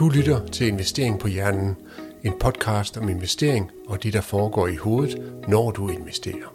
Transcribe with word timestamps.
Du 0.00 0.08
lytter 0.08 0.46
til 0.46 0.66
Investering 0.66 1.20
på 1.20 1.28
Hjernen, 1.28 1.76
en 2.24 2.32
podcast 2.40 2.96
om 2.96 3.08
investering 3.08 3.70
og 3.88 4.02
det, 4.02 4.12
der 4.12 4.20
foregår 4.20 4.68
i 4.68 4.76
hovedet, 4.76 5.32
når 5.48 5.70
du 5.70 5.88
investerer. 5.88 6.54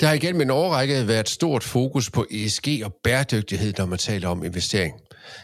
Der 0.00 0.06
har 0.06 0.12
igennem 0.14 0.40
en 0.40 0.50
årrække 0.50 1.08
været 1.08 1.28
stort 1.28 1.64
fokus 1.64 2.10
på 2.10 2.26
ESG 2.30 2.68
og 2.84 2.94
bæredygtighed, 3.04 3.72
når 3.78 3.86
man 3.86 3.98
taler 3.98 4.28
om 4.28 4.44
investering. 4.44 4.94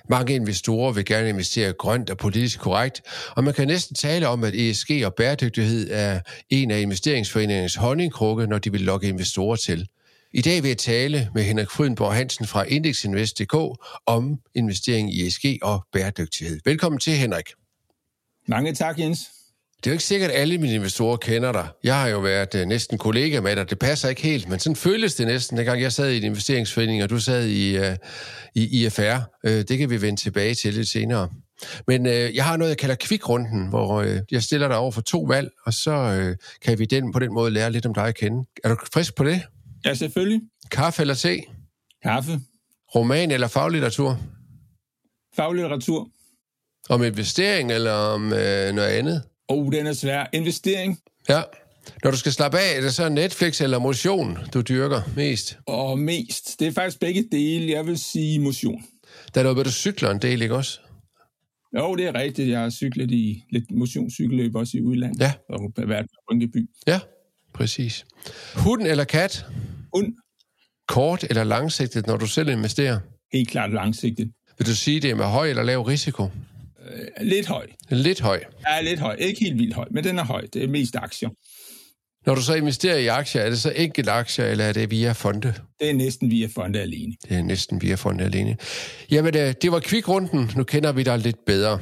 Mange 0.08 0.34
investorer 0.34 0.92
vil 0.92 1.04
gerne 1.04 1.28
investere 1.28 1.72
grønt 1.72 2.10
og 2.10 2.18
politisk 2.18 2.60
korrekt, 2.60 3.02
og 3.36 3.44
man 3.44 3.54
kan 3.54 3.66
næsten 3.66 3.96
tale 3.96 4.28
om, 4.28 4.44
at 4.44 4.54
ESG 4.54 4.90
og 5.04 5.14
bæredygtighed 5.14 5.88
er 5.90 6.20
en 6.50 6.70
af 6.70 6.80
investeringsforeningens 6.80 7.74
honningkrukke, 7.74 8.46
når 8.46 8.58
de 8.58 8.72
vil 8.72 8.80
lokke 8.80 9.08
investorer 9.08 9.56
til. 9.56 9.88
I 10.32 10.40
dag 10.40 10.62
vil 10.62 10.68
jeg 10.68 10.78
tale 10.78 11.30
med 11.34 11.42
Henrik 11.42 11.70
Frydenborg 11.70 12.14
Hansen 12.14 12.46
fra 12.46 12.62
Indexinvest.dk 12.62 13.54
om 14.06 14.38
investering 14.54 15.14
i 15.14 15.26
ESG 15.26 15.44
og 15.62 15.86
bæredygtighed. 15.92 16.60
Velkommen 16.64 16.98
til, 16.98 17.12
Henrik. 17.12 17.44
Mange 18.48 18.74
tak, 18.74 18.98
Jens. 18.98 19.18
Det 19.76 19.86
er 19.86 19.90
jo 19.90 19.92
ikke 19.92 20.04
sikkert, 20.04 20.30
at 20.30 20.40
alle 20.40 20.58
mine 20.58 20.74
investorer 20.74 21.16
kender 21.16 21.52
dig. 21.52 21.68
Jeg 21.84 22.00
har 22.00 22.08
jo 22.08 22.18
været 22.18 22.54
uh, 22.54 22.60
næsten 22.60 22.98
kollega 22.98 23.40
med 23.40 23.56
dig. 23.56 23.70
Det 23.70 23.78
passer 23.78 24.08
ikke 24.08 24.22
helt, 24.22 24.48
men 24.48 24.58
sådan 24.58 24.76
føles 24.76 25.14
det 25.14 25.26
næsten, 25.26 25.56
dengang 25.56 25.82
jeg 25.82 25.92
sad 25.92 26.10
i 26.10 26.16
en 26.16 26.22
investeringsforening, 26.22 27.02
og 27.02 27.10
du 27.10 27.20
sad 27.20 27.46
i, 27.46 27.78
uh, 27.78 27.84
i 28.54 28.84
IFR. 28.84 29.00
Uh, 29.00 29.52
øh, 29.52 29.64
det 29.68 29.78
kan 29.78 29.90
vi 29.90 30.02
vende 30.02 30.20
tilbage 30.20 30.54
til 30.54 30.74
lidt 30.74 30.88
senere. 30.88 31.28
Men 31.86 32.06
uh, 32.06 32.12
jeg 32.12 32.44
har 32.44 32.56
noget, 32.56 32.68
jeg 32.68 32.78
kalder 32.78 32.96
kvikrunden, 33.00 33.68
hvor 33.68 34.02
uh, 34.02 34.16
jeg 34.30 34.42
stiller 34.42 34.68
dig 34.68 34.76
over 34.76 34.90
for 34.92 35.00
to 35.00 35.20
valg, 35.20 35.50
og 35.66 35.74
så 35.74 36.26
uh, 36.28 36.36
kan 36.64 36.78
vi 36.78 36.84
den, 36.84 37.12
på 37.12 37.18
den 37.18 37.34
måde 37.34 37.50
lære 37.50 37.72
lidt 37.72 37.86
om 37.86 37.94
dig 37.94 38.04
at 38.04 38.16
kende. 38.16 38.46
Er 38.64 38.68
du 38.68 38.76
frisk 38.92 39.14
på 39.14 39.24
det? 39.24 39.42
Ja, 39.84 39.94
selvfølgelig. 39.94 40.40
Kaffe 40.70 41.00
eller 41.00 41.14
te? 41.14 41.40
Kaffe. 42.02 42.40
Roman 42.94 43.30
eller 43.30 43.48
faglitteratur? 43.48 44.18
Faglitteratur. 45.36 46.08
Om 46.88 47.02
investering 47.04 47.72
eller 47.72 47.92
om 47.92 48.24
øh, 48.24 48.74
noget 48.74 48.88
andet? 48.88 49.22
Oh, 49.48 49.72
den 49.72 49.86
er 49.86 49.92
svær. 49.92 50.26
Investering. 50.32 50.98
Ja. 51.28 51.42
Når 52.04 52.10
du 52.10 52.16
skal 52.16 52.32
slappe 52.32 52.58
af, 52.58 52.76
er 52.76 52.80
det 52.80 52.94
så 52.94 53.08
Netflix 53.08 53.60
eller 53.60 53.78
motion, 53.78 54.38
du 54.54 54.60
dyrker 54.60 55.02
mest? 55.16 55.58
Og 55.66 55.98
mest. 55.98 56.60
Det 56.60 56.68
er 56.68 56.72
faktisk 56.72 57.00
begge 57.00 57.28
dele. 57.32 57.72
Jeg 57.72 57.86
vil 57.86 57.98
sige 57.98 58.38
motion. 58.38 58.82
Der 59.34 59.40
er 59.40 59.42
noget, 59.44 59.56
hvor 59.56 59.62
du 59.62 59.70
cykler 59.70 60.10
en 60.10 60.18
del, 60.18 60.42
ikke 60.42 60.54
også? 60.54 60.80
Jo, 61.76 61.96
det 61.96 62.06
er 62.06 62.14
rigtigt. 62.14 62.48
Jeg 62.48 62.60
har 62.60 62.70
cyklet 62.70 63.10
i 63.10 63.44
lidt 63.50 63.70
motionscykelløb 63.70 64.54
også 64.54 64.76
i 64.76 64.82
udlandet. 64.82 65.20
Ja. 65.20 65.32
Og 65.48 65.72
været 65.76 66.06
på 66.06 66.32
Rynkeby. 66.32 66.70
Ja, 66.86 67.00
præcis. 67.54 68.06
Hund 68.54 68.82
eller 68.82 69.04
kat? 69.04 69.46
Hund. 69.94 70.12
Kort 70.88 71.24
eller 71.24 71.44
langsigtet, 71.44 72.06
når 72.06 72.16
du 72.16 72.26
selv 72.26 72.48
investerer? 72.48 72.98
Helt 73.32 73.48
klart 73.48 73.72
langsigtet. 73.72 74.32
Vil 74.58 74.66
du 74.66 74.74
sige, 74.74 75.00
det 75.00 75.10
er 75.10 75.14
med 75.14 75.24
høj 75.24 75.48
eller 75.50 75.62
lav 75.62 75.82
risiko? 75.82 76.22
Øh, 76.92 77.06
lidt 77.20 77.46
høj. 77.46 77.66
Lidt 77.90 78.20
høj. 78.20 78.40
Ja, 78.68 78.80
lidt 78.80 79.00
høj. 79.00 79.16
Ikke 79.18 79.40
helt 79.40 79.58
vildt 79.58 79.74
høj, 79.74 79.86
men 79.90 80.04
den 80.04 80.18
er 80.18 80.24
høj. 80.24 80.46
Det 80.52 80.64
er 80.64 80.68
mest 80.68 80.96
aktier. 80.96 81.28
Når 82.26 82.34
du 82.34 82.42
så 82.42 82.54
investerer 82.54 82.96
i 82.96 83.06
aktier, 83.06 83.42
er 83.42 83.50
det 83.50 83.58
så 83.60 83.72
enkelt 83.76 84.08
aktier, 84.08 84.44
eller 84.44 84.64
er 84.64 84.72
det 84.72 84.90
via 84.90 85.12
fonde? 85.12 85.54
Det 85.80 85.90
er 85.90 85.94
næsten 85.94 86.30
via 86.30 86.46
fonde 86.46 86.80
alene. 86.80 87.14
Det 87.28 87.36
er 87.36 87.42
næsten 87.42 87.82
via 87.82 87.94
fonde 87.94 88.24
alene. 88.24 88.56
Jamen, 89.10 89.36
øh, 89.36 89.54
det 89.62 89.72
var 89.72 89.80
kvikrunden. 89.80 90.50
Nu 90.56 90.64
kender 90.64 90.92
vi 90.92 91.02
dig 91.02 91.18
lidt 91.18 91.44
bedre. 91.46 91.80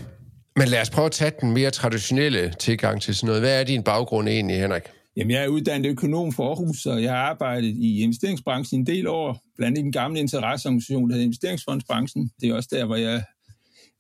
Men 0.57 0.69
lad 0.69 0.81
os 0.81 0.91
prøve 0.91 1.07
at 1.07 1.13
tage 1.13 1.33
den 1.41 1.51
mere 1.53 1.71
traditionelle 1.71 2.55
tilgang 2.59 3.03
til 3.03 3.15
sådan 3.15 3.27
noget. 3.27 3.43
Hvad 3.43 3.61
er 3.61 3.65
din 3.65 3.83
baggrund 3.83 4.29
egentlig, 4.29 4.57
Henrik? 4.61 4.83
Jamen, 5.17 5.31
jeg 5.31 5.45
er 5.45 5.49
uddannet 5.49 5.91
økonom 5.91 6.33
for 6.33 6.49
Aarhus, 6.49 6.87
og 6.87 7.03
jeg 7.03 7.11
har 7.11 7.19
arbejdet 7.19 7.69
i 7.69 8.01
investeringsbranchen 8.01 8.81
en 8.81 8.87
del 8.87 9.07
år, 9.07 9.41
blandt 9.57 9.79
andet 9.79 9.85
den 9.85 9.93
gamle 9.93 10.21
interesseorganisation, 10.21 11.09
der 11.09 11.15
hedder 11.15 11.27
Investeringsfondsbranchen. 11.27 12.31
Det 12.41 12.49
er 12.49 12.55
også 12.55 12.69
der, 12.73 12.85
hvor 12.85 12.97
jeg 12.97 13.23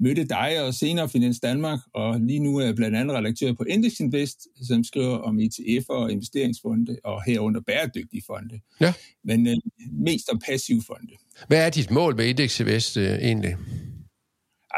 mødte 0.00 0.24
dig 0.24 0.62
og 0.62 0.74
senere 0.74 1.08
Finans 1.08 1.40
Danmark, 1.40 1.78
og 1.94 2.20
lige 2.20 2.38
nu 2.38 2.56
er 2.56 2.64
jeg 2.64 2.74
blandt 2.74 2.96
andet 2.96 3.16
redaktør 3.16 3.52
på 3.52 3.64
Index 3.64 4.00
Invest, 4.00 4.48
som 4.68 4.84
skriver 4.84 5.18
om 5.18 5.38
ETF'er 5.38 5.84
og 5.88 6.12
investeringsfonde, 6.12 6.96
og 7.04 7.22
herunder 7.26 7.60
bæredygtige 7.60 8.22
fonde. 8.26 8.60
Ja. 8.80 8.92
Men 9.24 9.46
øh, 9.46 9.56
mest 9.92 10.28
om 10.32 10.38
passive 10.38 10.82
fonde. 10.86 11.12
Hvad 11.48 11.66
er 11.66 11.70
dit 11.70 11.90
mål 11.90 12.16
med 12.16 12.26
Index 12.26 12.60
Invest 12.60 12.96
øh, 12.96 13.12
egentlig? 13.12 13.56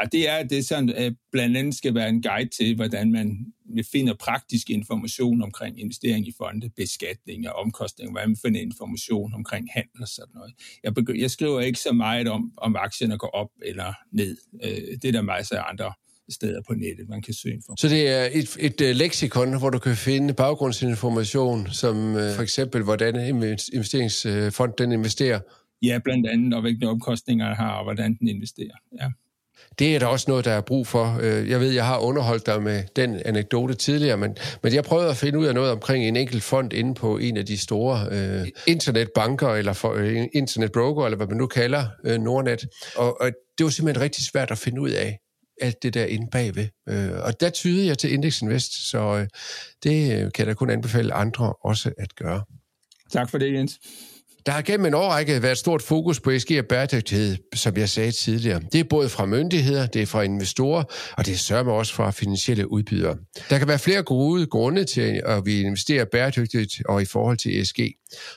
Ja, 0.01 0.07
det 0.11 0.29
er, 0.29 0.43
det 0.43 0.65
sådan, 0.65 0.89
at 0.89 1.13
blandt 1.31 1.57
andet 1.57 1.75
skal 1.75 1.95
være 1.95 2.09
en 2.09 2.21
guide 2.21 2.49
til, 2.49 2.75
hvordan 2.75 3.11
man 3.11 3.47
finder 3.91 4.13
praktisk 4.13 4.69
information 4.69 5.41
omkring 5.41 5.79
investering 5.79 6.27
i 6.27 6.33
fonde, 6.37 6.69
beskatning 6.69 7.49
og 7.49 7.55
omkostninger, 7.55 8.11
hvordan 8.11 8.29
man 8.29 8.37
finder 8.45 8.61
information 8.61 9.33
omkring 9.33 9.69
handel 9.73 10.01
og 10.01 10.07
sådan 10.07 10.31
noget. 10.33 10.53
Jeg, 10.83 10.93
begy- 10.99 11.21
jeg 11.21 11.31
skriver 11.31 11.59
ikke 11.59 11.79
så 11.79 11.93
meget 11.93 12.27
om, 12.27 12.51
om 12.57 12.75
aktierne 12.75 13.17
går 13.17 13.27
op 13.27 13.49
eller 13.61 13.93
ned. 14.11 14.37
Øh, 14.63 14.97
det 15.01 15.05
er 15.05 15.11
der 15.11 15.21
masser 15.21 15.57
af 15.57 15.69
andre 15.69 15.93
steder 16.29 16.61
på 16.67 16.73
nettet, 16.73 17.09
man 17.09 17.21
kan 17.21 17.33
søge 17.33 17.61
for. 17.65 17.75
Så 17.79 17.87
det 17.87 18.07
er 18.07 18.29
et, 18.33 18.57
et, 18.59 18.81
et 18.81 18.95
leksikon, 18.95 19.57
hvor 19.59 19.69
du 19.69 19.79
kan 19.79 19.95
finde 19.95 20.33
baggrundsinformation, 20.33 21.67
som 21.67 21.97
uh, 22.13 22.21
for 22.35 22.41
eksempel, 22.41 22.83
hvordan 22.83 23.15
investeringsfond 23.73 24.73
den 24.77 24.91
investerer? 24.91 25.39
Ja, 25.81 25.99
blandt 26.03 26.27
andet, 26.27 26.53
og 26.53 26.61
hvilke 26.61 26.87
omkostninger 26.87 27.47
den 27.47 27.55
har, 27.55 27.71
og 27.71 27.83
hvordan 27.83 28.17
den 28.19 28.27
investerer. 28.27 28.77
Ja. 29.01 29.09
Det 29.79 29.95
er 29.95 29.99
der 29.99 30.05
også 30.05 30.25
noget, 30.27 30.45
der 30.45 30.51
er 30.51 30.61
brug 30.61 30.87
for. 30.87 31.19
Øh, 31.21 31.49
jeg 31.49 31.59
ved, 31.59 31.71
jeg 31.71 31.85
har 31.85 31.97
underholdt 31.97 32.45
dig 32.45 32.61
med 32.61 32.83
den 32.95 33.21
anekdote 33.25 33.73
tidligere, 33.73 34.17
men, 34.17 34.37
men 34.63 34.73
jeg 34.73 34.83
prøvede 34.83 35.09
at 35.09 35.17
finde 35.17 35.39
ud 35.39 35.45
af 35.45 35.53
noget 35.53 35.71
omkring 35.71 36.05
en 36.05 36.15
enkelt 36.15 36.43
fond 36.43 36.73
inde 36.73 36.93
på 36.93 37.17
en 37.17 37.37
af 37.37 37.45
de 37.45 37.57
store 37.57 38.07
øh, 38.11 38.47
internetbanker, 38.67 39.49
eller 39.49 39.73
for, 39.73 39.93
øh, 39.93 40.27
internetbroker, 40.33 41.05
eller 41.05 41.17
hvad 41.17 41.27
man 41.27 41.37
nu 41.37 41.47
kalder 41.47 41.85
øh, 42.05 42.21
Nordnet. 42.21 42.65
Og, 42.95 43.21
og 43.21 43.31
det 43.57 43.63
var 43.63 43.69
simpelthen 43.69 44.03
rigtig 44.03 44.23
svært 44.23 44.51
at 44.51 44.57
finde 44.57 44.81
ud 44.81 44.89
af 44.89 45.19
alt 45.61 45.83
det 45.83 45.93
der 45.93 46.05
inde 46.05 46.27
bagved. 46.31 46.67
Øh, 46.89 47.11
og 47.23 47.39
der 47.39 47.49
tyder 47.49 47.85
jeg 47.85 47.97
til 47.97 48.13
Index 48.13 48.41
Invest, 48.41 48.89
så 48.89 48.99
øh, 48.99 49.27
det 49.83 50.33
kan 50.33 50.33
jeg 50.37 50.47
da 50.47 50.53
kun 50.53 50.69
anbefale 50.69 51.13
andre 51.13 51.53
også 51.53 51.91
at 51.97 52.15
gøre. 52.15 52.43
Tak 53.11 53.29
for 53.29 53.37
det, 53.37 53.53
Jens. 53.53 53.79
Der 54.45 54.51
har 54.51 54.61
gennem 54.61 54.85
en 54.85 54.93
årrække 54.93 55.43
været 55.43 55.57
stort 55.57 55.81
fokus 55.81 56.19
på 56.19 56.29
ESG 56.29 56.51
og 56.59 56.65
bæredygtighed, 56.65 57.37
som 57.55 57.77
jeg 57.77 57.89
sagde 57.89 58.11
tidligere. 58.11 58.61
Det 58.71 58.79
er 58.79 58.83
både 58.83 59.09
fra 59.09 59.25
myndigheder, 59.25 59.85
det 59.85 60.01
er 60.01 60.05
fra 60.05 60.21
investorer, 60.21 60.83
og 61.17 61.25
det 61.25 61.39
sørger 61.39 61.71
også 61.71 61.93
fra 61.93 62.11
finansielle 62.11 62.71
udbydere. 62.71 63.17
Der 63.49 63.57
kan 63.57 63.67
være 63.67 63.79
flere 63.79 64.03
gode 64.03 64.45
grunde 64.45 64.83
til, 64.83 65.21
at 65.25 65.45
vi 65.45 65.61
investerer 65.61 66.05
bæredygtigt 66.05 66.81
og 66.89 67.01
i 67.01 67.05
forhold 67.05 67.37
til 67.37 67.61
ESG. 67.61 67.79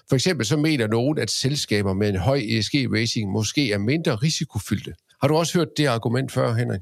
For 0.08 0.14
eksempel 0.14 0.46
så 0.46 0.56
mener 0.56 0.86
nogen, 0.86 1.18
at 1.18 1.30
selskaber 1.30 1.94
med 1.94 2.08
en 2.08 2.16
høj 2.16 2.38
ESG-rating 2.38 3.32
måske 3.32 3.72
er 3.72 3.78
mindre 3.78 4.14
risikofyldte. 4.14 4.92
Har 5.20 5.28
du 5.28 5.34
også 5.34 5.58
hørt 5.58 5.68
det 5.76 5.86
argument 5.86 6.32
før, 6.32 6.54
Henrik? 6.54 6.80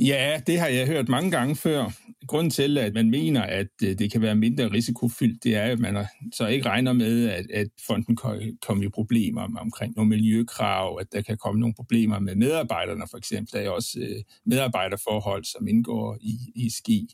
Ja, 0.00 0.40
det 0.46 0.60
har 0.60 0.68
jeg 0.68 0.86
hørt 0.86 1.08
mange 1.08 1.30
gange 1.30 1.56
før. 1.56 1.92
Grunden 2.26 2.50
til, 2.50 2.78
at 2.78 2.94
man 2.94 3.10
mener, 3.10 3.42
at 3.42 3.68
øh, 3.82 3.98
det 3.98 4.12
kan 4.12 4.22
være 4.22 4.34
mindre 4.34 4.72
risikofyldt, 4.72 5.44
det 5.44 5.56
er, 5.56 5.62
at 5.62 5.78
man 5.78 6.06
så 6.34 6.46
ikke 6.46 6.66
regner 6.68 6.92
med, 6.92 7.28
at, 7.28 7.50
at 7.50 7.68
fonden 7.86 8.16
kan 8.16 8.58
komme 8.62 8.84
i 8.84 8.88
problemer 8.88 9.58
omkring 9.60 9.94
nogle 9.96 10.08
miljøkrav, 10.08 10.98
at 11.00 11.12
der 11.12 11.22
kan 11.22 11.36
komme 11.36 11.60
nogle 11.60 11.74
problemer 11.74 12.18
med 12.18 12.34
medarbejderne 12.34 13.04
for 13.10 13.18
eksempel. 13.18 13.52
Der 13.52 13.60
er 13.60 13.70
også 13.70 13.98
øh, 14.00 14.22
medarbejderforhold, 14.46 15.44
som 15.44 15.68
indgår 15.68 16.18
i, 16.20 16.38
i 16.54 16.70
ski. 16.70 17.08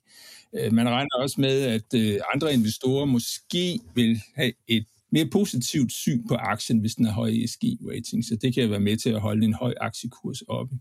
Øh, 0.55 0.73
man 0.73 0.89
regner 0.89 1.17
også 1.19 1.41
med, 1.41 1.63
at 1.63 2.21
andre 2.35 2.55
investorer 2.55 3.05
måske 3.05 3.81
vil 3.95 4.21
have 4.35 4.53
et 4.69 4.85
mere 5.13 5.27
positivt 5.27 5.93
syn 5.93 6.29
på 6.29 6.35
aktien, 6.35 6.79
hvis 6.79 6.95
den 6.95 7.05
har 7.05 7.13
høj 7.13 7.31
ESG-rating, 7.31 8.29
så 8.29 8.37
det 8.43 8.55
kan 8.55 8.71
være 8.71 8.81
med 8.81 8.97
til 8.97 9.11
at 9.11 9.21
holde 9.21 9.45
en 9.45 9.55
høj 9.55 9.75
aktiekurs 9.81 10.43
oppe. 10.49 10.77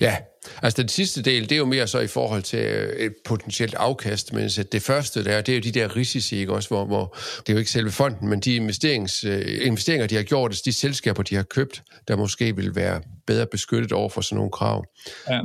Ja, 0.00 0.16
altså 0.62 0.82
den 0.82 0.88
sidste 0.88 1.22
del, 1.22 1.42
det 1.42 1.52
er 1.52 1.56
jo 1.56 1.64
mere 1.64 1.86
så 1.86 1.98
i 1.98 2.06
forhold 2.06 2.42
til 2.42 2.58
øh, 2.58 2.96
et 2.96 3.12
potentielt 3.24 3.74
afkast, 3.74 4.32
mens 4.32 4.60
det 4.72 4.82
første 4.82 5.24
der, 5.24 5.40
det 5.40 5.52
er 5.52 5.56
jo 5.56 5.62
de 5.62 5.72
der 5.72 5.96
risici, 5.96 6.36
ikke 6.36 6.52
også, 6.52 6.68
hvor, 6.68 6.84
hvor 6.84 7.16
det 7.38 7.48
er 7.48 7.52
jo 7.52 7.58
ikke 7.58 7.70
selve 7.70 7.90
fonden, 7.90 8.28
men 8.28 8.40
de 8.40 8.54
investerings, 8.54 9.24
øh, 9.24 9.66
investeringer, 9.66 10.06
de 10.06 10.14
har 10.14 10.22
gjort, 10.22 10.50
altså 10.50 10.62
de 10.64 10.72
selskaber, 10.72 11.22
de 11.22 11.34
har 11.34 11.42
købt, 11.42 11.82
der 12.08 12.16
måske 12.16 12.56
vil 12.56 12.74
være 12.74 13.02
bedre 13.26 13.46
beskyttet 13.46 13.92
over 13.92 14.08
for 14.08 14.20
sådan 14.20 14.36
nogle 14.36 14.50
krav. 14.50 14.84
Ja. 15.30 15.40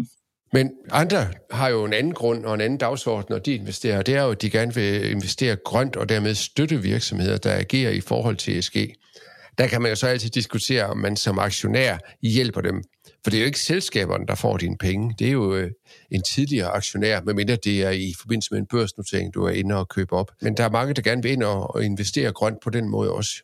Men 0.54 0.72
andre 0.92 1.28
har 1.52 1.70
jo 1.70 1.86
en 1.86 1.94
anden 1.94 2.14
grund 2.14 2.46
og 2.46 2.54
en 2.54 2.62
anden 2.62 2.80
dagsorden, 2.80 3.28
når 3.30 3.40
de 3.40 3.56
investerer. 3.56 4.02
Det 4.02 4.16
er 4.16 4.24
jo, 4.24 4.32
at 4.32 4.42
de 4.42 4.50
gerne 4.50 4.74
vil 4.74 5.12
investere 5.12 5.56
grønt 5.66 5.96
og 5.96 6.10
dermed 6.10 6.36
støtte 6.36 6.82
virksomheder, 6.82 7.38
der 7.38 7.54
agerer 7.60 7.92
i 7.92 8.02
forhold 8.02 8.36
til 8.36 8.58
ESG. 8.58 8.76
Der 9.58 9.68
kan 9.68 9.82
man 9.82 9.92
jo 9.92 9.96
så 9.96 10.08
altid 10.08 10.30
diskutere, 10.30 10.86
om 10.86 10.98
man 10.98 11.18
som 11.18 11.40
aktionær 11.40 11.98
hjælper 12.22 12.62
dem 12.62 12.84
for 13.26 13.30
det 13.30 13.38
er 13.38 13.42
jo 13.42 13.46
ikke 13.46 13.60
selskaberne, 13.60 14.26
der 14.28 14.36
får 14.36 14.58
dine 14.58 14.78
penge. 14.78 15.16
Det 15.20 15.28
er 15.28 15.32
jo 15.32 15.56
øh, 15.56 15.72
en 16.12 16.22
tidligere 16.22 16.68
aktionær, 16.68 17.22
medmindre 17.22 17.56
det 17.56 17.84
er 17.84 17.90
i 17.90 18.14
forbindelse 18.20 18.48
med 18.52 18.60
en 18.60 18.66
børsnotering, 18.66 19.34
du 19.34 19.44
er 19.44 19.50
inde 19.50 19.76
og 19.76 19.90
købe 19.90 20.14
op. 20.14 20.32
Men 20.42 20.58
der 20.58 20.64
er 20.64 20.70
mange, 20.70 20.94
der 20.94 21.02
gerne 21.02 21.24
vil 21.24 21.32
ind 21.32 21.44
og, 21.44 21.76
og 21.76 21.86
investere 21.86 22.32
grønt 22.32 22.58
på 22.64 22.70
den 22.70 22.90
måde 22.90 23.12
også. 23.12 23.44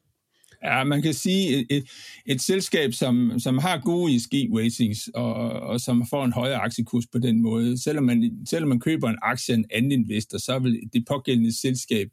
Ja, 0.63 0.83
man 0.83 1.01
kan 1.01 1.13
sige, 1.13 1.57
et, 1.57 1.65
et, 1.69 1.83
et 2.25 2.41
selskab, 2.41 2.93
som, 2.93 3.39
som 3.39 3.57
har 3.57 3.77
gode 3.77 4.15
ESG-ratings, 4.15 5.09
og, 5.13 5.33
og 5.33 5.81
som 5.81 6.07
får 6.09 6.25
en 6.25 6.33
højere 6.33 6.57
aktiekurs 6.57 7.05
på 7.11 7.19
den 7.19 7.41
måde, 7.41 7.83
selvom 7.83 8.03
man, 8.03 8.31
selvom 8.49 8.69
man 8.69 8.79
køber 8.79 9.09
en 9.09 9.17
aktie 9.21 9.53
af 9.53 9.57
en 9.57 9.65
anden 9.71 9.91
investor, 9.91 10.37
så 10.37 10.59
vil 10.59 10.81
det 10.93 11.05
pågældende 11.07 11.59
selskab 11.61 12.07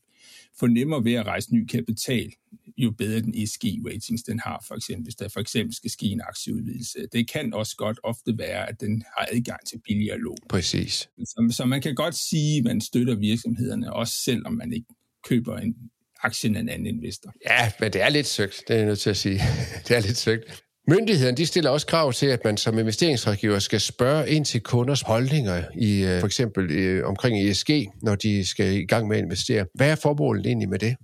få 0.61 0.67
nemmere 0.67 1.05
ved 1.05 1.13
at 1.13 1.27
rejse 1.27 1.55
ny 1.55 1.67
kapital, 1.67 2.33
jo 2.77 2.91
bedre 2.91 3.21
den 3.21 3.35
ESG-ratings 3.35 4.23
den 4.23 4.41
har, 4.41 4.65
for 4.69 4.75
eksempel, 4.75 5.05
hvis 5.05 5.15
der 5.15 5.29
for 5.29 5.41
eksempel 5.41 5.75
skal 5.75 5.91
ske 5.91 6.07
en 6.07 6.21
aktieudvidelse. 6.29 6.99
Det 7.13 7.31
kan 7.31 7.55
også 7.55 7.77
godt 7.77 8.01
ofte 8.03 8.39
være, 8.39 8.69
at 8.69 8.81
den 8.81 9.03
har 9.17 9.29
adgang 9.33 9.61
til 9.67 9.81
billigere 9.87 10.19
lån. 10.19 10.37
Præcis. 10.49 11.09
Så, 11.19 11.49
så 11.51 11.65
man 11.65 11.83
kan 11.83 11.95
godt 11.95 12.15
sige, 12.15 12.59
at 12.59 12.65
man 12.65 12.81
støtter 12.81 13.15
virksomhederne, 13.15 13.93
også 13.93 14.15
selvom 14.25 14.53
man 14.53 14.73
ikke 14.73 14.87
køber 15.25 15.57
en 15.57 15.75
aktien 16.23 16.57
af 16.57 16.61
en 16.61 16.69
anden 16.69 16.87
investor. 16.87 17.33
Ja, 17.51 17.73
men 17.81 17.93
det 17.93 18.03
er 18.03 18.09
lidt 18.09 18.27
søgt, 18.27 18.63
det 18.69 18.75
er 18.75 18.79
jeg 18.79 18.87
nødt 18.87 18.99
til 18.99 19.11
at 19.11 19.17
sige. 19.17 19.41
det 19.89 19.97
er 19.97 20.01
lidt 20.01 20.17
søgt. 20.17 20.65
Myndighederne 20.89 21.37
de 21.37 21.47
stiller 21.47 21.71
også 21.71 21.87
krav 21.87 22.13
til, 22.13 22.27
at 22.27 22.45
man 22.45 22.57
som 22.57 22.79
investeringsrådgiver 22.79 23.59
skal 23.59 23.81
spørge 23.81 24.31
ind 24.31 24.45
til 24.45 24.61
kunders 24.61 25.01
holdninger 25.01 25.65
i 25.75 26.05
øh, 26.05 26.21
for 26.21 26.27
eksempel 26.27 26.71
øh, 26.71 27.07
omkring 27.07 27.49
ESG, 27.49 27.71
når 28.03 28.15
de 28.15 28.45
skal 28.47 28.73
i 28.73 28.85
gang 28.85 29.09
med 29.09 29.17
at 29.17 29.23
investere. 29.23 29.67
Hvad 29.75 29.91
er 29.91 29.95
formålet 29.95 30.47
egentlig 30.47 30.69
med 30.69 30.79
det? 30.79 30.97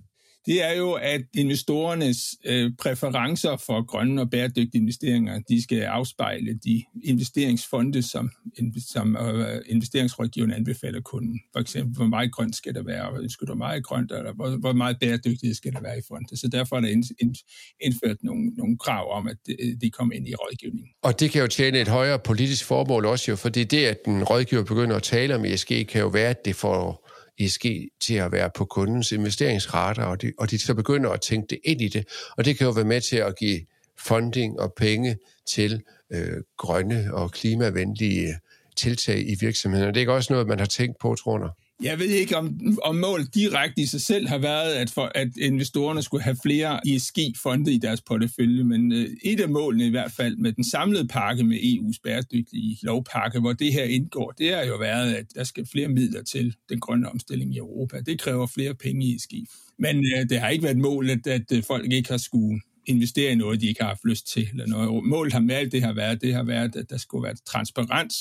Det 0.45 0.63
er 0.63 0.73
jo, 0.73 0.91
at 0.91 1.21
investorernes 1.33 2.35
øh, 2.45 2.71
præferencer 2.79 3.57
for 3.57 3.85
grønne 3.85 4.21
og 4.21 4.29
bæredygtige 4.29 4.81
investeringer, 4.81 5.39
de 5.49 5.63
skal 5.63 5.81
afspejle 5.81 6.59
de 6.65 6.83
investeringsfonde, 7.03 8.01
som, 8.01 8.31
som 8.91 9.15
øh, 9.15 9.61
investeringsrådgiverne 9.65 10.55
anbefaler 10.55 11.01
kunden. 11.01 11.39
For 11.53 11.59
eksempel, 11.59 11.95
hvor 11.95 12.05
meget 12.05 12.31
grønt 12.31 12.55
skal 12.55 12.75
der 12.75 12.83
være, 12.83 13.21
ønsker 13.21 13.45
du 13.45 13.55
meget 13.55 13.83
grønt, 13.83 14.11
eller 14.11 14.33
hvor, 14.33 14.49
hvor 14.49 14.73
meget 14.73 14.97
bæredygtighed 14.99 15.55
skal 15.55 15.73
der 15.73 15.81
være 15.81 15.97
i 15.97 16.01
fondet. 16.07 16.39
Så 16.39 16.47
derfor 16.47 16.75
er 16.75 16.81
der 16.81 16.87
indført 17.81 18.17
nogle, 18.23 18.49
nogle 18.57 18.77
krav 18.77 19.17
om, 19.17 19.27
at 19.27 19.37
øh, 19.49 19.73
de 19.81 19.89
kommer 19.89 20.15
ind 20.15 20.27
i 20.27 20.35
rådgivningen. 20.35 20.89
Og 21.03 21.19
det 21.19 21.31
kan 21.31 21.41
jo 21.41 21.47
tjene 21.47 21.79
et 21.79 21.87
højere 21.87 22.19
politisk 22.19 22.65
formål 22.65 23.05
også 23.05 23.31
jo, 23.31 23.35
fordi 23.35 23.63
det, 23.63 23.85
at 23.85 23.97
den 24.05 24.23
rådgiver 24.23 24.63
begynder 24.63 24.95
at 24.95 25.03
tale 25.03 25.35
om 25.35 25.45
ESG, 25.45 25.67
kan 25.67 26.01
jo 26.01 26.07
være, 26.07 26.29
at 26.29 26.45
det 26.45 26.55
får 26.55 27.04
ESG 27.39 27.65
til 28.01 28.13
at 28.13 28.31
være 28.31 28.49
på 28.55 28.65
kundens 28.65 29.11
investeringsrater, 29.11 30.03
og 30.03 30.21
de, 30.21 30.31
og 30.37 30.51
de 30.51 30.59
så 30.59 30.73
begynder 30.73 31.09
at 31.09 31.21
tænke 31.21 31.47
det 31.49 31.59
ind 31.63 31.81
i 31.81 31.87
det. 31.87 32.07
Og 32.37 32.45
det 32.45 32.57
kan 32.57 32.67
jo 32.67 32.71
være 32.71 32.85
med 32.85 33.01
til 33.01 33.17
at 33.17 33.37
give 33.37 33.61
funding 33.97 34.59
og 34.59 34.73
penge 34.77 35.17
til 35.47 35.81
øh, 36.09 36.37
grønne 36.57 37.09
og 37.13 37.31
klimavenlige 37.31 38.39
tiltag 38.77 39.19
i 39.19 39.35
virksomheden. 39.39 39.87
Og 39.87 39.93
det 39.93 39.99
er 39.99 40.01
ikke 40.01 40.13
også 40.13 40.33
noget, 40.33 40.47
man 40.47 40.59
har 40.59 40.65
tænkt 40.65 40.97
på, 40.99 41.15
tror 41.15 41.39
jeg. 41.39 41.49
Jeg 41.83 41.99
ved 41.99 42.09
ikke, 42.09 42.37
om, 42.37 42.59
om 42.83 42.95
målet 42.95 43.35
direkte 43.35 43.81
i 43.81 43.85
sig 43.85 44.01
selv 44.01 44.27
har 44.27 44.37
været, 44.37 44.73
at, 44.73 44.89
for, 44.89 45.11
at 45.15 45.37
investorerne 45.37 46.01
skulle 46.01 46.23
have 46.23 46.37
flere 46.43 46.87
ESG-fonde 46.87 47.73
i 47.73 47.77
deres 47.77 48.01
portefølje, 48.01 48.63
men 48.63 48.91
øh, 48.91 49.07
et 49.23 49.39
af 49.39 49.49
målene 49.49 49.85
i 49.85 49.89
hvert 49.89 50.11
fald 50.11 50.37
med 50.37 50.51
den 50.51 50.63
samlede 50.63 51.07
pakke 51.07 51.43
med 51.43 51.57
EU's 51.57 51.99
bæredygtige 52.03 52.77
lovpakke, 52.83 53.39
hvor 53.39 53.53
det 53.53 53.73
her 53.73 53.83
indgår, 53.83 54.31
det 54.31 54.53
har 54.53 54.63
jo 54.63 54.77
været, 54.77 55.13
at 55.13 55.25
der 55.35 55.43
skal 55.43 55.65
flere 55.71 55.87
midler 55.87 56.23
til 56.23 56.55
den 56.69 56.79
grønne 56.79 57.09
omstilling 57.09 57.53
i 57.53 57.57
Europa. 57.57 57.99
Det 57.99 58.19
kræver 58.19 58.47
flere 58.47 58.75
penge 58.75 59.05
i 59.05 59.15
ESG. 59.15 59.33
Men 59.79 59.97
øh, 59.97 60.29
det 60.29 60.39
har 60.39 60.49
ikke 60.49 60.63
været 60.63 60.77
målet, 60.77 61.27
at, 61.27 61.51
øh, 61.51 61.63
folk 61.63 61.91
ikke 61.91 62.09
har 62.09 62.17
skulle 62.17 62.61
investere 62.85 63.31
i 63.31 63.35
noget, 63.35 63.61
de 63.61 63.67
ikke 63.67 63.81
har 63.81 63.87
haft 63.87 64.05
lyst 64.05 64.27
til. 64.27 64.49
Eller 64.51 64.67
noget. 64.67 65.03
Målet 65.03 65.33
har 65.33 65.39
med 65.39 65.55
alt 65.55 65.71
det 65.71 65.81
har 65.81 65.93
været, 65.93 66.21
det 66.21 66.33
har 66.33 66.43
været, 66.43 66.75
at 66.75 66.89
der 66.89 66.97
skulle 66.97 67.23
være 67.23 67.35
transparens, 67.45 68.15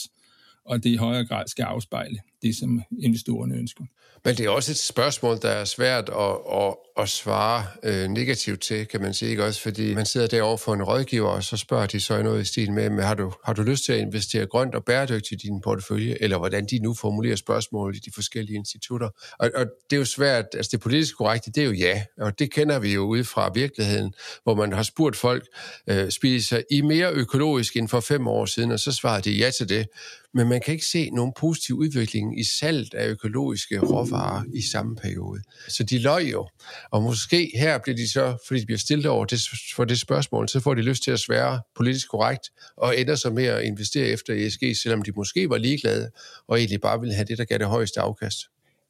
og 0.64 0.84
det 0.84 0.90
i 0.90 0.96
højere 0.96 1.26
grad 1.26 1.44
skal 1.46 1.62
afspejle 1.62 2.18
det, 2.44 2.56
som 2.56 2.82
investorerne 3.00 3.54
ønsker. 3.54 3.84
Men 4.24 4.36
det 4.36 4.46
er 4.46 4.50
også 4.50 4.70
et 4.72 4.76
spørgsmål, 4.76 5.38
der 5.42 5.48
er 5.48 5.64
svært 5.64 6.08
at, 6.08 6.36
at, 6.52 6.74
at 6.98 7.08
svare 7.08 7.64
øh, 7.82 8.08
negativt 8.08 8.60
til, 8.60 8.86
kan 8.86 9.00
man 9.00 9.14
sige, 9.14 9.30
ikke 9.30 9.44
også? 9.44 9.60
Fordi 9.60 9.94
man 9.94 10.06
sidder 10.06 10.26
derovre 10.26 10.58
for 10.58 10.74
en 10.74 10.82
rådgiver, 10.82 11.28
og 11.28 11.44
så 11.44 11.56
spørger 11.56 11.86
de 11.86 12.00
så 12.00 12.22
noget 12.22 12.42
i 12.42 12.44
stil 12.44 12.72
med, 12.72 12.90
men 12.90 13.04
har 13.04 13.14
du, 13.14 13.32
har 13.44 13.52
du 13.52 13.62
lyst 13.62 13.84
til 13.84 13.92
at 13.92 13.98
investere 13.98 14.46
grønt 14.46 14.74
og 14.74 14.84
bæredygtigt 14.84 15.42
i 15.42 15.46
din 15.46 15.60
portefølje, 15.60 16.16
eller 16.20 16.38
hvordan 16.38 16.66
de 16.66 16.78
nu 16.78 16.94
formulerer 16.94 17.36
spørgsmål 17.36 17.96
i 17.96 17.98
de 17.98 18.10
forskellige 18.14 18.56
institutter. 18.56 19.08
Og, 19.38 19.50
og 19.54 19.66
det 19.90 19.96
er 19.96 20.00
jo 20.00 20.04
svært, 20.04 20.44
altså 20.54 20.68
det 20.72 20.80
politisk 20.80 21.16
korrekte, 21.16 21.50
det 21.50 21.60
er 21.60 21.66
jo 21.66 21.72
ja, 21.72 22.02
og 22.20 22.38
det 22.38 22.52
kender 22.52 22.78
vi 22.78 22.94
jo 22.94 23.00
ud 23.00 23.24
fra 23.24 23.50
virkeligheden, 23.54 24.14
hvor 24.42 24.54
man 24.54 24.72
har 24.72 24.82
spurgt 24.82 25.16
folk, 25.16 25.46
øh, 25.86 26.10
spiser 26.10 26.62
I 26.70 26.80
mere 26.80 27.12
økologisk 27.12 27.76
end 27.76 27.88
for 27.88 28.00
fem 28.00 28.26
år 28.26 28.46
siden, 28.46 28.70
og 28.70 28.80
så 28.80 28.92
svarer 28.92 29.20
de 29.20 29.32
ja 29.32 29.50
til 29.50 29.68
det. 29.68 29.86
Men 30.34 30.48
man 30.48 30.60
kan 30.64 30.72
ikke 30.72 30.86
se 30.86 31.10
nogen 31.10 31.32
positiv 31.36 31.76
udvikling 31.76 32.33
i 32.38 32.44
salt 32.44 32.94
af 32.94 33.08
økologiske 33.08 33.78
råvarer 33.80 34.44
i 34.54 34.62
samme 34.62 34.96
periode. 34.96 35.42
Så 35.68 35.82
de 35.82 35.98
løg 35.98 36.32
jo. 36.32 36.48
Og 36.90 37.02
måske 37.02 37.50
her 37.54 37.78
bliver 37.78 37.96
de 37.96 38.08
så, 38.08 38.36
fordi 38.46 38.60
de 38.60 38.66
bliver 38.66 38.78
stillet 38.78 39.06
over 39.06 39.24
det, 39.24 39.40
for 39.76 39.84
det 39.84 40.00
spørgsmål, 40.00 40.48
så 40.48 40.60
får 40.60 40.74
de 40.74 40.82
lyst 40.82 41.02
til 41.02 41.10
at 41.10 41.20
svære 41.20 41.60
politisk 41.76 42.08
korrekt, 42.08 42.50
og 42.76 43.00
ender 43.00 43.14
så 43.14 43.30
med 43.30 43.44
at 43.44 43.64
investere 43.64 44.06
efter 44.06 44.46
ESG, 44.46 44.76
selvom 44.82 45.02
de 45.02 45.12
måske 45.16 45.50
var 45.50 45.58
ligeglade, 45.58 46.10
og 46.48 46.58
egentlig 46.58 46.80
bare 46.80 47.00
ville 47.00 47.14
have 47.14 47.24
det, 47.24 47.38
der 47.38 47.44
gav 47.44 47.58
det 47.58 47.66
højeste 47.66 48.00
afkast. 48.00 48.38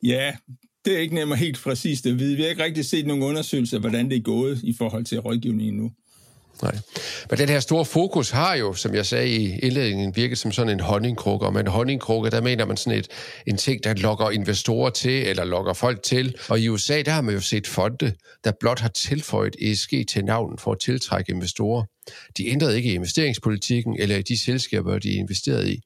Ja, 0.03 0.37
det 0.85 0.95
er 0.95 0.99
ikke 0.99 1.15
nemt 1.15 1.39
helt 1.39 1.63
præcist 1.63 2.07
at 2.07 2.19
vide. 2.19 2.37
Vi 2.37 2.43
har 2.43 2.49
ikke 2.49 2.65
rigtig 2.65 2.85
set 2.85 3.07
nogen 3.07 3.23
undersøgelser, 3.23 3.79
hvordan 3.79 4.11
det 4.11 4.17
er 4.17 4.23
gået 4.23 4.61
i 4.63 4.75
forhold 4.79 5.05
til 5.05 5.19
rådgivningen 5.19 5.77
nu. 5.77 5.93
Nej. 6.63 6.79
Men 7.31 7.39
den 7.39 7.49
her 7.49 7.61
store 7.61 7.85
fokus 7.85 8.31
har 8.31 8.55
jo, 8.55 8.75
som 8.75 8.95
jeg 8.95 9.07
sagde 9.07 9.29
i 9.29 9.59
indledningen, 9.59 10.17
virket 10.17 10.39
som 10.39 10.53
sådan 10.53 10.73
en 10.73 10.81
honningkrukke. 10.81 11.47
Og 11.47 11.53
med 11.53 11.61
en 11.61 11.67
honningkrukke, 11.67 12.31
der 12.31 12.41
mener 12.41 12.65
man 12.65 12.77
sådan 12.77 12.99
et, 12.99 13.09
en 13.47 13.57
ting, 13.57 13.85
der 13.85 13.95
lokker 13.95 14.31
investorer 14.31 14.91
til, 14.91 15.29
eller 15.29 15.45
lokker 15.45 15.73
folk 15.73 16.03
til. 16.03 16.37
Og 16.49 16.61
i 16.61 16.69
USA, 16.69 17.03
der 17.03 17.11
har 17.11 17.21
man 17.21 17.35
jo 17.35 17.41
set 17.41 17.67
fonde, 17.67 18.15
der 18.45 18.53
blot 18.61 18.81
har 18.81 18.89
tilføjet 18.89 19.57
ESG 19.61 19.93
til 20.09 20.25
navnet 20.25 20.61
for 20.61 20.73
at 20.73 20.79
tiltrække 20.81 21.33
investorer. 21.33 21.85
De 22.37 22.49
ændrede 22.49 22.77
ikke 22.77 22.91
i 22.91 22.95
investeringspolitikken 22.95 23.97
eller 23.99 24.17
i 24.17 24.23
de 24.23 24.45
selskaber, 24.45 24.99
de 24.99 25.11
investerede 25.11 25.73
i. 25.73 25.81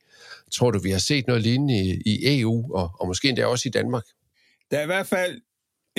Tror 0.52 0.70
du, 0.70 0.78
vi 0.78 0.90
har 0.90 0.98
set 0.98 1.26
noget 1.26 1.42
lignende 1.42 1.78
i, 1.78 2.02
i 2.06 2.40
EU, 2.40 2.74
og, 2.74 2.90
og 3.00 3.06
måske 3.06 3.28
endda 3.28 3.46
også 3.46 3.68
i 3.68 3.70
Danmark? 3.70 4.04
Der 4.70 4.78
er 4.78 4.82
i 4.82 4.86
hvert 4.86 5.06
fald 5.06 5.40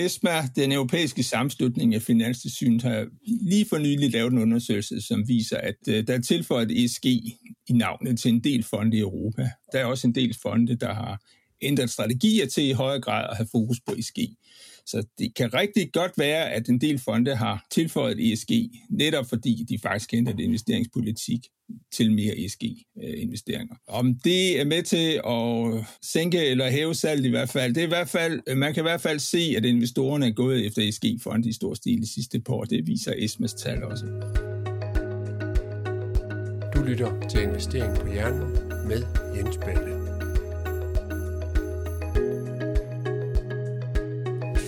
ESMA, 0.05 0.47
den 0.55 0.71
europæiske 0.71 1.23
sammenslutning 1.23 1.95
af 1.95 2.01
finanstilsynet, 2.01 2.81
har 2.81 3.07
lige 3.41 3.65
for 3.69 3.77
nylig 3.77 4.11
lavet 4.11 4.31
en 4.31 4.37
undersøgelse, 4.37 5.01
som 5.01 5.27
viser, 5.27 5.57
at 5.57 5.75
øh, 5.89 6.07
der 6.07 6.13
er 6.13 6.21
tilføjet 6.21 6.83
ESG 6.83 7.05
i 7.05 7.37
navnet 7.69 8.19
til 8.19 8.29
en 8.29 8.43
del 8.43 8.63
fonde 8.63 8.97
i 8.97 8.99
Europa. 8.99 9.49
Der 9.71 9.79
er 9.79 9.85
også 9.85 10.07
en 10.07 10.15
del 10.15 10.35
fonde, 10.41 10.75
der 10.75 10.93
har 10.93 11.21
ændret 11.61 11.89
strategier 11.89 12.45
til 12.45 12.63
i 12.63 12.71
højere 12.71 13.01
grad 13.01 13.27
at 13.29 13.37
have 13.37 13.47
fokus 13.51 13.77
på 13.87 13.93
ESG. 13.97 14.17
Så 14.91 15.03
det 15.19 15.35
kan 15.35 15.53
rigtig 15.53 15.93
godt 15.93 16.11
være, 16.17 16.49
at 16.49 16.69
en 16.69 16.81
del 16.81 16.99
fonde 16.99 17.35
har 17.35 17.65
tilføjet 17.71 18.31
ESG, 18.31 18.51
netop 18.89 19.29
fordi 19.29 19.65
de 19.69 19.79
faktisk 19.79 20.13
ændret 20.13 20.39
investeringspolitik 20.39 21.39
til 21.93 22.11
mere 22.11 22.37
ESG-investeringer. 22.37 23.75
Øh, 23.89 23.95
Om 23.95 24.15
det 24.23 24.59
er 24.59 24.65
med 24.65 24.83
til 24.83 25.21
at 25.27 25.85
sænke 26.01 26.45
eller 26.45 26.69
hæve 26.69 26.95
salget 26.95 27.25
i 27.25 27.29
hvert 27.29 27.49
fald, 27.49 27.73
det 27.73 27.81
er 27.81 27.85
i 27.85 27.89
hvert 27.89 28.09
fald, 28.09 28.41
øh, 28.47 28.57
man 28.57 28.73
kan 28.73 28.81
i 28.81 28.87
hvert 28.89 29.01
fald 29.01 29.19
se, 29.19 29.53
at 29.57 29.65
investorerne 29.65 30.27
er 30.27 30.31
gået 30.31 30.65
efter 30.65 30.81
ESG-fonde 30.81 31.49
i 31.49 31.53
stor 31.53 31.73
stil 31.73 32.01
de 32.01 32.13
sidste 32.13 32.39
par 32.39 32.53
år. 32.53 32.63
Det 32.63 32.87
viser 32.87 33.13
ESMAs 33.17 33.53
tal 33.53 33.83
også. 33.83 34.05
Du 36.75 36.81
lytter 36.83 37.27
til 37.29 37.41
Investering 37.41 37.99
på 37.99 38.07
Hjernen 38.07 38.51
med 38.87 39.03
Jens 39.37 39.57
Balle. 39.57 39.98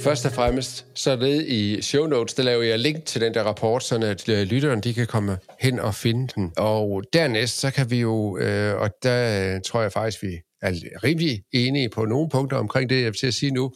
Først 0.04 0.26
og 0.26 0.32
fremmest, 0.32 0.86
så 0.96 1.16
nede 1.16 1.48
i 1.48 1.82
show 1.82 2.08
notes, 2.08 2.34
der 2.34 2.44
laver 2.44 2.64
jeg 2.64 2.80
link 2.80 3.06
til 3.06 3.22
den 3.22 3.34
der 3.34 3.44
rapport, 3.44 3.84
så 3.84 3.96
at 3.96 4.30
øh, 4.30 4.42
lytterne 4.42 4.82
de 4.82 4.94
kan 4.94 5.08
komme 5.08 5.38
hen 5.60 5.80
og 5.80 5.96
finde 5.96 6.28
den. 6.36 6.52
Og 6.58 7.04
dernæst, 7.14 7.60
så 7.60 7.72
kan 7.72 7.92
vi 7.92 8.00
jo, 8.00 8.38
øh, 8.38 8.76
og 8.76 8.90
der 9.04 9.56
øh, 9.56 9.62
tror 9.62 9.82
jeg 9.82 9.92
faktisk, 9.92 10.24
vi 10.24 10.34
er 10.62 10.72
rimelig 11.04 11.44
enige 11.54 11.90
på 11.90 12.06
nogle 12.06 12.30
punkter 12.30 12.58
omkring 12.58 12.90
det, 12.90 12.96
jeg 12.96 13.06
vil 13.06 13.14
til 13.14 13.28
at 13.28 13.34
sige 13.34 13.52
nu, 13.52 13.72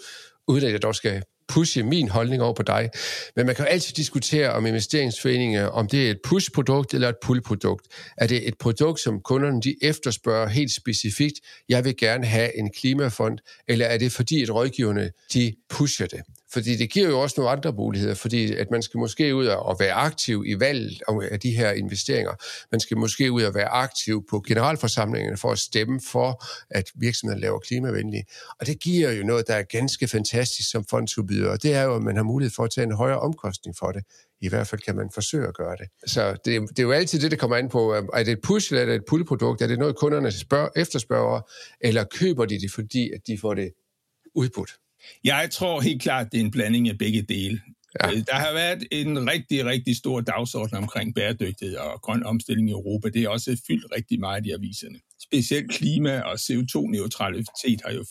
uden 0.47 0.65
at 0.65 0.71
jeg 0.71 0.81
dog 0.81 0.95
skal 0.95 1.23
pushe 1.47 1.83
min 1.83 2.09
holdning 2.09 2.41
over 2.41 2.53
på 2.53 2.63
dig. 2.63 2.89
Men 3.35 3.45
man 3.45 3.55
kan 3.55 3.65
jo 3.65 3.69
altid 3.69 3.93
diskutere 3.93 4.53
om 4.53 4.65
investeringsforeninger, 4.65 5.65
om 5.65 5.87
det 5.87 6.07
er 6.07 6.11
et 6.11 6.19
push-produkt 6.23 6.93
eller 6.93 7.09
et 7.09 7.15
pull-produkt. 7.21 7.87
Er 8.17 8.27
det 8.27 8.47
et 8.47 8.57
produkt, 8.59 8.99
som 8.99 9.21
kunderne 9.21 9.61
de 9.61 9.75
efterspørger 9.81 10.47
helt 10.47 10.71
specifikt, 10.71 11.35
jeg 11.69 11.85
vil 11.85 11.97
gerne 11.97 12.25
have 12.25 12.59
en 12.59 12.71
klimafond, 12.71 13.37
eller 13.67 13.85
er 13.85 13.97
det 13.97 14.11
fordi, 14.11 14.43
at 14.43 14.53
rådgiverne 14.53 15.11
de 15.33 15.55
pusher 15.69 16.07
det? 16.07 16.21
Fordi 16.55 16.75
det 16.75 16.89
giver 16.89 17.09
jo 17.09 17.19
også 17.19 17.35
nogle 17.37 17.51
andre 17.51 17.71
muligheder, 17.71 18.13
fordi 18.13 18.53
at 18.53 18.71
man 18.71 18.81
skal 18.81 18.97
måske 18.97 19.35
ud 19.35 19.45
og 19.45 19.75
være 19.79 19.93
aktiv 19.93 20.43
i 20.47 20.59
valget 20.59 21.01
af 21.31 21.39
de 21.39 21.51
her 21.51 21.71
investeringer. 21.71 22.31
Man 22.71 22.79
skal 22.79 22.97
måske 22.97 23.31
ud 23.31 23.43
og 23.43 23.55
være 23.55 23.67
aktiv 23.67 24.25
på 24.29 24.43
generalforsamlingerne 24.47 25.37
for 25.37 25.51
at 25.51 25.59
stemme 25.59 25.99
for, 26.11 26.43
at 26.69 26.85
virksomheden 26.95 27.41
laver 27.41 27.59
klimavenlige. 27.59 28.25
Og 28.59 28.67
det 28.67 28.79
giver 28.79 29.11
jo 29.11 29.23
noget, 29.23 29.47
der 29.47 29.53
er 29.53 29.63
ganske 29.63 30.07
fantastisk 30.07 30.71
som 30.71 30.85
fondsudbyder, 30.89 31.49
og 31.49 31.63
det 31.63 31.73
er 31.73 31.83
jo, 31.83 31.95
at 31.95 32.01
man 32.01 32.15
har 32.15 32.23
mulighed 32.23 32.53
for 32.55 32.63
at 32.63 32.71
tage 32.71 32.85
en 32.85 32.95
højere 32.95 33.19
omkostning 33.19 33.75
for 33.79 33.91
det. 33.91 34.03
I 34.41 34.49
hvert 34.49 34.67
fald 34.67 34.81
kan 34.81 34.95
man 34.95 35.09
forsøge 35.13 35.47
at 35.47 35.55
gøre 35.57 35.75
det. 35.75 36.09
Så 36.11 36.37
det, 36.45 36.69
det 36.69 36.79
er 36.79 36.83
jo 36.83 36.91
altid 36.91 37.19
det, 37.19 37.31
der 37.31 37.37
kommer 37.37 37.57
an 37.57 37.69
på, 37.69 37.93
er 38.13 38.23
det 38.23 38.31
et 38.31 38.41
push 38.43 38.73
eller 38.73 38.81
er 38.81 38.85
det 38.85 38.95
et 38.95 39.05
pull-produkt? 39.09 39.61
Er 39.61 39.67
det 39.67 39.79
noget, 39.79 39.95
kunderne 39.95 40.31
spørger, 40.31 40.69
efterspørger, 40.75 41.41
eller 41.81 42.03
køber 42.03 42.45
de 42.45 42.59
det, 42.59 42.71
fordi 42.71 43.11
at 43.11 43.21
de 43.27 43.37
får 43.41 43.53
det 43.53 43.71
udbudt? 44.35 44.71
Jeg 45.23 45.49
tror 45.51 45.81
helt 45.81 46.01
klart, 46.01 46.31
det 46.31 46.39
er 46.39 46.43
en 46.43 46.51
blanding 46.51 46.89
af 46.89 46.97
begge 46.97 47.21
dele. 47.21 47.61
Ja. 48.03 48.11
Øh, 48.11 48.17
der 48.17 48.35
har 48.35 48.53
været 48.53 48.83
en 48.91 49.29
rigtig, 49.29 49.65
rigtig 49.65 49.95
stor 49.95 50.21
dagsorden 50.21 50.77
omkring 50.77 51.15
bæredygtighed 51.15 51.75
og 51.75 52.01
grøn 52.01 52.23
omstilling 52.23 52.69
i 52.69 52.71
Europa. 52.71 53.09
Det 53.09 53.23
er 53.23 53.29
også 53.29 53.61
fyldt 53.67 53.85
rigtig 53.95 54.19
meget 54.19 54.45
i 54.45 54.51
aviserne. 54.51 54.99
specielt 55.23 55.71
klima 55.71 56.19
og 56.19 56.33
CO2-neutralitet 56.33 57.81
har 57.85 57.91
jo 57.91 58.05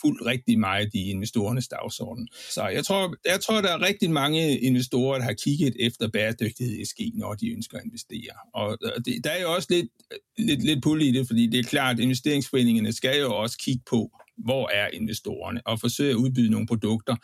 fuldt 0.00 0.26
rigtig 0.26 0.58
meget 0.58 0.90
i 0.94 1.10
investorernes 1.10 1.68
dagsorden. 1.68 2.28
Så 2.50 2.68
jeg 2.68 2.84
tror, 2.84 3.14
jeg 3.24 3.40
tror, 3.40 3.60
der 3.60 3.68
er 3.68 3.80
rigtig 3.80 4.10
mange 4.10 4.58
investorer, 4.58 5.18
der 5.18 5.24
har 5.24 5.32
kigget 5.32 5.76
efter 5.80 6.08
bæredygtighed 6.08 6.78
i 6.78 6.84
ski, 6.84 7.12
når 7.14 7.34
de 7.34 7.50
ønsker 7.50 7.78
at 7.78 7.84
investere. 7.84 8.34
Og 8.54 8.78
det, 9.04 9.24
der 9.24 9.30
er 9.30 9.42
jo 9.42 9.52
også 9.52 9.68
lidt, 9.70 9.88
lidt, 10.38 10.64
lidt 10.64 10.82
pull 10.82 11.02
i 11.02 11.12
det, 11.12 11.26
fordi 11.26 11.46
det 11.46 11.60
er 11.60 11.64
klart, 11.64 11.96
at 11.96 12.02
investeringsforeningerne 12.02 12.92
skal 12.92 13.20
jo 13.20 13.34
også 13.34 13.58
kigge 13.58 13.82
på, 13.90 14.10
hvor 14.38 14.68
er 14.68 14.88
investorerne, 14.92 15.66
og 15.66 15.80
forsøge 15.80 16.10
at 16.10 16.16
udbyde 16.16 16.50
nogle 16.50 16.66
produkter, 16.66 17.16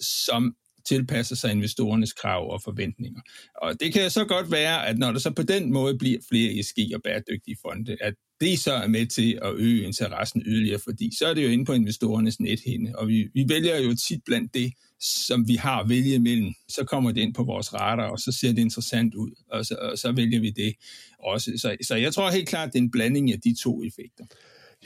som 0.00 0.54
tilpasser 0.88 1.36
sig 1.36 1.52
investorernes 1.52 2.12
krav 2.12 2.52
og 2.52 2.62
forventninger. 2.62 3.20
Og 3.54 3.80
det 3.80 3.92
kan 3.92 4.10
så 4.10 4.24
godt 4.24 4.50
være, 4.50 4.86
at 4.86 4.98
når 4.98 5.12
der 5.12 5.18
så 5.18 5.30
på 5.30 5.42
den 5.42 5.72
måde 5.72 5.98
bliver 5.98 6.18
flere 6.28 6.58
ESG 6.58 6.78
og 6.94 7.00
bæredygtige 7.04 7.56
fonde, 7.62 7.96
at 8.00 8.14
det 8.40 8.58
så 8.58 8.72
er 8.72 8.86
med 8.86 9.06
til 9.06 9.38
at 9.42 9.54
øge 9.54 9.82
interessen 9.82 10.42
yderligere, 10.46 10.80
fordi 10.84 11.10
så 11.18 11.26
er 11.26 11.34
det 11.34 11.44
jo 11.44 11.48
inde 11.48 11.64
på 11.64 11.72
investorernes 11.72 12.40
nethinde, 12.40 12.92
og 12.96 13.08
vi, 13.08 13.28
vi 13.34 13.44
vælger 13.48 13.78
jo 13.78 13.96
tit 14.08 14.20
blandt 14.26 14.54
det, 14.54 14.72
som 15.00 15.48
vi 15.48 15.54
har 15.54 15.80
at 15.80 15.88
vælge 15.88 16.14
imellem. 16.14 16.52
Så 16.68 16.84
kommer 16.84 17.12
det 17.12 17.20
ind 17.20 17.34
på 17.34 17.44
vores 17.44 17.74
radar, 17.74 18.10
og 18.10 18.18
så 18.18 18.32
ser 18.32 18.48
det 18.48 18.58
interessant 18.58 19.14
ud, 19.14 19.30
og 19.50 19.66
så, 19.66 19.74
og 19.74 19.98
så 19.98 20.12
vælger 20.12 20.40
vi 20.40 20.50
det 20.50 20.74
også. 21.18 21.52
Så, 21.56 21.76
så 21.82 21.94
jeg 21.94 22.14
tror 22.14 22.30
helt 22.30 22.48
klart, 22.48 22.72
det 22.72 22.78
er 22.78 22.82
en 22.82 22.90
blanding 22.90 23.32
af 23.32 23.40
de 23.40 23.54
to 23.62 23.82
effekter. 23.84 24.24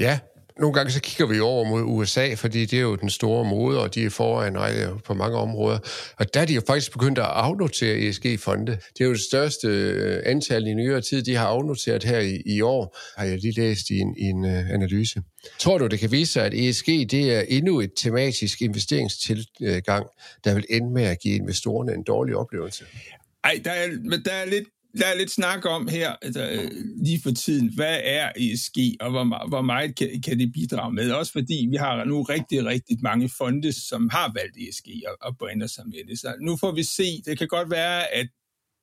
Ja, 0.01 0.19
nogle 0.59 0.75
gange 0.75 0.93
så 0.93 1.01
kigger 1.01 1.27
vi 1.27 1.41
over 1.41 1.65
mod 1.65 1.83
USA, 1.83 2.35
fordi 2.35 2.65
det 2.65 2.77
er 2.79 2.83
jo 2.83 2.97
den 2.97 3.11
store 3.11 3.45
mode, 3.45 3.81
og 3.81 3.95
de 3.95 4.05
er 4.05 4.11
foran 4.11 4.57
på 5.05 5.15
mange 5.15 5.37
områder. 5.37 5.79
Og 6.19 6.35
der 6.35 6.41
er 6.41 6.45
de 6.45 6.55
jo 6.55 6.63
faktisk 6.67 6.93
begyndt 6.93 7.19
at 7.19 7.25
afnotere 7.25 7.99
ESG-fonde. 7.99 8.73
Det 8.73 9.01
er 9.01 9.05
jo 9.05 9.13
det 9.13 9.21
største 9.21 9.69
øh, 9.69 10.23
antal 10.27 10.67
i 10.67 10.75
nyere 10.75 11.01
tid, 11.01 11.23
de 11.23 11.35
har 11.35 11.47
afnoteret 11.47 12.05
her 12.05 12.19
i, 12.19 12.43
i 12.47 12.61
år, 12.61 12.99
har 13.17 13.25
jeg 13.25 13.39
lige 13.39 13.61
læst 13.61 13.91
i 13.91 13.99
en, 13.99 14.15
i 14.19 14.25
en 14.25 14.45
øh, 14.45 14.71
analyse. 14.71 15.23
Tror 15.59 15.79
du, 15.79 15.87
det 15.87 15.99
kan 15.99 16.13
vise 16.13 16.33
sig, 16.33 16.45
at 16.45 16.55
ESG 16.55 16.87
det 16.87 17.35
er 17.35 17.41
endnu 17.49 17.81
et 17.81 17.91
tematisk 17.97 18.63
investeringstilgang, 18.63 20.07
der 20.45 20.55
vil 20.55 20.65
ende 20.71 20.91
med 20.91 21.03
at 21.03 21.21
give 21.21 21.35
investorerne 21.35 21.95
en 21.95 22.03
dårlig 22.03 22.37
oplevelse? 22.37 22.85
Ej, 23.45 23.61
der 23.65 23.71
er, 23.71 23.89
men 23.89 24.25
der 24.25 24.33
er 24.33 24.45
lidt 24.45 24.69
der 24.99 25.07
er 25.07 25.15
lidt 25.19 25.31
snak 25.31 25.67
om 25.67 25.89
her 25.89 26.17
altså, 26.23 26.51
øh, 26.51 26.71
lige 27.05 27.21
for 27.23 27.31
tiden, 27.31 27.75
hvad 27.75 28.01
er 28.05 28.33
ESG, 28.37 28.77
og 29.01 29.11
hvor, 29.11 29.49
hvor 29.49 29.63
meget 29.63 29.97
kan, 29.97 30.23
kan 30.25 30.39
det 30.39 30.53
bidrage 30.53 30.95
med? 30.95 31.11
Også 31.11 31.33
fordi 31.33 31.69
vi 31.71 31.77
har 31.77 32.05
nu 32.05 32.23
rigtig, 32.23 32.65
rigtig 32.65 32.99
mange 33.03 33.29
fonde, 33.29 33.73
som 33.73 34.09
har 34.09 34.33
valgt 34.35 34.57
ESG 34.57 34.89
og, 35.07 35.17
og 35.21 35.39
brænder 35.39 35.67
sig 35.67 35.85
med 35.87 36.09
det. 36.09 36.19
Så 36.19 36.35
nu 36.41 36.57
får 36.57 36.73
vi 36.73 36.83
se. 36.83 37.23
Det 37.27 37.39
kan 37.39 37.49
godt 37.49 37.71
være, 37.71 38.15
at 38.15 38.29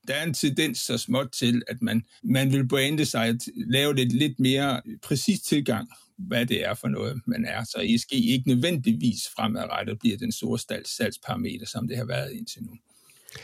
der 0.07 0.13
er 0.13 0.23
en 0.23 0.33
tendens 0.33 0.77
så 0.77 0.97
småt 0.97 1.31
til, 1.31 1.61
at 1.67 1.81
man, 1.81 2.03
man 2.23 2.53
vil 2.53 2.67
brande 2.67 3.05
sig, 3.05 3.25
at 3.25 3.41
lave 3.55 3.95
det 3.95 4.11
lidt 4.11 4.39
mere 4.39 4.81
præcis 5.03 5.39
tilgang 5.39 5.89
hvad 6.27 6.45
det 6.45 6.65
er 6.65 6.73
for 6.73 6.87
noget, 6.87 7.21
man 7.27 7.45
er. 7.45 7.63
Så 7.63 7.77
ESG 7.83 8.13
ikke 8.13 8.47
nødvendigvis 8.47 9.29
fremadrettet 9.35 9.99
bliver 9.99 10.17
den 10.17 10.31
store 10.31 10.59
salgsparameter, 10.85 11.65
som 11.65 11.87
det 11.87 11.97
har 11.97 12.05
været 12.05 12.33
indtil 12.33 12.63
nu. 12.63 12.71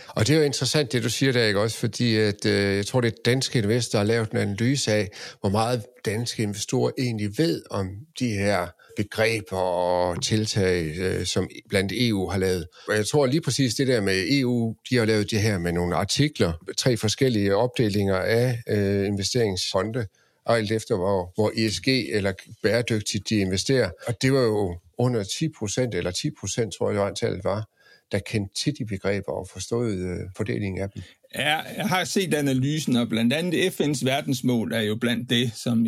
Og 0.07 0.27
det 0.27 0.33
er 0.33 0.37
jo 0.37 0.43
interessant, 0.43 0.91
det 0.91 1.03
du 1.03 1.09
siger 1.09 1.31
der, 1.31 1.45
ikke 1.45 1.59
også? 1.59 1.77
Fordi 1.77 2.15
at, 2.15 2.45
øh, 2.45 2.75
jeg 2.75 2.85
tror, 2.85 3.01
det 3.01 3.07
er 3.07 3.17
danske 3.25 3.59
investorer, 3.59 4.03
der 4.03 4.07
har 4.07 4.13
lavet 4.13 4.31
en 4.31 4.37
analyse 4.37 4.91
af, 4.91 5.09
hvor 5.39 5.49
meget 5.49 5.85
danske 6.05 6.43
investorer 6.43 6.91
egentlig 6.97 7.37
ved 7.37 7.61
om 7.69 7.89
de 8.19 8.29
her 8.29 8.67
begreber 8.97 9.57
og 9.57 10.23
tiltag, 10.23 10.97
øh, 10.97 11.25
som 11.25 11.49
blandt 11.69 11.91
EU 11.95 12.29
har 12.29 12.37
lavet. 12.37 12.67
Og 12.87 12.95
jeg 12.95 13.07
tror 13.07 13.25
lige 13.25 13.41
præcis 13.41 13.75
det 13.75 13.87
der 13.87 14.01
med 14.01 14.25
EU, 14.29 14.75
de 14.89 14.95
har 14.95 15.05
lavet 15.05 15.31
det 15.31 15.41
her 15.41 15.57
med 15.57 15.71
nogle 15.71 15.95
artikler, 15.95 16.53
tre 16.77 16.97
forskellige 16.97 17.55
opdelinger 17.55 18.15
af 18.15 18.63
øh, 18.69 19.05
investeringsfonde, 19.05 20.07
og 20.45 20.57
alt 20.57 20.71
efter, 20.71 20.95
hvor, 20.95 21.31
hvor 21.35 21.51
ESG 21.55 21.87
eller 21.87 22.33
bæredygtigt 22.63 23.29
de 23.29 23.35
investerer. 23.35 23.89
Og 24.07 24.21
det 24.21 24.33
var 24.33 24.41
jo 24.41 24.77
under 24.97 25.23
10 25.23 25.49
procent, 25.59 25.95
eller 25.95 26.11
10 26.11 26.29
procent, 26.39 26.73
tror 26.73 26.91
jeg, 26.91 27.07
antallet 27.07 27.43
var, 27.43 27.67
der 28.15 28.21
kendte 28.31 28.55
til 28.63 28.73
de 28.77 28.85
begreber 28.85 29.31
og 29.31 29.47
forstod 29.53 29.91
øh, 29.91 30.19
fordelingen 30.37 30.81
af 30.81 30.89
dem? 30.89 31.01
Ja, 31.35 31.57
jeg 31.77 31.87
har 31.87 32.03
set 32.03 32.33
analysen, 32.33 32.95
og 32.95 33.09
blandt 33.09 33.33
andet 33.33 33.81
FN's 33.81 34.05
verdensmål 34.05 34.71
er 34.73 34.81
jo 34.81 34.95
blandt 34.95 35.29
det, 35.29 35.51
som, 35.53 35.87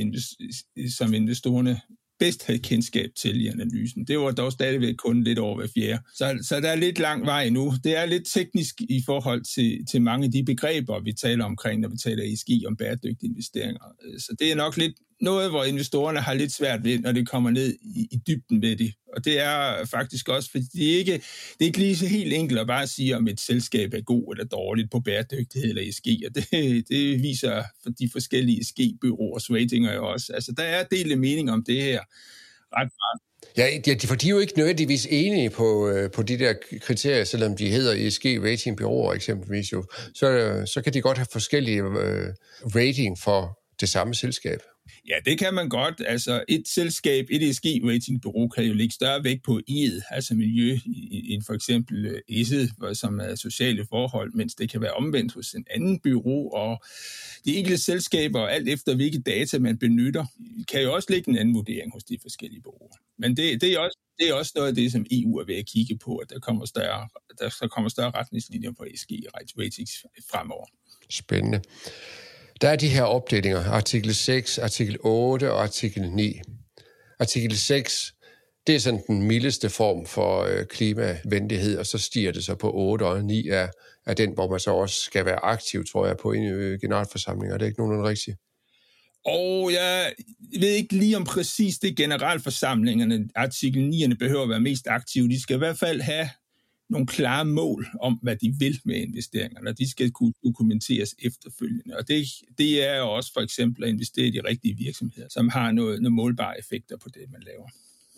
som 0.97 1.13
investorerne 1.13 1.81
bedst 2.19 2.45
havde 2.45 2.59
kendskab 2.59 3.09
til 3.21 3.41
i 3.41 3.47
analysen. 3.47 4.05
Det 4.07 4.19
var 4.19 4.31
dog 4.31 4.51
stadigvæk 4.51 4.95
kun 4.95 5.23
lidt 5.23 5.39
over 5.39 5.55
hver 5.55 5.67
fjerde. 5.75 6.03
Så, 6.15 6.37
så 6.41 6.59
der 6.59 6.69
er 6.69 6.75
lidt 6.75 6.99
lang 6.99 7.25
vej 7.25 7.49
nu. 7.49 7.73
Det 7.83 7.97
er 7.97 8.05
lidt 8.05 8.25
teknisk 8.33 8.81
i 8.81 9.03
forhold 9.05 9.43
til, 9.55 9.85
til 9.91 10.01
mange 10.01 10.25
af 10.25 10.31
de 10.31 10.43
begreber, 10.43 10.99
vi 10.99 11.13
taler 11.13 11.45
omkring, 11.45 11.81
når 11.81 11.89
vi 11.89 11.97
taler 11.97 12.23
ESG 12.23 12.67
om 12.67 12.77
bæredygtige 12.77 13.29
investeringer. 13.29 13.83
Så 14.17 14.35
det 14.39 14.51
er 14.51 14.55
nok 14.55 14.77
lidt 14.77 14.93
noget, 15.21 15.49
hvor 15.49 15.63
investorerne 15.63 16.19
har 16.19 16.33
lidt 16.33 16.51
svært 16.51 16.83
ved, 16.83 16.99
når 16.99 17.11
det 17.11 17.29
kommer 17.29 17.51
ned 17.51 17.75
i, 17.81 18.07
i 18.11 18.21
dybden 18.27 18.61
ved 18.61 18.75
det. 18.75 18.93
Og 19.15 19.25
det 19.25 19.39
er 19.39 19.85
faktisk 19.85 20.29
også, 20.29 20.51
fordi 20.51 20.65
det 20.73 20.93
er 20.93 20.97
ikke, 20.97 21.13
det 21.13 21.61
er 21.61 21.65
ikke 21.65 21.77
lige 21.77 21.97
så 21.97 22.07
helt 22.07 22.33
enkelt 22.33 22.59
at 22.59 22.67
bare 22.67 22.87
sige, 22.87 23.15
om 23.15 23.27
et 23.27 23.39
selskab 23.39 23.93
er 23.93 24.01
god 24.01 24.33
eller 24.33 24.45
dårligt 24.45 24.91
på 24.91 24.99
bæredygtighed 24.99 25.69
eller 25.69 25.81
ESG. 25.81 26.07
Og 26.27 26.35
det, 26.35 26.47
det 26.89 27.23
viser 27.23 27.63
for 27.83 27.89
de 27.89 28.09
forskellige 28.11 28.61
ESG-byråers 28.61 29.51
ratinger 29.51 29.93
jo 29.93 30.07
også. 30.07 30.33
Altså, 30.33 30.51
der 30.57 30.63
er 30.63 30.83
delte 30.83 31.15
mening 31.15 31.51
om 31.51 31.63
det 31.63 31.81
her 31.81 32.01
ret 32.73 32.91
meget. 32.99 33.21
Ja, 33.57 33.95
for 34.07 34.15
de 34.15 34.27
er 34.27 34.31
jo 34.31 34.39
ikke 34.39 34.57
nødvendigvis 34.57 35.07
enige 35.09 35.49
på, 35.49 35.89
øh, 35.89 36.11
på 36.11 36.23
de 36.23 36.39
der 36.39 36.53
kriterier, 36.81 37.23
selvom 37.23 37.55
de 37.55 37.69
hedder 37.69 38.07
ESG 38.07 38.25
Rating 38.25 38.77
Bureauer 38.77 39.13
eksempelvis 39.13 39.71
jo. 39.71 39.83
Så, 40.15 40.29
øh, 40.29 40.67
så 40.67 40.81
kan 40.81 40.93
de 40.93 41.01
godt 41.01 41.17
have 41.17 41.27
forskellige 41.31 41.81
øh, 41.83 42.33
rating 42.75 43.19
for 43.19 43.59
det 43.79 43.89
samme 43.89 44.15
selskab. 44.15 44.59
Ja, 45.07 45.15
det 45.25 45.39
kan 45.39 45.53
man 45.53 45.69
godt. 45.69 46.01
Altså, 46.05 46.43
et 46.47 46.67
selskab, 46.67 47.27
et 47.29 47.49
ESG-ratingbureau, 47.49 48.47
kan 48.47 48.63
jo 48.63 48.73
lægge 48.73 48.93
større 48.93 49.23
vægt 49.23 49.43
på 49.43 49.61
I'et, 49.69 50.01
altså 50.09 50.35
miljø, 50.35 50.77
end 51.29 51.43
for 51.43 51.53
eksempel 51.53 52.05
øh, 52.05 52.21
ESG, 52.29 52.53
som 52.93 53.19
er 53.19 53.35
sociale 53.35 53.85
forhold, 53.89 54.33
mens 54.33 54.55
det 54.55 54.69
kan 54.69 54.81
være 54.81 54.91
omvendt 54.91 55.33
hos 55.33 55.53
en 55.53 55.65
anden 55.69 55.99
bureau, 55.99 56.51
og 56.53 56.83
de 57.45 57.55
enkelte 57.55 57.83
selskaber, 57.83 58.47
alt 58.47 58.69
efter 58.69 58.95
hvilke 58.95 59.19
data 59.19 59.59
man 59.59 59.77
benytter, 59.77 60.25
kan 60.71 60.81
jo 60.81 60.93
også 60.93 61.07
lægge 61.11 61.29
en 61.29 61.37
anden 61.37 61.55
vurdering 61.55 61.93
hos 61.93 62.03
de 62.03 62.17
forskellige 62.21 62.61
bureauer. 62.61 62.95
Men 63.17 63.37
det, 63.37 63.61
det, 63.61 63.73
er 63.73 63.79
også, 63.79 63.97
det 64.19 64.29
er 64.29 64.33
også 64.33 64.51
noget 64.55 64.67
af 64.69 64.75
det, 64.75 64.91
som 64.91 65.05
EU 65.11 65.37
er 65.37 65.45
ved 65.45 65.55
at 65.55 65.65
kigge 65.65 65.97
på, 65.97 66.17
at 66.17 66.29
der 66.29 66.39
kommer 66.39 66.65
større, 66.65 67.09
der 67.39 67.67
kommer 67.67 67.89
større 67.89 68.11
retningslinjer 68.11 68.71
på 68.71 68.83
ESG-ratings 68.83 70.03
fremover. 70.31 70.65
Spændende. 71.09 71.61
Der 72.61 72.69
er 72.69 72.75
de 72.75 72.87
her 72.87 73.03
opdelinger, 73.03 73.63
artikel 73.63 74.15
6, 74.15 74.57
artikel 74.57 74.97
8 74.99 75.51
og 75.51 75.63
artikel 75.63 76.11
9. 76.11 76.41
Artikel 77.19 77.57
6, 77.57 78.13
det 78.67 78.75
er 78.75 78.79
sådan 78.79 79.03
den 79.07 79.23
mildeste 79.23 79.69
form 79.69 80.05
for 80.05 80.43
øh, 80.43 80.65
klimavenlighed, 80.65 81.77
og 81.77 81.85
så 81.85 81.97
stiger 81.97 82.31
det 82.31 82.43
så 82.43 82.55
på 82.55 82.71
8, 82.73 83.03
og 83.03 83.23
9 83.23 83.47
er, 83.47 83.67
er 84.05 84.13
den, 84.13 84.33
hvor 84.33 84.49
man 84.49 84.59
så 84.59 84.71
også 84.71 85.01
skal 85.01 85.25
være 85.25 85.45
aktiv, 85.45 85.85
tror 85.85 86.07
jeg, 86.07 86.17
på 86.17 86.31
en 86.31 86.43
øh, 86.43 86.79
generalforsamling. 86.81 87.53
Er 87.53 87.57
det 87.57 87.65
ikke 87.65 87.79
nogen 87.79 88.07
rigtigt? 88.07 88.37
Og 89.25 89.71
jeg 89.73 90.13
ved 90.59 90.69
ikke 90.69 90.95
lige 90.95 91.17
om 91.17 91.23
præcis 91.23 91.77
det 91.77 91.97
generalforsamlingerne, 91.97 93.29
artikel 93.35 93.89
9'erne 93.93 94.17
behøver 94.19 94.43
at 94.43 94.49
være 94.49 94.59
mest 94.59 94.87
aktive. 94.87 95.29
De 95.29 95.41
skal 95.41 95.55
i 95.55 95.57
hvert 95.57 95.79
fald 95.79 96.01
have 96.01 96.29
nogle 96.89 97.07
klare 97.07 97.45
mål 97.45 97.87
om, 98.01 98.19
hvad 98.21 98.35
de 98.35 98.53
vil 98.59 98.79
med 98.85 98.95
investeringerne, 98.95 99.69
og 99.69 99.77
de 99.77 99.89
skal 99.89 100.11
kunne 100.11 100.33
dokumenteres 100.43 101.15
efterfølgende. 101.19 101.97
Og 101.97 102.07
det, 102.07 102.25
det 102.57 102.87
er 102.89 102.97
jo 102.97 103.11
også 103.11 103.33
for 103.33 103.41
eksempel 103.41 103.83
at 103.83 103.89
investere 103.89 104.25
i 104.25 104.31
de 104.31 104.41
rigtige 104.47 104.77
virksomheder, 104.77 105.27
som 105.29 105.49
har 105.49 105.71
noget, 105.71 106.01
nogle 106.01 106.15
målbare 106.15 106.59
effekter 106.59 106.97
på 106.97 107.09
det, 107.09 107.21
man 107.31 107.41
laver. 107.45 107.69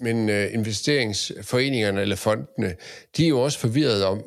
Men 0.01 0.29
øh, 0.29 0.53
investeringsforeningerne 0.53 2.01
eller 2.01 2.15
fondene, 2.15 2.75
de 3.17 3.25
er 3.25 3.29
jo 3.29 3.41
også 3.41 3.59
forvirret 3.59 4.05
om, 4.05 4.23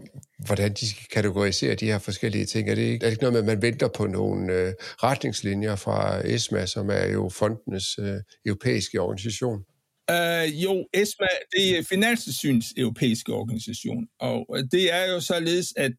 hvordan 0.47 0.73
de 0.73 0.89
skal 0.91 1.07
kategorisere 1.13 1.75
de 1.75 1.87
her 1.87 1.99
forskellige 1.99 2.47
ting. 2.47 2.71
Er 2.71 2.75
det 2.75 2.83
ikke, 2.83 3.05
er 3.05 3.09
det 3.09 3.11
ikke 3.11 3.23
noget 3.23 3.33
med, 3.33 3.41
at 3.41 3.47
man 3.47 3.63
venter 3.63 3.89
på 3.89 4.07
nogle 4.07 4.53
øh, 4.53 4.73
retningslinjer 4.81 5.77
fra 5.77 6.27
ESMA, 6.27 6.67
som 6.67 6.91
er 6.91 7.07
jo 7.07 7.29
fondenes 7.29 7.99
øh, 7.99 8.17
europæiske 8.47 9.01
organisation? 9.01 9.65
Uh, 10.13 10.63
jo, 10.65 10.87
ESMA, 10.95 11.27
det 11.53 11.79
er 11.79 11.83
Finanssyns 11.83 12.67
europæiske 12.77 13.33
organisation, 13.33 14.07
og 14.21 14.47
øh, 14.57 14.65
det 14.73 14.95
er 14.95 15.05
jo 15.13 15.21
således, 15.21 15.75
at 15.77 15.93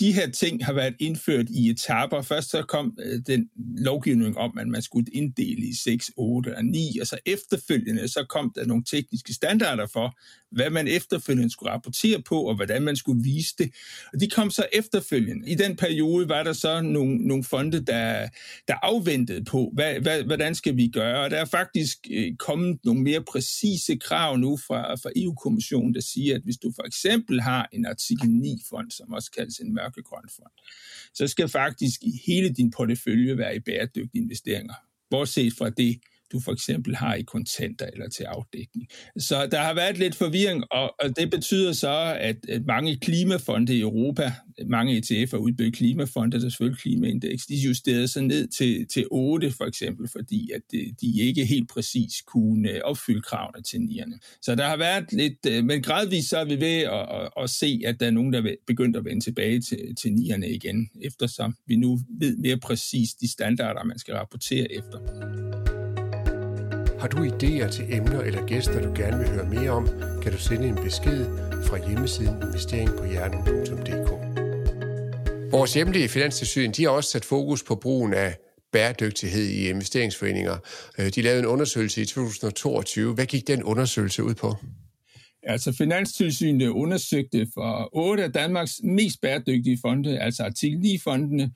de 0.00 0.12
her 0.12 0.30
ting 0.30 0.64
har 0.64 0.72
været 0.72 0.94
indført 0.98 1.46
i 1.50 1.70
etaper. 1.70 2.22
Først 2.22 2.50
så 2.50 2.62
kom 2.62 2.98
øh, 3.04 3.20
den 3.26 3.48
lovgivning 3.78 4.38
om, 4.38 4.58
at 4.58 4.68
man 4.68 4.82
skulle 4.82 5.06
inddele 5.12 5.66
i 5.66 5.74
6, 5.74 6.10
8 6.16 6.56
og 6.56 6.64
9, 6.64 6.98
og 7.00 7.06
så 7.06 7.18
efterfølgende 7.26 8.08
så 8.08 8.24
kom 8.28 8.52
der 8.54 8.66
nogle 8.66 8.84
tekniske 8.84 9.34
standarder 9.34 9.86
for, 9.86 10.18
hvad 10.50 10.70
man 10.70 10.88
efterfølgende 10.88 11.50
skulle 11.50 11.72
rapportere 11.72 12.22
på, 12.22 12.42
og 12.42 12.54
hvordan 12.54 12.82
man 12.82 12.96
skulle 12.96 13.22
vise 13.22 13.54
det. 13.58 13.74
Og 14.12 14.20
de 14.20 14.30
kom 14.30 14.50
så 14.50 14.66
efterfølgende. 14.72 15.50
I 15.50 15.54
den 15.54 15.76
periode 15.76 16.28
var 16.28 16.42
der 16.42 16.52
så 16.52 16.82
nogle, 16.82 17.16
nogle 17.16 17.44
fonde, 17.44 17.80
der, 17.80 18.28
der 18.68 18.74
afventede 18.82 19.44
på, 19.44 19.70
hvad, 19.74 19.94
hvad, 19.94 20.22
hvordan 20.22 20.54
skal 20.54 20.76
vi 20.76 20.88
gøre. 20.88 21.24
Og 21.24 21.30
der 21.30 21.36
er 21.36 21.44
faktisk 21.44 21.98
øh, 22.10 22.36
kommet 22.36 22.78
nogle 22.84 23.02
mere 23.02 23.22
præcise 23.22 23.96
krav 23.96 24.36
nu 24.36 24.56
fra, 24.56 24.94
fra 24.94 25.10
EU-kommissionen, 25.16 25.94
der 25.94 26.00
siger, 26.00 26.34
at 26.34 26.42
hvis 26.44 26.56
du 26.56 26.72
for 26.76 26.86
eksempel 26.86 27.40
har 27.40 27.68
en 27.72 27.86
artikel 27.86 28.28
9-fond, 28.28 28.90
som 28.90 29.12
også 29.12 29.30
kaldes 29.30 29.58
en 29.58 29.74
mørkegrøn 29.90 30.28
fond, 30.36 30.54
så 31.14 31.28
skal 31.28 31.48
faktisk 31.48 32.00
hele 32.26 32.48
din 32.54 32.70
portefølje 32.70 33.38
være 33.38 33.56
i 33.56 33.60
bæredygtige 33.60 34.22
investeringer. 34.22 34.74
Bortset 35.10 35.52
fra 35.58 35.70
det, 35.70 36.00
du 36.32 36.40
for 36.40 36.52
eksempel 36.52 36.96
har 36.96 37.14
i 37.14 37.22
kontanter 37.22 37.86
eller 37.86 38.08
til 38.08 38.24
afdækning. 38.24 38.88
Så 39.18 39.46
der 39.46 39.58
har 39.58 39.74
været 39.74 39.98
lidt 39.98 40.14
forvirring, 40.14 40.64
og, 40.70 40.94
og 41.00 41.16
det 41.16 41.30
betyder 41.30 41.72
så, 41.72 42.16
at, 42.20 42.36
at 42.48 42.66
mange 42.66 42.96
klimafonde 42.96 43.76
i 43.76 43.80
Europa, 43.80 44.32
mange 44.66 44.98
ETF'er 44.98 45.36
udbygget 45.36 45.74
klimafonde, 45.74 46.40
der 46.40 46.48
selvfølgelig 46.48 46.80
klimaindeks, 46.80 47.46
de 47.46 47.54
justerede 47.54 48.08
sig 48.08 48.22
ned 48.22 48.48
til, 48.48 48.86
til 48.88 49.06
8 49.10 49.50
for 49.50 49.64
eksempel, 49.64 50.08
fordi 50.08 50.50
at 50.54 50.60
de, 50.72 50.94
de 51.00 51.20
ikke 51.20 51.44
helt 51.44 51.68
præcis 51.68 52.22
kunne 52.26 52.84
opfylde 52.84 53.22
kravene 53.22 53.62
til 53.62 53.80
nierne. 53.80 54.18
Så 54.42 54.54
der 54.54 54.66
har 54.66 54.76
været 54.76 55.12
lidt, 55.12 55.46
øh, 55.48 55.64
men 55.64 55.82
gradvist 55.82 56.28
så 56.28 56.38
er 56.38 56.44
vi 56.44 56.60
ved 56.60 56.78
at, 56.82 57.08
at, 57.20 57.42
at 57.42 57.50
se, 57.50 57.80
at 57.86 58.00
der 58.00 58.06
er 58.06 58.10
nogen, 58.10 58.32
der 58.32 58.42
er 58.42 58.54
begyndt 58.66 58.96
at 58.96 59.04
vende 59.04 59.24
tilbage 59.24 59.60
til, 59.60 59.94
til 59.96 60.12
nierne 60.12 60.50
igen, 60.50 60.90
eftersom 61.02 61.56
vi 61.66 61.76
nu 61.76 61.98
ved 62.20 62.36
mere 62.36 62.58
præcis 62.58 63.14
de 63.14 63.32
standarder, 63.32 63.84
man 63.84 63.98
skal 63.98 64.14
rapportere 64.14 64.72
efter. 64.72 65.49
Har 67.00 67.08
du 67.08 67.24
idéer 67.24 67.70
til 67.70 67.84
emner 67.88 68.20
eller 68.20 68.46
gæster, 68.46 68.82
du 68.82 68.92
gerne 68.94 69.18
vil 69.18 69.28
høre 69.28 69.44
mere 69.44 69.70
om, 69.70 69.88
kan 70.22 70.32
du 70.32 70.38
sende 70.38 70.68
en 70.68 70.74
besked 70.74 71.26
fra 71.66 71.88
hjemmesiden 71.88 72.42
investeringpohjernen.dk. 72.42 74.10
Vores 75.52 75.74
hjemlige 75.74 76.08
finanstilsyn 76.08 76.72
de 76.72 76.82
har 76.84 76.90
også 76.90 77.10
sat 77.10 77.24
fokus 77.24 77.62
på 77.62 77.74
brugen 77.74 78.14
af 78.14 78.36
bæredygtighed 78.72 79.44
i 79.44 79.68
investeringsforeninger. 79.68 80.56
Øh, 80.98 81.06
de 81.14 81.22
lavede 81.22 81.40
en 81.40 81.46
undersøgelse 81.46 82.02
i 82.02 82.04
2022. 82.04 83.14
Hvad 83.14 83.26
gik 83.26 83.46
den 83.46 83.62
undersøgelse 83.62 84.24
ud 84.24 84.34
på? 84.34 84.54
Altså 85.42 85.72
Finanstilsynet 85.72 86.68
undersøgte 86.68 87.46
for 87.54 87.88
otte 87.92 88.24
af 88.24 88.32
Danmarks 88.32 88.80
mest 88.84 89.20
bæredygtige 89.20 89.78
fonde, 89.82 90.18
altså 90.18 90.42
artikel 90.42 90.78
9-fondene, 90.78 91.50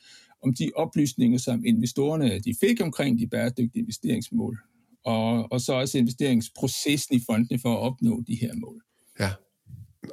om 0.45 0.55
de 0.55 0.71
oplysninger, 0.77 1.39
som 1.39 1.65
investorerne 1.65 2.39
de 2.39 2.55
fik 2.61 2.81
omkring 2.81 3.19
de 3.19 3.27
bæredygtige 3.27 3.83
investeringsmål, 3.83 4.59
og, 5.05 5.53
og 5.53 5.61
så 5.61 5.73
også 5.73 5.99
investeringsprocessen 5.99 7.17
i 7.17 7.21
fondene 7.27 7.61
for 7.63 7.73
at 7.73 7.79
opnå 7.79 8.23
de 8.27 8.35
her 8.41 8.55
mål. 8.55 8.83
Ja, 9.21 9.31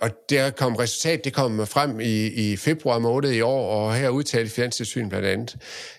og 0.01 0.09
der 0.29 0.49
kom 0.49 0.75
resultat, 0.75 1.25
det 1.25 1.33
kom 1.33 1.67
frem 1.67 1.99
i, 1.99 2.27
i 2.27 2.55
februar 2.55 2.99
måned 2.99 3.31
i 3.31 3.41
år, 3.41 3.69
og 3.69 3.95
her 3.95 4.09
udtalte 4.09 4.51
Finanstilsynet 4.51 5.09
blandt 5.09 5.27
andet. 5.27 5.57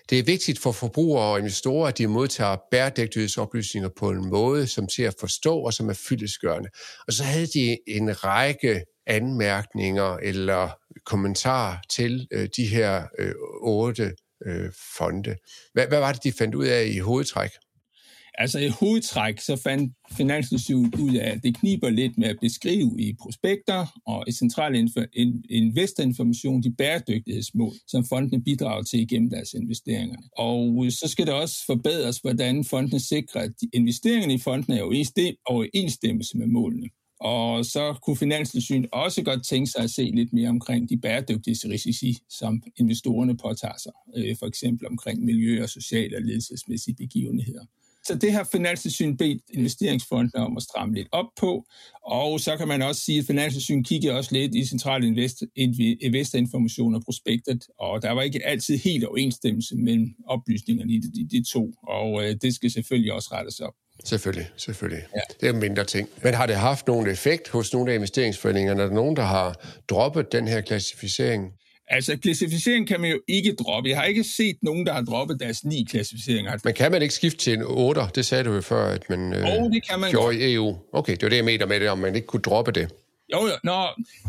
Det 0.09 0.19
er 0.19 0.23
vigtigt 0.23 0.59
for 0.59 0.71
forbrugere 0.71 1.31
og 1.31 1.39
investorer, 1.39 1.87
at 1.87 1.97
de 1.97 2.07
modtager 2.07 2.57
bæredygtighedsoplysninger 2.71 3.89
på 3.97 4.09
en 4.09 4.29
måde, 4.29 4.67
som 4.67 4.87
til 4.87 5.03
at 5.03 5.15
forstå 5.19 5.57
og 5.57 5.73
som 5.73 5.89
er 5.89 5.93
fyldesgørende. 5.93 6.69
Og 7.07 7.13
så 7.13 7.23
havde 7.23 7.47
de 7.47 7.77
en 7.87 8.23
række 8.23 8.83
anmærkninger 9.07 10.17
eller 10.17 10.69
kommentarer 11.05 11.77
til 11.89 12.27
øh, 12.31 12.49
de 12.57 12.65
her 12.65 13.03
øh, 13.19 13.33
otte 13.61 14.15
øh, 14.45 14.71
fonde. 14.97 15.35
Hvad, 15.73 15.87
hvad 15.87 15.99
var 15.99 16.11
det, 16.11 16.23
de 16.23 16.31
fandt 16.31 16.55
ud 16.55 16.65
af 16.65 16.85
i 16.85 16.99
hovedtræk? 16.99 17.51
Altså 18.37 18.59
i 18.59 18.67
hovedtræk, 18.67 19.39
så 19.39 19.55
fandt 19.55 19.93
Finanstilsynet 20.17 20.95
ud 20.95 21.15
af, 21.15 21.31
at 21.31 21.43
det 21.43 21.57
kniber 21.57 21.89
lidt 21.89 22.17
med 22.17 22.27
at 22.27 22.37
beskrive 22.41 22.95
i 22.99 23.13
prospekter 23.21 24.01
og 24.05 24.23
i 24.27 24.31
central 24.31 24.89
investorinformation 25.49 26.63
de 26.63 26.75
bæredygtighedsmål, 26.77 27.73
som 27.87 28.05
fondene 28.05 28.43
bidrager 28.43 28.83
til 28.83 28.99
igennem 28.99 29.29
deres 29.29 29.53
investeringer. 29.53 30.17
Og 30.37 30.85
øh, 30.85 30.91
så 30.91 31.07
skal 31.07 31.25
det 31.25 31.33
også 31.33 31.55
forbedres, 31.65 32.17
hvordan 32.17 32.63
fondene 32.63 32.99
sikrer, 32.99 33.41
at 33.41 33.53
investeringerne 33.73 34.33
i 34.33 34.37
fondene 34.37 34.77
er 34.77 35.33
overensstemmelse 35.45 36.37
med 36.37 36.47
målene. 36.47 36.89
Og 37.19 37.65
så 37.65 37.95
kunne 38.03 38.17
Finanstilsynet 38.17 38.89
også 38.91 39.23
godt 39.23 39.45
tænke 39.45 39.71
sig 39.71 39.83
at 39.83 39.89
se 39.89 40.03
lidt 40.03 40.33
mere 40.33 40.49
omkring 40.49 40.89
de 40.89 40.97
bæredygtighedsrisici, 40.97 42.17
som 42.29 42.63
investorerne 42.77 43.37
påtager 43.37 43.77
sig, 43.83 43.91
øh, 44.17 44.35
for 44.39 44.45
eksempel 44.47 44.87
omkring 44.87 45.23
miljø- 45.23 45.63
og 45.63 45.69
sociale 45.69 46.17
og 46.17 46.21
ledelsesmæssige 46.21 46.95
begivenheder. 46.95 47.65
Så 48.05 48.15
det 48.15 48.33
har 48.33 48.49
Finanstilsynet 48.51 49.17
bedt 49.17 49.41
investeringsfondene 49.49 50.45
om 50.45 50.57
at 50.57 50.63
stramme 50.63 50.95
lidt 50.95 51.07
op 51.11 51.25
på, 51.39 51.65
og 52.05 52.39
så 52.39 52.57
kan 52.57 52.67
man 52.67 52.81
også 52.81 53.01
sige, 53.01 53.19
at 53.19 53.25
Finanstilsynet 53.25 53.87
kigger 53.87 54.13
også 54.13 54.29
lidt 54.33 54.55
i 54.55 54.65
centrale 54.65 55.07
investorinformation 56.01 56.95
og 56.95 57.01
prospektet, 57.05 57.67
og 57.79 58.01
der 58.01 58.11
var 58.11 58.21
ikke 58.21 58.45
altid 58.45 58.77
helt 58.77 59.05
overensstemmelse 59.05 59.75
mellem 59.75 60.15
oplysningerne 60.27 60.93
i 60.93 60.99
de, 60.99 61.11
de, 61.11 61.27
de 61.31 61.43
to, 61.51 61.73
og 61.87 62.23
øh, 62.23 62.35
det 62.41 62.55
skal 62.55 62.71
selvfølgelig 62.71 63.13
også 63.13 63.29
rettes 63.31 63.59
op. 63.59 63.73
Selvfølgelig, 64.03 64.49
selvfølgelig. 64.57 65.03
Ja. 65.15 65.21
Det 65.41 65.49
er 65.55 65.59
mindre 65.59 65.83
ting. 65.83 66.09
Men 66.23 66.33
har 66.33 66.45
det 66.45 66.55
haft 66.55 66.87
nogen 66.87 67.07
effekt 67.07 67.49
hos 67.49 67.73
nogle 67.73 67.91
af 67.91 67.95
investeringsforeningerne? 67.95 68.81
Er 68.81 68.87
der 68.87 68.93
nogen, 68.93 69.15
der 69.15 69.23
har 69.23 69.73
droppet 69.89 70.31
den 70.31 70.47
her 70.47 70.61
klassificering? 70.61 71.53
Altså, 71.87 72.17
klassificering 72.17 72.87
kan 72.87 73.01
man 73.01 73.11
jo 73.11 73.19
ikke 73.27 73.55
droppe. 73.55 73.89
Jeg 73.89 73.97
har 73.97 74.05
ikke 74.05 74.23
set 74.23 74.57
nogen, 74.61 74.85
der 74.85 74.93
har 74.93 75.01
droppet 75.01 75.39
deres 75.39 75.65
ni 75.65 75.83
klassificeringer. 75.89 76.57
Men 76.63 76.73
kan 76.73 76.91
man 76.91 77.01
ikke 77.01 77.13
skifte 77.13 77.37
til 77.37 77.53
en 77.53 77.63
8? 77.65 78.01
Det 78.15 78.25
sagde 78.25 78.43
du 78.43 78.53
jo 78.53 78.61
før, 78.61 78.85
at 78.85 79.09
man 79.09 79.33
øh, 79.33 79.45
oh, 79.45 79.71
det 79.71 79.89
kan 79.89 79.99
man 79.99 80.11
gjorde 80.11 80.25
godt. 80.25 80.35
i 80.35 80.53
EU. 80.53 80.75
Okay, 80.93 81.11
det 81.11 81.23
var 81.23 81.29
det, 81.29 81.35
jeg 81.35 81.45
mener 81.45 81.65
med 81.65 81.79
det, 81.79 81.89
om 81.89 81.97
man 81.97 82.15
ikke 82.15 82.27
kunne 82.27 82.41
droppe 82.41 82.71
det. 82.71 82.91
Jo, 83.33 83.39
jo. 83.39 83.55
Nå, 83.63 83.87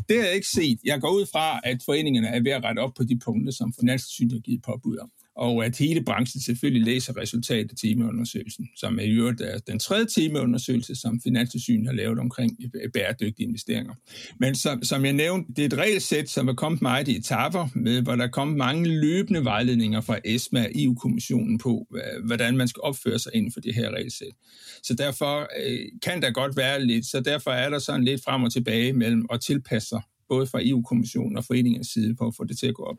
det 0.08 0.16
har 0.16 0.24
jeg 0.24 0.34
ikke 0.34 0.48
set. 0.48 0.78
Jeg 0.84 1.00
går 1.00 1.10
ud 1.10 1.26
fra, 1.32 1.60
at 1.64 1.78
foreningerne 1.84 2.28
er 2.28 2.40
ved 2.42 2.52
at 2.52 2.64
rette 2.64 2.80
op 2.80 2.94
på 2.96 3.04
de 3.04 3.18
punkter, 3.18 3.52
som 3.52 3.72
Finanstilsynet 3.80 4.32
har 4.32 4.40
givet 4.40 4.62
påbud 4.62 4.96
om 4.98 5.10
og 5.36 5.64
at 5.64 5.78
hele 5.78 6.04
branchen 6.04 6.40
selvfølgelig 6.40 6.82
læser 6.82 7.16
resultatet 7.16 7.70
af 7.70 7.76
timeundersøgelsen, 7.76 8.68
som 8.76 8.98
er 8.98 9.02
i 9.02 9.10
øvrigt 9.10 9.42
den 9.66 9.78
tredje 9.78 10.04
timeundersøgelse, 10.04 10.94
som 10.94 11.20
Finanstilsynet 11.20 11.86
har 11.86 11.94
lavet 11.94 12.18
omkring 12.18 12.58
bæredygtige 12.92 13.46
investeringer. 13.46 13.94
Men 14.40 14.54
som, 14.54 14.82
som 14.82 15.04
jeg 15.04 15.12
nævnte, 15.12 15.52
det 15.56 15.62
er 15.62 15.66
et 15.66 15.78
regelsæt, 15.78 16.30
som 16.30 16.48
er 16.48 16.54
kommet 16.54 16.82
meget 16.82 17.08
i 17.08 17.16
etapper, 17.16 17.68
med, 17.74 18.02
hvor 18.02 18.16
der 18.16 18.24
er 18.24 18.30
kommet 18.30 18.56
mange 18.56 19.00
løbende 19.00 19.44
vejledninger 19.44 20.00
fra 20.00 20.18
ESMA 20.24 20.64
og 20.64 20.70
EU-kommissionen 20.74 21.58
på, 21.58 21.86
hvordan 22.24 22.56
man 22.56 22.68
skal 22.68 22.80
opføre 22.80 23.18
sig 23.18 23.32
inden 23.34 23.52
for 23.52 23.60
det 23.60 23.74
her 23.74 23.90
regelsæt. 23.90 24.34
Så 24.82 24.94
derfor 24.94 25.48
øh, 25.66 25.78
kan 26.02 26.22
der 26.22 26.30
godt 26.30 26.56
være 26.56 26.86
lidt, 26.86 27.06
så 27.06 27.20
derfor 27.20 27.50
er 27.50 27.70
der 27.70 27.78
sådan 27.78 28.04
lidt 28.04 28.24
frem 28.24 28.42
og 28.42 28.52
tilbage 28.52 28.92
mellem 28.92 29.26
at 29.32 29.40
tilpasse 29.40 29.88
sig, 29.88 30.02
både 30.28 30.46
fra 30.46 30.60
EU-kommissionen 30.62 31.36
og 31.36 31.44
foreningens 31.44 31.88
side, 31.88 32.14
på 32.14 32.26
at 32.26 32.34
få 32.36 32.44
det 32.44 32.58
til 32.58 32.66
at 32.66 32.74
gå 32.74 32.82
op. 32.82 32.96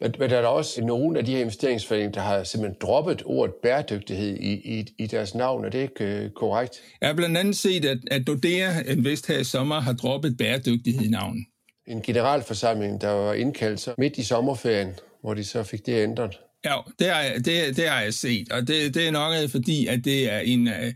Men, 0.00 0.14
men 0.18 0.30
der 0.30 0.36
er 0.36 0.40
der 0.40 0.48
også 0.48 0.84
nogle 0.84 1.18
af 1.18 1.24
de 1.24 1.32
her 1.32 1.40
investeringsforeninger, 1.40 2.12
der 2.12 2.20
har 2.20 2.44
simpelthen 2.44 2.76
droppet 2.80 3.22
ordet 3.24 3.54
bæredygtighed 3.62 4.36
i, 4.36 4.52
i, 4.52 4.86
i 4.98 5.06
deres 5.06 5.34
navn. 5.34 5.64
Er 5.64 5.68
det 5.68 5.82
ikke 5.82 6.24
uh, 6.24 6.30
korrekt? 6.32 6.76
Jeg 7.00 7.08
har 7.08 7.16
blandt 7.16 7.36
andet 7.36 7.56
set, 7.56 7.84
at, 7.84 7.98
at 8.10 8.26
Nordea 8.26 8.82
Invest 8.86 9.26
her 9.26 9.38
i 9.38 9.44
sommer 9.44 9.80
har 9.80 9.92
droppet 9.92 10.36
bæredygtighed 10.36 11.06
i 11.06 11.08
navnet. 11.08 11.44
En 11.86 12.02
generalforsamling, 12.02 13.00
der 13.00 13.08
var 13.08 13.32
indkaldt 13.32 13.80
så 13.80 13.94
midt 13.98 14.16
i 14.16 14.24
sommerferien, 14.24 14.92
hvor 15.22 15.34
de 15.34 15.44
så 15.44 15.62
fik 15.62 15.86
det 15.86 16.02
ændret. 16.02 16.38
Ja, 16.64 16.76
det 16.98 17.06
har, 17.06 17.22
det, 17.34 17.76
det 17.76 17.88
har 17.88 18.02
jeg 18.02 18.14
set, 18.14 18.52
og 18.52 18.68
det, 18.68 18.94
det 18.94 19.06
er 19.06 19.10
nok 19.10 19.50
fordi, 19.50 19.86
at 19.86 20.04
det 20.04 20.32
er 20.32 20.38
en, 20.38 20.68
øh, 20.68 20.92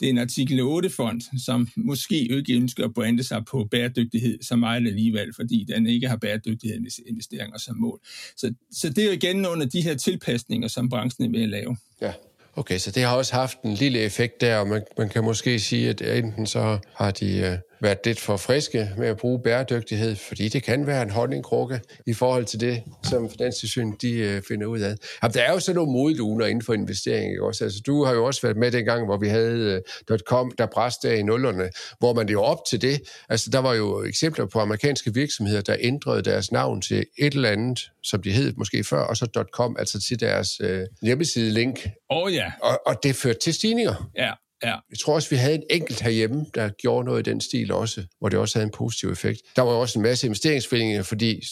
det 0.00 0.06
er 0.06 0.10
en 0.10 0.18
artikel 0.18 0.60
8-fond, 0.60 1.20
som 1.44 1.68
måske 1.76 2.16
ikke 2.16 2.54
ønsker 2.54 2.84
at 2.84 2.94
brande 2.94 3.22
sig 3.22 3.44
på 3.50 3.68
bæredygtighed 3.70 4.38
så 4.42 4.56
meget 4.56 4.86
alligevel, 4.86 5.34
fordi 5.36 5.66
den 5.74 5.86
ikke 5.86 6.08
har 6.08 6.16
bæredygtighedsinvesteringer 6.16 7.58
som 7.58 7.76
mål. 7.76 8.00
Så, 8.36 8.54
så 8.72 8.88
det 8.88 8.98
er 8.98 9.06
jo 9.06 9.12
igen 9.12 9.46
under 9.46 9.66
de 9.66 9.80
her 9.80 9.94
tilpasninger, 9.94 10.68
som 10.68 10.88
branchen 10.88 11.24
er 11.24 11.38
ved 11.38 11.42
at 11.42 11.48
lave. 11.48 11.76
Ja. 12.02 12.12
Okay, 12.56 12.78
så 12.78 12.90
det 12.90 13.02
har 13.02 13.16
også 13.16 13.34
haft 13.34 13.62
en 13.62 13.74
lille 13.74 13.98
effekt 13.98 14.40
der, 14.40 14.56
og 14.56 14.66
man, 14.68 14.82
man 14.98 15.08
kan 15.08 15.24
måske 15.24 15.58
sige, 15.58 15.88
at 15.88 16.00
enten 16.00 16.46
så 16.46 16.78
har 16.94 17.10
de 17.10 17.36
øh, 17.36 17.58
været 17.82 17.98
lidt 18.04 18.20
for 18.20 18.36
friske 18.36 18.90
med 18.96 19.08
at 19.08 19.16
bruge 19.16 19.42
bæredygtighed, 19.42 20.16
fordi 20.16 20.48
det 20.48 20.62
kan 20.62 20.86
være 20.86 21.02
en 21.02 21.10
honningkrukke 21.10 21.80
i 22.06 22.14
forhold 22.14 22.44
til 22.44 22.60
det, 22.60 22.82
som 23.04 23.30
Finanstilsynet 23.30 24.02
de 24.02 24.12
øh, 24.12 24.42
finder 24.48 24.66
ud 24.66 24.80
af. 24.80 24.94
Jamen, 25.22 25.34
der 25.34 25.42
er 25.42 25.52
jo 25.52 25.60
sådan 25.60 25.76
nogle 25.76 25.92
modluner 25.92 26.46
inden 26.46 26.64
for 26.64 26.74
investering. 26.74 27.30
Ikke? 27.30 27.44
Også. 27.44 27.64
Altså, 27.64 27.80
du 27.86 28.04
har 28.04 28.12
jo 28.12 28.24
også 28.24 28.42
været 28.42 28.56
med 28.56 28.70
dengang, 28.70 29.04
hvor 29.04 29.16
vi 29.16 29.28
havde 29.28 29.82
uh, 30.10 30.18
.com, 30.18 30.52
der 30.58 30.66
bræste 30.66 31.18
i 31.18 31.22
nullerne, 31.22 31.70
hvor 31.98 32.14
man 32.14 32.28
jo 32.28 32.42
op 32.42 32.58
til 32.70 32.82
det. 32.82 33.00
Altså, 33.28 33.50
der 33.50 33.58
var 33.58 33.74
jo 33.74 34.04
eksempler 34.04 34.46
på 34.46 34.58
amerikanske 34.58 35.14
virksomheder, 35.14 35.60
der 35.60 35.76
ændrede 35.80 36.22
deres 36.22 36.52
navn 36.52 36.82
til 36.82 37.04
et 37.18 37.34
eller 37.34 37.48
andet, 37.48 37.90
som 38.02 38.22
de 38.22 38.32
hed 38.32 38.52
måske 38.56 38.84
før, 38.84 39.00
og 39.00 39.16
så 39.16 39.44
.com, 39.52 39.76
altså 39.78 40.00
til 40.08 40.20
deres 40.20 40.60
uh, 40.60 40.68
hjemmeside-link. 41.02 41.78
Åh 42.10 42.22
oh, 42.22 42.34
ja. 42.34 42.52
Og, 42.62 42.80
og 42.86 42.94
det 43.02 43.16
førte 43.16 43.38
til 43.38 43.54
stigninger. 43.54 44.10
Ja, 44.16 44.32
Ja. 44.64 44.74
Jeg 44.90 44.98
tror 44.98 45.14
også, 45.14 45.30
vi 45.30 45.36
havde 45.36 45.54
en 45.54 45.62
enkelt 45.70 46.00
herhjemme, 46.00 46.46
der 46.54 46.68
gjorde 46.68 47.04
noget 47.04 47.26
i 47.26 47.30
den 47.30 47.40
stil 47.40 47.72
også, 47.72 48.04
hvor 48.18 48.28
det 48.28 48.38
også 48.38 48.58
havde 48.58 48.66
en 48.66 48.72
positiv 48.76 49.10
effekt. 49.10 49.40
Der 49.56 49.62
var 49.62 49.70
også 49.70 49.98
en 49.98 50.02
masse 50.02 50.26
investeringsforeninger, 50.26 51.02
fordi 51.02 51.42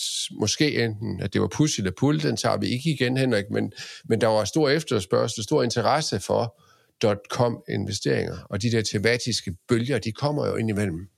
måske 0.41 0.85
enten, 0.85 1.21
at 1.21 1.33
det 1.33 1.41
var 1.41 1.49
push 1.49 1.81
eller 1.81 1.93
pull, 1.99 2.23
den 2.23 2.37
tager 2.37 2.57
vi 2.57 2.67
ikke 2.67 2.91
igen, 2.91 3.17
Henrik, 3.17 3.45
men, 3.51 3.73
men 4.05 4.21
der 4.21 4.27
var 4.27 4.45
stor 4.45 4.69
efterspørgsel, 4.69 5.45
stor 5.45 5.63
interesse 5.63 6.21
for 6.21 6.61
.com-investeringer, 7.31 8.37
og 8.51 8.63
de 8.63 8.71
der 8.71 8.83
tematiske 8.83 9.55
bølger, 9.69 9.99
de 9.99 10.13
kommer 10.13 10.47
jo 10.47 10.57
ind 10.57 10.71
imellem. 10.71 11.09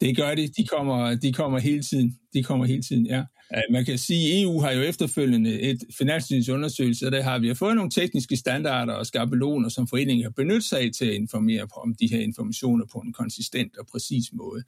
Det 0.00 0.16
gør 0.16 0.34
de. 0.34 0.48
De 0.48 0.66
kommer, 0.66 1.14
de 1.14 1.32
kommer 1.32 1.58
hele 1.58 1.82
tiden. 1.82 2.18
De 2.32 2.42
kommer 2.42 2.66
hele 2.66 2.82
tiden, 2.82 3.06
ja. 3.06 3.22
Man 3.70 3.84
kan 3.84 3.98
sige, 3.98 4.34
at 4.34 4.42
EU 4.42 4.60
har 4.60 4.72
jo 4.72 4.80
efterfølgende 4.80 5.60
et 5.60 5.84
finanstilsynsundersøgelse, 5.98 7.06
og 7.06 7.12
der 7.12 7.22
har 7.22 7.38
vi 7.38 7.54
fået 7.54 7.76
nogle 7.76 7.90
tekniske 7.90 8.36
standarder 8.36 8.92
og 8.92 9.06
skabeloner, 9.06 9.68
som 9.68 9.88
foreningen 9.88 10.24
har 10.24 10.30
benyttet 10.30 10.64
sig 10.64 10.80
af 10.80 10.90
til 10.98 11.04
at 11.04 11.14
informere 11.14 11.66
om 11.76 11.94
de 11.94 12.06
her 12.06 12.18
informationer 12.18 12.84
på 12.92 12.98
en 12.98 13.12
konsistent 13.12 13.76
og 13.78 13.86
præcis 13.86 14.24
måde. 14.32 14.62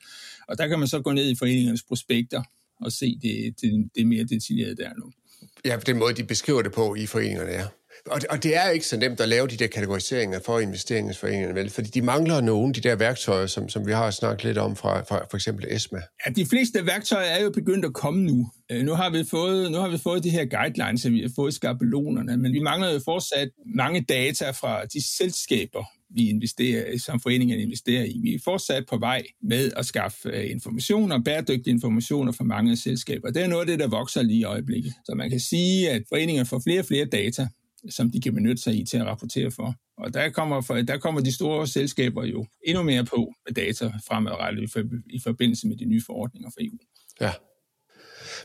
Og 0.49 0.59
der 0.59 0.67
kan 0.67 0.79
man 0.79 0.89
så 0.89 1.01
gå 1.01 1.13
ned 1.13 1.31
i 1.31 1.35
foreningernes 1.35 1.83
prospekter 1.83 2.43
og 2.81 2.93
se 2.93 3.19
det, 3.23 3.61
det, 3.61 3.91
det 3.97 4.07
mere 4.07 4.25
detaljeret 4.25 4.79
der 4.79 4.91
nu. 4.99 5.13
Ja, 5.65 5.77
den 5.87 5.99
måde, 5.99 6.15
de 6.15 6.25
beskriver 6.25 6.63
det 6.63 6.73
på 6.73 6.95
i 6.95 7.07
foreningerne, 7.07 7.51
ja. 7.51 7.65
Og, 8.07 8.21
og 8.31 8.43
det 8.43 8.57
er 8.57 8.69
ikke 8.69 8.87
så 8.87 8.97
nemt 8.97 9.21
at 9.21 9.29
lave 9.29 9.49
de 9.49 9.57
der 9.57 9.67
kategoriseringer 9.67 10.41
for 10.47 10.59
investeringsforeningerne, 10.59 11.55
vel? 11.55 11.71
Fordi 11.71 11.91
de 11.91 12.03
mangler 12.03 12.41
nogle 12.41 12.69
af 12.69 12.75
de 12.75 12.81
der 12.81 12.97
værktøjer, 12.97 13.47
som, 13.47 13.69
som 13.69 13.87
vi 13.87 13.93
har 13.93 14.11
snakket 14.11 14.45
lidt 14.45 14.59
om 14.59 14.77
fra, 14.77 15.01
fra 15.01 15.27
for 15.31 15.37
eksempel 15.37 15.67
ESMA. 15.69 16.01
Ja, 16.27 16.31
de 16.31 16.47
fleste 16.47 16.87
værktøjer 16.87 17.27
er 17.27 17.43
jo 17.43 17.51
begyndt 17.51 17.85
at 17.85 17.93
komme 17.93 18.23
nu. 18.23 18.51
Øh, 18.71 18.83
nu 18.83 18.93
har 18.93 19.11
vi 19.11 19.25
fået, 19.31 19.73
nu 19.73 19.79
har 19.79 19.89
vi 19.89 19.99
fået 19.99 20.25
de 20.25 20.31
her 20.31 20.45
guidelines, 20.45 21.05
og 21.05 21.13
vi 21.13 21.21
har 21.21 21.31
fået 21.37 21.55
skabelonerne, 21.55 22.37
men 22.37 22.53
vi 22.53 22.61
mangler 22.61 22.93
jo 22.93 23.01
fortsat 23.05 23.49
mange 23.77 24.01
data 24.01 24.51
fra 24.51 24.85
de 24.85 25.17
selskaber, 25.17 25.85
vi 26.15 26.29
investerer, 26.29 26.99
som 26.99 27.21
foreningerne 27.21 27.63
investerer 27.63 28.05
i. 28.05 28.21
Vi 28.23 28.35
er 28.35 28.39
fortsat 28.45 28.85
på 28.91 28.99
vej 28.99 29.23
med 29.43 29.73
at 29.77 29.87
skaffe 29.87 30.29
øh, 30.29 30.51
informationer, 30.51 31.23
bæredygtige 31.25 31.75
informationer 31.75 32.33
fra 32.33 32.45
mange 32.45 32.77
selskaber. 32.77 33.31
Det 33.31 33.43
er 33.43 33.47
noget 33.47 33.61
af 33.61 33.67
det, 33.67 33.79
der 33.79 33.89
vokser 33.89 34.23
lige 34.23 34.39
i 34.39 34.45
øjeblikket. 34.45 34.93
Så 35.05 35.15
man 35.15 35.31
kan 35.31 35.41
sige, 35.41 35.91
at 35.91 36.03
foreninger 36.09 36.45
får 36.45 36.61
flere 36.67 36.81
og 36.81 36.87
flere 36.87 37.05
data, 37.05 37.49
som 37.89 38.11
de 38.11 38.21
kan 38.21 38.35
benytte 38.35 38.63
sig 38.63 38.75
i 38.75 38.85
til 38.85 38.97
at 38.97 39.07
rapportere 39.07 39.51
for. 39.51 39.75
Og 39.97 40.15
der 40.15 40.31
kommer, 40.31 40.61
for, 40.61 40.75
der 40.75 40.99
kommer 40.99 41.21
de 41.21 41.35
store 41.35 41.67
selskaber 41.67 42.25
jo 42.25 42.47
endnu 42.67 42.83
mere 42.83 43.05
på 43.05 43.33
med 43.47 43.55
data 43.55 43.93
fremadrettet 44.09 44.63
i, 44.63 44.67
for, 44.67 44.83
i 45.11 45.21
forbindelse 45.21 45.69
med 45.69 45.77
de 45.77 45.85
nye 45.85 46.03
forordninger 46.07 46.51
fra 46.51 46.65
EU. 46.65 46.79
Ja. 47.21 47.33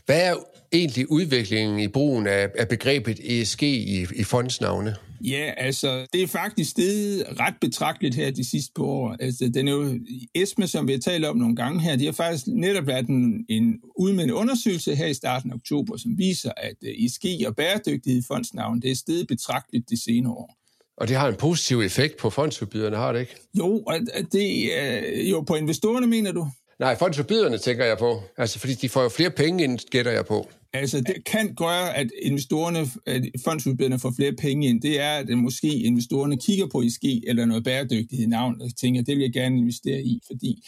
Hvad 0.06 0.30
er 0.30 0.36
egentlig 0.74 1.12
udviklingen 1.12 1.80
i 1.80 1.88
brugen 1.88 2.28
af, 2.28 2.50
af 2.58 2.68
begrebet 2.68 3.20
ESG 3.24 3.64
i, 3.64 4.08
i 4.16 4.24
fondsnavne? 4.24 4.96
Ja, 5.22 5.54
altså, 5.58 6.08
det 6.14 6.24
er 6.24 6.28
faktisk 6.28 6.72
steget 6.72 7.40
ret 7.40 7.54
betragteligt 7.62 8.16
her 8.16 8.32
de 8.32 8.50
sidste 8.50 8.72
par 8.76 8.84
år. 8.84 9.16
Altså, 9.20 9.52
den 9.54 9.68
er 9.68 9.72
jo, 9.72 10.00
ESME, 10.36 10.68
som 10.68 10.88
vi 10.88 10.92
har 10.92 11.00
talt 11.00 11.26
om 11.26 11.38
nogle 11.38 11.56
gange 11.56 11.82
her, 11.82 11.96
de 11.96 12.06
har 12.06 12.12
faktisk 12.12 12.48
netop 12.48 12.88
været 12.88 13.08
en, 13.08 13.46
en 13.50 13.80
udmendt 13.96 14.32
undersøgelse 14.32 14.96
her 14.96 15.08
i 15.08 15.14
starten 15.14 15.52
af 15.52 15.56
oktober, 15.56 15.98
som 15.98 16.18
viser, 16.18 16.52
at 16.58 16.76
ESG 16.82 17.26
og 17.48 17.56
bæredygtighed 17.56 18.22
i 18.22 18.26
fondsnavn, 18.28 18.82
det 18.82 18.92
er 18.92 18.96
steget 18.96 19.28
betragteligt 19.28 19.90
de 19.90 20.04
senere 20.04 20.34
år. 20.34 20.58
Og 20.98 21.08
det 21.08 21.16
har 21.16 21.28
en 21.28 21.36
positiv 21.36 21.82
effekt 21.82 22.18
på 22.18 22.30
fondsudbyderne, 22.30 22.96
har 22.96 23.12
det 23.12 23.20
ikke? 23.20 23.36
Jo, 23.58 23.84
og 23.88 23.96
det 24.32 24.80
er 24.80 25.30
jo 25.30 25.42
på 25.42 25.56
investorerne, 25.56 26.08
mener 26.08 26.32
du? 26.32 26.48
Nej, 26.80 26.98
fondsudbyderne 26.98 27.58
tænker 27.58 27.86
jeg 27.86 27.98
på. 27.98 28.24
Altså, 28.38 28.60
fordi 28.60 28.74
de 28.74 28.90
får 28.90 29.04
jo 29.04 29.10
flere 29.10 29.32
penge 29.32 29.64
ind, 29.64 29.80
gætter 29.90 30.12
jeg 30.12 30.26
på. 30.26 30.50
Altså, 30.74 31.02
det 31.02 31.26
kan 31.26 31.56
gøre, 31.56 31.98
at 31.98 32.08
investorerne, 32.22 32.80
at 33.06 33.24
fondsudbyderne 33.44 34.00
får 34.00 34.14
flere 34.16 34.34
penge 34.34 34.68
ind. 34.68 34.82
Det 34.82 35.00
er, 35.00 35.12
at 35.12 35.30
måske 35.30 35.68
investorerne 35.68 36.38
kigger 36.38 36.68
på 36.68 36.82
ESG 36.82 37.04
eller 37.28 37.46
noget 37.46 37.64
bæredygtighed 37.64 38.26
i 38.26 38.30
navnet 38.30 38.62
og 38.62 38.76
tænker, 38.76 39.02
det 39.02 39.16
vil 39.16 39.22
jeg 39.22 39.34
gerne 39.34 39.58
investere 39.58 40.02
i, 40.02 40.20
fordi 40.28 40.64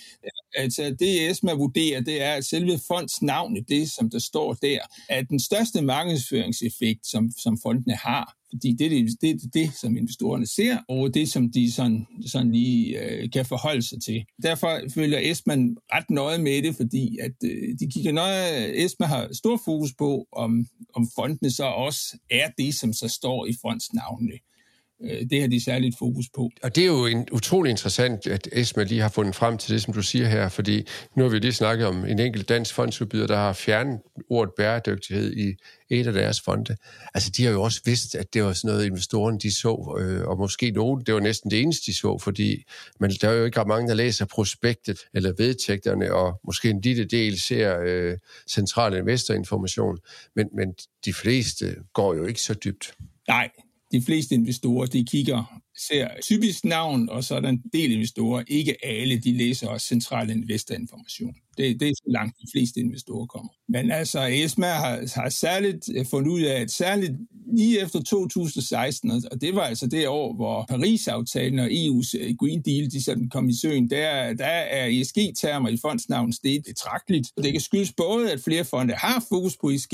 altså, 0.55 0.95
det 0.99 1.29
ESMA 1.29 1.53
vurderer, 1.53 2.01
det 2.01 2.21
er, 2.23 2.33
at 2.33 2.45
selve 2.45 2.79
fondsnavnet, 2.87 3.69
det 3.69 3.91
som 3.91 4.09
der 4.09 4.19
står 4.19 4.53
der, 4.53 4.79
at 5.09 5.29
den 5.29 5.39
største 5.39 5.81
markedsføringseffekt, 5.81 7.07
som, 7.07 7.31
som 7.43 7.57
fondene 7.63 7.95
har. 7.95 8.36
Fordi 8.51 8.73
det 8.73 8.85
er 8.85 8.89
det, 8.89 9.21
det, 9.21 9.53
det, 9.53 9.73
som 9.81 9.97
investorerne 9.97 10.47
ser, 10.47 10.77
og 10.89 11.13
det, 11.13 11.29
som 11.29 11.51
de 11.51 11.71
sådan, 11.71 12.05
sådan 12.25 12.51
lige 12.51 12.99
øh, 13.03 13.31
kan 13.31 13.45
forholde 13.45 13.81
sig 13.81 14.01
til. 14.01 14.25
Derfor 14.43 14.79
følger 14.93 15.19
Esman 15.31 15.77
ret 15.93 16.09
nøje 16.09 16.37
med 16.37 16.63
det, 16.63 16.75
fordi 16.75 17.17
at, 17.21 17.31
øh, 17.43 17.75
de 17.79 17.91
kigger 17.91 18.11
nøje, 18.11 18.85
Esma 18.85 19.05
har 19.05 19.29
stor 19.33 19.61
fokus 19.65 19.93
på, 19.97 20.27
om, 20.31 20.65
om 20.93 21.07
fondene 21.15 21.51
så 21.51 21.63
også 21.63 22.17
er 22.29 22.49
det, 22.57 22.75
som 22.75 22.93
så 22.93 23.07
står 23.07 23.45
i 23.45 23.53
fondsnavnene. 23.61 24.37
Øh, 25.03 25.29
det 25.29 25.41
har 25.41 25.47
de 25.47 25.63
særligt 25.63 25.97
fokus 25.99 26.25
på. 26.35 26.49
Og 26.63 26.75
det 26.75 26.83
er 26.83 26.87
jo 26.87 27.05
en, 27.05 27.27
utrolig 27.31 27.69
interessant, 27.69 28.27
at 28.27 28.47
ESMA 28.51 28.83
lige 28.83 29.01
har 29.01 29.09
fundet 29.09 29.35
frem 29.35 29.57
til 29.57 29.73
det, 29.73 29.81
som 29.81 29.93
du 29.93 30.01
siger 30.01 30.27
her, 30.27 30.49
fordi 30.49 30.87
nu 31.15 31.23
har 31.23 31.29
vi 31.29 31.39
lige 31.39 31.53
snakket 31.53 31.87
om 31.87 32.05
en 32.05 32.19
enkelt 32.19 32.49
dansk 32.49 32.73
fondsudbyder, 32.73 33.27
der 33.27 33.35
har 33.35 33.53
fjernet 33.53 33.99
ordet 34.29 34.53
bæredygtighed 34.57 35.33
i 35.33 35.55
et 35.89 36.07
af 36.07 36.13
deres 36.13 36.41
fonde. 36.41 36.75
Altså, 37.13 37.29
de 37.37 37.43
har 37.43 37.51
jo 37.51 37.61
også 37.61 37.81
vidst, 37.85 38.15
at 38.15 38.33
det 38.33 38.43
var 38.43 38.53
sådan 38.53 38.67
noget, 38.71 38.85
investorerne 38.85 39.39
de 39.39 39.55
så, 39.55 39.97
øh, 39.99 40.27
og 40.27 40.37
måske 40.37 40.71
nogen, 40.71 41.03
det 41.05 41.13
var 41.13 41.19
næsten 41.19 41.51
det 41.51 41.61
eneste, 41.61 41.91
de 41.91 41.97
så, 41.97 42.17
fordi 42.17 42.63
men 42.99 43.11
der 43.11 43.29
er 43.29 43.33
jo 43.33 43.45
ikke 43.45 43.59
ret 43.59 43.67
mange, 43.67 43.87
der 43.87 43.93
læser 43.93 44.25
prospektet 44.25 44.99
eller 45.13 45.33
vedtægterne, 45.37 46.13
og 46.13 46.39
måske 46.43 46.69
en 46.69 46.81
lille 46.81 47.05
del 47.05 47.39
ser 47.39 47.79
øh, 47.85 48.17
central 48.49 48.93
investorinformation, 48.93 49.97
men, 50.35 50.49
men 50.55 50.73
de 51.05 51.13
fleste 51.13 51.75
går 51.93 52.15
jo 52.15 52.25
ikke 52.25 52.41
så 52.41 52.53
dybt. 52.53 52.93
Nej, 53.27 53.49
de 53.91 54.01
fleste 54.01 54.35
investorer, 54.35 54.89
de 54.89 55.03
kigger, 55.03 55.61
ser 55.87 56.07
typisk 56.21 56.65
navn, 56.65 57.09
og 57.09 57.23
så 57.23 57.35
er 57.35 57.39
der 57.39 57.49
en 57.49 57.63
del 57.73 57.91
investorer, 57.91 58.43
ikke 58.47 58.85
alle, 58.85 59.17
de 59.17 59.37
læser 59.37 59.67
også 59.67 59.87
central 59.87 60.29
investorinformation. 60.29 61.35
Det, 61.57 61.79
det 61.79 61.87
er 61.87 61.93
så 61.95 62.03
langt 62.07 62.37
de 62.41 62.47
fleste 62.53 62.79
investorer 62.79 63.25
kommer. 63.25 63.51
Men 63.69 63.91
altså, 63.91 64.27
ESMA 64.27 64.67
har, 64.67 65.21
har 65.21 65.29
særligt 65.29 65.89
øh, 65.95 66.05
fundet 66.05 66.31
ud 66.31 66.41
af, 66.41 66.61
at 66.61 66.71
særligt 66.71 67.11
lige 67.53 67.81
efter 67.81 68.01
2016, 68.01 69.11
og 69.31 69.41
det 69.41 69.55
var 69.55 69.61
altså 69.61 69.87
det 69.87 70.07
år, 70.07 70.35
hvor 70.35 70.65
Paris-aftalen 70.69 71.59
og 71.59 71.67
EU's 71.67 72.17
øh, 72.19 72.35
Green 72.39 72.61
Deal, 72.61 72.91
de 72.91 73.03
sådan 73.03 73.29
kom 73.29 73.49
i 73.49 73.53
søen, 73.61 73.89
der, 73.89 74.33
der 74.33 74.45
er 74.45 74.87
ESG-termer 74.87 75.69
i 75.69 75.77
fondsnavn 75.81 76.33
steget 76.33 76.63
betragteligt. 76.65 77.27
Det 77.37 77.51
kan 77.51 77.61
skyldes 77.61 77.93
både, 77.93 78.31
at 78.31 78.39
flere 78.39 78.65
fonde 78.65 78.93
har 78.93 79.25
fokus 79.29 79.57
på 79.57 79.69
ESG, 79.69 79.93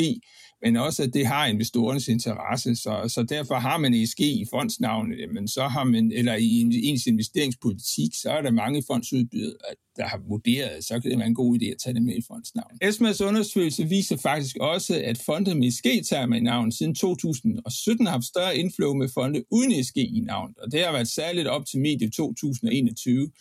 men 0.63 0.77
også 0.77 1.03
at 1.03 1.13
det 1.13 1.27
har 1.27 1.45
investorernes 1.45 2.07
interesse. 2.07 2.75
Så, 2.75 3.03
så 3.07 3.23
derfor 3.23 3.55
har 3.55 3.77
man 3.77 3.93
ESG 3.93 4.19
i 4.19 4.45
fondsnavnet, 4.49 5.17
men 5.33 5.47
så 5.47 5.67
har 5.73 5.83
man, 5.83 6.11
eller 6.11 6.35
i 6.35 6.49
ens 6.83 7.05
investeringspolitik, 7.05 8.11
så 8.21 8.29
er 8.29 8.41
der 8.41 8.51
mange 8.51 8.83
fondsudbydere, 8.87 9.53
der 9.95 10.07
har 10.07 10.21
vurderet, 10.27 10.85
så 10.85 10.99
kan 10.99 11.11
det 11.11 11.19
være 11.19 11.27
en 11.27 11.35
god 11.35 11.57
idé 11.57 11.65
at 11.65 11.77
tage 11.83 11.93
det 11.93 12.03
med 12.03 12.15
i 12.15 12.21
fondsnavn. 12.27 12.77
ESMAs 12.81 13.21
undersøgelse 13.21 13.83
viser 13.89 14.17
faktisk 14.17 14.57
også, 14.57 15.01
at 15.03 15.17
fonde 15.17 15.55
med 15.55 15.67
ESG 15.67 15.85
tager 16.09 16.25
med 16.25 16.41
navn 16.41 16.71
siden 16.71 16.95
2017 16.95 18.05
har 18.05 18.11
haft 18.11 18.25
større 18.25 18.57
inflow 18.57 18.93
med 18.93 19.09
fonde 19.13 19.43
uden 19.51 19.71
ESG 19.71 19.97
i 19.97 20.23
navn, 20.25 20.53
og 20.57 20.71
det 20.71 20.83
har 20.83 20.91
været 20.91 21.07
særligt 21.07 21.47
op 21.47 21.65
til 21.65 21.79
medie 21.79 22.09
2021. 22.09 23.31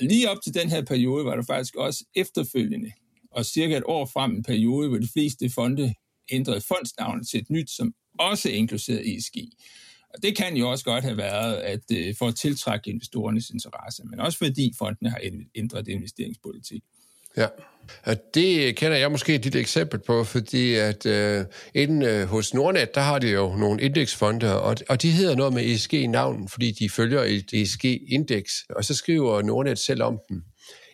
Lige 0.00 0.30
op 0.30 0.38
til 0.44 0.54
den 0.54 0.68
her 0.70 0.84
periode 0.84 1.24
var 1.24 1.36
der 1.36 1.42
faktisk 1.42 1.76
også 1.76 2.04
efterfølgende, 2.16 2.90
og 3.30 3.46
cirka 3.46 3.76
et 3.76 3.82
år 3.86 4.06
frem 4.06 4.34
en 4.34 4.42
periode, 4.42 4.88
hvor 4.88 4.98
de 4.98 5.08
fleste 5.12 5.50
fonde 5.50 5.94
ændrede 6.30 6.60
fondsnavnet 6.68 7.28
til 7.28 7.40
et 7.40 7.50
nyt, 7.50 7.70
som 7.70 7.94
også 8.18 8.48
inkluderer 8.48 9.02
ESG. 9.04 9.36
Og 10.14 10.22
det 10.22 10.36
kan 10.36 10.56
jo 10.56 10.70
også 10.70 10.84
godt 10.84 11.04
have 11.04 11.16
været 11.16 11.54
at 11.54 11.80
øh, 11.92 12.14
for 12.18 12.28
at 12.28 12.34
tiltrække 12.34 12.90
investorernes 12.90 13.50
interesse, 13.50 14.02
men 14.04 14.20
også 14.20 14.38
fordi 14.38 14.72
fondene 14.78 15.10
har 15.10 15.20
ændret 15.54 15.88
investeringspolitik. 15.88 16.82
Ja, 17.36 17.46
og 18.04 18.16
det 18.34 18.76
kender 18.76 18.96
jeg 18.96 19.10
måske 19.10 19.34
et 19.34 19.42
lille 19.42 19.60
eksempel 19.60 20.00
på, 20.00 20.24
fordi 20.24 20.74
at 20.74 21.06
øh, 21.06 21.44
inden 21.74 22.02
øh, 22.02 22.26
hos 22.26 22.54
Nordnet, 22.54 22.94
der 22.94 23.00
har 23.00 23.18
de 23.18 23.28
jo 23.28 23.56
nogle 23.56 23.82
indeksfonde, 23.82 24.60
og, 24.60 24.76
og 24.88 25.02
de 25.02 25.10
hedder 25.10 25.36
noget 25.36 25.54
med 25.54 25.64
ESG 25.64 25.94
i 25.94 26.06
navnen, 26.06 26.48
fordi 26.48 26.70
de 26.70 26.90
følger 26.90 27.22
et 27.22 27.52
ESG-indeks, 27.52 28.52
og 28.70 28.84
så 28.84 28.94
skriver 28.94 29.42
Nordnet 29.42 29.78
selv 29.78 30.02
om 30.02 30.18
dem. 30.28 30.42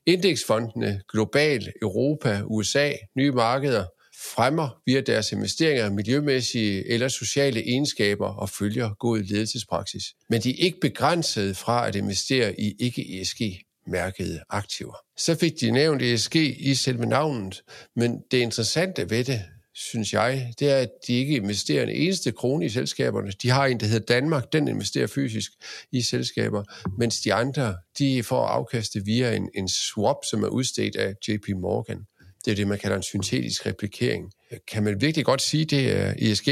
Indeksfondene, 0.07 1.01
global, 1.13 1.73
Europa, 1.83 2.43
USA, 2.45 2.93
nye 3.17 3.33
markeder, 3.33 3.85
fremmer 4.35 4.69
via 4.87 5.01
deres 5.01 5.33
investeringer 5.33 5.91
miljømæssige 5.91 6.91
eller 6.91 7.09
sociale 7.09 7.61
egenskaber 7.61 8.29
og 8.29 8.51
følger 8.51 8.91
god 8.99 9.19
ledelsespraksis. 9.19 10.05
Men 10.31 10.41
de 10.41 10.51
er 10.51 10.65
ikke 10.65 10.79
begrænset 10.81 11.57
fra 11.57 11.89
at 11.89 11.95
investere 11.95 12.61
i 12.61 12.75
ikke-ESG-mærkede 12.79 14.41
aktiver. 14.51 14.95
Så 15.17 15.35
fik 15.35 15.53
de 15.61 15.71
nævnt 15.71 16.03
ESG 16.03 16.37
i 16.37 16.75
selve 16.75 17.07
navnet, 17.07 17.63
men 17.97 18.21
det 18.31 18.39
interessante 18.39 19.11
ved 19.11 19.25
det, 19.25 19.43
synes 19.77 20.13
jeg, 20.13 20.53
det 20.59 20.71
er, 20.71 20.77
at 20.77 20.91
de 21.07 21.13
ikke 21.13 21.37
investerer 21.37 21.83
en 21.83 21.89
eneste 21.89 22.33
krone 22.33 22.67
i 22.67 22.69
selskaberne. 22.69 23.33
De 23.43 23.51
har 23.51 23.67
en, 23.67 23.81
der 23.81 23.87
hedder 23.87 24.15
Danmark, 24.15 24.53
den 24.53 24.69
investerer 24.69 25.07
fysisk 25.07 25.53
i 25.93 26.03
selskaber, 26.03 26.63
mens 26.99 27.21
de 27.21 27.35
andre, 27.35 27.77
de 27.99 28.23
får 28.23 28.47
afkastet 28.47 29.07
via 29.07 29.37
en, 29.37 29.51
en 29.55 29.69
swap, 29.69 30.17
som 30.31 30.43
er 30.43 30.49
udstedt 30.49 30.97
af 30.97 31.15
JP 31.29 31.49
Morgan. 31.49 31.99
Det 32.47 32.53
er 32.53 32.57
det, 32.57 32.69
man 32.69 32.79
kalder 32.79 32.97
en 32.97 33.03
syntetisk 33.03 33.67
replikering. 33.67 34.33
Kan 34.73 34.83
man 34.83 35.01
virkelig 35.01 35.25
godt 35.25 35.43
sige, 35.43 35.65
det 35.65 35.93
er 35.93 36.15
ESG? 36.19 36.47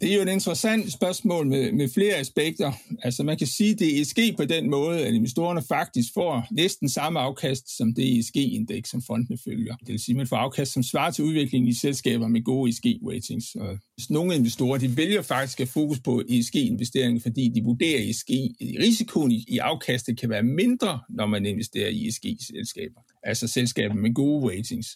Det 0.00 0.10
er 0.10 0.14
jo 0.14 0.22
et 0.22 0.28
interessant 0.28 0.92
spørgsmål 0.92 1.46
med, 1.46 1.72
med 1.72 1.88
flere 1.94 2.14
aspekter. 2.14 2.72
Altså 3.02 3.22
man 3.22 3.38
kan 3.38 3.46
sige, 3.46 3.74
det 3.74 3.96
er 3.96 4.00
ESG 4.00 4.18
på 4.36 4.44
den 4.44 4.70
måde, 4.70 5.06
at 5.06 5.14
investorerne 5.14 5.62
faktisk 5.68 6.08
får 6.14 6.46
næsten 6.50 6.88
samme 6.88 7.20
afkast 7.20 7.76
som 7.76 7.94
det 7.94 8.18
ESG-indeks, 8.18 8.90
som 8.90 9.02
fondene 9.02 9.38
følger. 9.44 9.76
Det 9.76 9.88
vil 9.88 9.98
sige, 9.98 10.12
at 10.12 10.16
man 10.16 10.26
får 10.26 10.36
afkast, 10.36 10.72
som 10.72 10.82
svarer 10.82 11.10
til 11.10 11.24
udviklingen 11.24 11.68
i 11.68 11.74
selskaber 11.74 12.28
med 12.28 12.44
gode 12.44 12.70
ESG-ratings. 12.70 13.54
Og 13.60 13.78
nogle 14.10 14.34
investorer 14.34 14.78
de 14.78 14.96
vælger 14.96 15.22
faktisk 15.22 15.60
at 15.60 15.68
fokus 15.68 16.00
på 16.00 16.22
ESG-investeringer, 16.28 17.20
fordi 17.20 17.52
de 17.54 17.62
vurderer 17.62 18.10
ESG, 18.10 18.30
risikoen 18.60 19.32
i 19.32 19.58
afkastet 19.58 20.20
kan 20.20 20.30
være 20.30 20.42
mindre, 20.42 21.00
når 21.10 21.26
man 21.26 21.46
investerer 21.46 21.88
i 21.88 22.06
ESG-selskaber. 22.06 23.00
Altså 23.22 23.48
selskaber 23.48 23.94
med 23.94 24.14
gode 24.14 24.50
ratings 24.50 24.88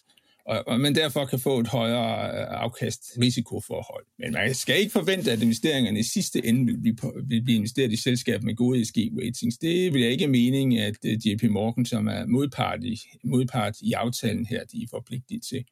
og, 0.45 0.63
og 0.67 0.79
man 0.79 0.95
derfor 0.95 1.25
kan 1.25 1.39
få 1.39 1.59
et 1.59 1.67
højere 1.67 2.25
øh, 2.25 2.45
afkast 2.49 3.01
risikoforhold. 3.21 4.05
Men 4.19 4.33
man 4.33 4.53
skal 4.53 4.79
ikke 4.79 4.91
forvente, 4.91 5.31
at 5.31 5.41
investeringerne 5.41 5.99
i 5.99 6.03
sidste 6.03 6.45
ende 6.45 6.65
vil 6.65 6.81
blive, 6.81 6.95
vil 7.27 7.43
blive 7.43 7.57
investeret 7.57 7.91
i 7.91 8.01
selskaber 8.01 8.45
med 8.45 8.55
gode 8.55 8.81
ESG-ratings. 8.81 9.57
Det 9.57 9.93
vil 9.93 10.01
jeg 10.01 10.11
ikke 10.11 10.27
mening, 10.27 10.79
at 10.79 10.95
øh, 11.05 11.27
JP 11.27 11.43
Morgan, 11.43 11.85
som 11.85 12.07
er 12.07 12.25
modpart 12.25 12.83
i, 12.83 12.99
modpart 13.23 13.75
i 13.81 13.93
aftalen 13.93 14.45
her, 14.45 14.63
de 14.63 14.83
er 14.83 14.87
forpligtet 14.91 15.43
til. 15.49 15.65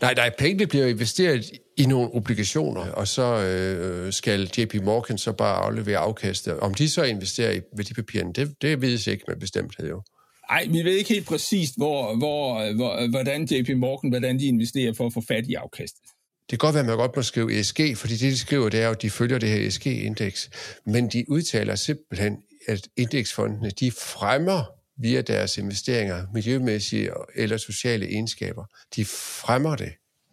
Nej, 0.00 0.14
nej, 0.14 0.30
pengene 0.38 0.66
bliver 0.66 0.86
investeret 0.86 1.50
i 1.76 1.86
nogle 1.86 2.14
obligationer, 2.14 2.80
og 2.80 3.08
så 3.08 3.22
øh, 3.22 4.12
skal 4.12 4.50
JP 4.58 4.74
Morgan 4.74 5.18
så 5.18 5.32
bare 5.32 5.56
aflevere 5.56 5.98
afkastet. 5.98 6.60
Om 6.60 6.74
de 6.74 6.88
så 6.88 7.02
investerer 7.02 7.52
i 7.52 7.60
værdipapirerne, 7.76 8.32
det, 8.32 8.62
det 8.62 8.80
ved 8.80 8.90
jeg 8.90 9.08
ikke 9.08 9.24
med 9.28 9.36
bestemthed 9.36 9.88
jo. 9.88 10.02
Nej, 10.50 10.66
vi 10.70 10.82
ved 10.82 10.92
ikke 10.92 11.14
helt 11.14 11.26
præcist, 11.26 11.76
hvor, 11.76 12.16
hvor, 12.16 12.72
hvor, 12.74 13.08
hvordan 13.10 13.44
JP 13.44 13.76
Morgan, 13.76 14.10
hvordan 14.10 14.38
de 14.38 14.46
investerer 14.46 14.92
for 14.92 15.06
at 15.06 15.12
få 15.12 15.22
fat 15.28 15.46
i 15.46 15.54
afkastet. 15.54 16.02
Det 16.50 16.58
kan 16.60 16.66
godt 16.66 16.74
være, 16.74 16.80
at 16.80 16.86
man 16.86 16.96
godt 16.96 17.16
må 17.16 17.22
skrive 17.22 17.58
ESG, 17.58 17.80
fordi 17.96 18.12
det, 18.12 18.20
de 18.20 18.38
skriver, 18.38 18.68
det 18.68 18.80
er 18.80 18.84
jo, 18.84 18.90
at 18.90 19.02
de 19.02 19.10
følger 19.10 19.38
det 19.38 19.48
her 19.48 19.66
ESG-indeks. 19.66 20.50
Men 20.86 21.08
de 21.08 21.24
udtaler 21.28 21.74
simpelthen, 21.74 22.36
at 22.68 22.88
indeksfondene, 22.96 23.70
de 23.70 23.90
fremmer 23.90 24.64
via 24.98 25.20
deres 25.20 25.58
investeringer, 25.58 26.26
miljømæssige 26.34 27.10
eller 27.34 27.56
sociale 27.56 28.06
egenskaber. 28.06 28.64
De 28.96 29.04
fremmer 29.04 29.76
det. 29.76 29.92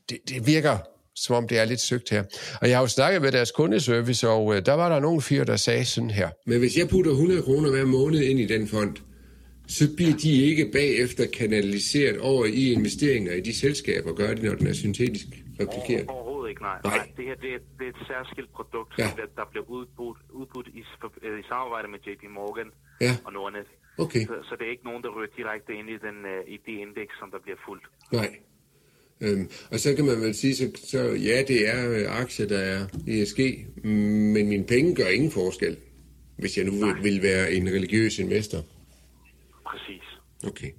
Det, 0.09 0.17
det 0.29 0.47
virker 0.47 0.77
som 1.15 1.35
om 1.35 1.47
det 1.47 1.59
er 1.59 1.65
lidt 1.65 1.79
søgt 1.79 2.09
her. 2.09 2.23
Og 2.61 2.69
jeg 2.69 2.77
har 2.77 2.83
jo 2.83 2.87
snakket 2.87 3.21
med 3.21 3.31
deres 3.31 3.51
kundeservice, 3.51 4.29
og 4.29 4.55
øh, 4.55 4.65
der 4.65 4.73
var 4.73 4.89
der 4.89 4.99
nogle 4.99 5.21
fyre, 5.21 5.45
der 5.45 5.55
sagde 5.55 5.85
sådan 5.85 6.09
her. 6.09 6.29
Men 6.45 6.59
hvis 6.59 6.77
jeg 6.77 6.89
putter 6.89 7.11
100 7.11 7.41
kroner 7.41 7.69
hver 7.71 7.85
måned 7.85 8.19
ind 8.19 8.39
i 8.39 8.45
den 8.45 8.67
fond, 8.67 8.95
så 9.77 9.83
bliver 9.95 10.15
de 10.23 10.31
ikke 10.49 10.65
bagefter 10.79 11.25
kanaliseret 11.39 12.17
over 12.19 12.45
i 12.45 12.63
investeringer 12.77 13.33
i 13.33 13.41
de 13.41 13.53
selskaber, 13.63 14.13
gør 14.13 14.33
de, 14.33 14.45
når 14.45 14.55
den 14.55 14.67
er 14.67 14.73
syntetisk 14.73 15.27
replikeret? 15.61 16.05
Overhovedet 16.07 16.49
ikke, 16.49 16.61
nej. 16.61 16.79
nej. 16.83 16.97
nej 16.97 17.07
det 17.17 17.25
her 17.29 17.35
det 17.35 17.51
er, 17.53 17.61
det 17.79 17.85
er 17.89 17.93
et 17.97 18.01
særskilt 18.11 18.51
produkt, 18.57 18.91
ja. 18.97 19.09
der, 19.19 19.27
der 19.39 19.45
bliver 19.51 19.65
udbudt, 19.77 20.19
udbudt 20.39 20.67
i, 20.79 20.79
i 21.41 21.43
samarbejde 21.51 21.87
med 21.93 21.99
JP 22.05 22.23
Morgan 22.39 22.69
ja. 23.01 23.13
og 23.25 23.33
Nordnet. 23.33 23.67
Okay. 23.97 24.23
Så, 24.29 24.35
så 24.49 24.53
det 24.57 24.65
er 24.67 24.71
ikke 24.75 24.87
nogen, 24.89 25.03
der 25.03 25.09
ryger 25.15 25.31
direkte 25.37 25.71
ind 25.79 25.89
i, 25.95 25.97
den, 26.07 26.17
uh, 26.33 26.53
i 26.53 26.57
det 26.65 26.75
indeks, 26.85 27.13
som 27.19 27.27
der 27.31 27.39
bliver 27.45 27.59
fuldt. 27.67 27.85
Nej. 28.19 28.29
Øhm, 29.21 29.49
og 29.71 29.79
så 29.79 29.95
kan 29.95 30.05
man 30.05 30.21
vel 30.21 30.35
sige, 30.35 30.55
så, 30.55 30.65
så 30.91 30.99
ja, 31.29 31.37
det 31.51 31.59
er 31.73 31.81
øh, 31.95 32.21
aktier, 32.21 32.47
der 32.47 32.59
er 32.73 32.79
ESG, 33.07 33.39
men 34.33 34.43
mine 34.53 34.63
penge 34.63 34.95
gør 34.95 35.07
ingen 35.07 35.31
forskel, 35.31 35.77
hvis 36.37 36.57
jeg 36.57 36.65
nu 36.65 36.71
vil, 36.71 37.03
vil 37.03 37.23
være 37.23 37.51
en 37.51 37.67
religiøs 37.67 38.19
investor. 38.19 38.59
Præcis. 39.69 40.03
Okay. 40.47 40.71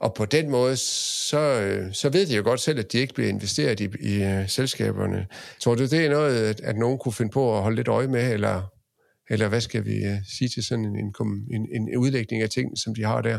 Og 0.00 0.14
på 0.14 0.24
den 0.24 0.50
måde, 0.50 0.76
så, 0.76 1.38
øh, 1.38 1.94
så 1.94 2.08
ved 2.08 2.26
de 2.26 2.36
jo 2.36 2.42
godt 2.42 2.60
selv, 2.60 2.78
at 2.78 2.92
de 2.92 2.98
ikke 2.98 3.14
bliver 3.14 3.28
investeret 3.28 3.80
i, 3.80 3.84
i 3.84 4.40
uh, 4.40 4.48
selskaberne. 4.48 5.26
Tror 5.60 5.74
du, 5.74 5.82
det 5.82 6.04
er 6.06 6.10
noget, 6.10 6.46
at, 6.50 6.60
at 6.60 6.76
nogen 6.76 6.98
kunne 6.98 7.12
finde 7.12 7.32
på 7.32 7.56
at 7.56 7.62
holde 7.62 7.76
lidt 7.76 7.88
øje 7.88 8.08
med, 8.08 8.32
eller, 8.32 8.62
eller 9.30 9.48
hvad 9.48 9.60
skal 9.60 9.84
vi 9.84 10.06
uh, 10.06 10.18
sige 10.38 10.48
til 10.48 10.64
sådan 10.64 10.84
en, 10.84 11.14
en, 11.54 11.68
en 11.72 11.96
udlægning 11.96 12.42
af 12.42 12.50
ting, 12.50 12.78
som 12.78 12.94
de 12.94 13.04
har 13.04 13.20
der? 13.20 13.38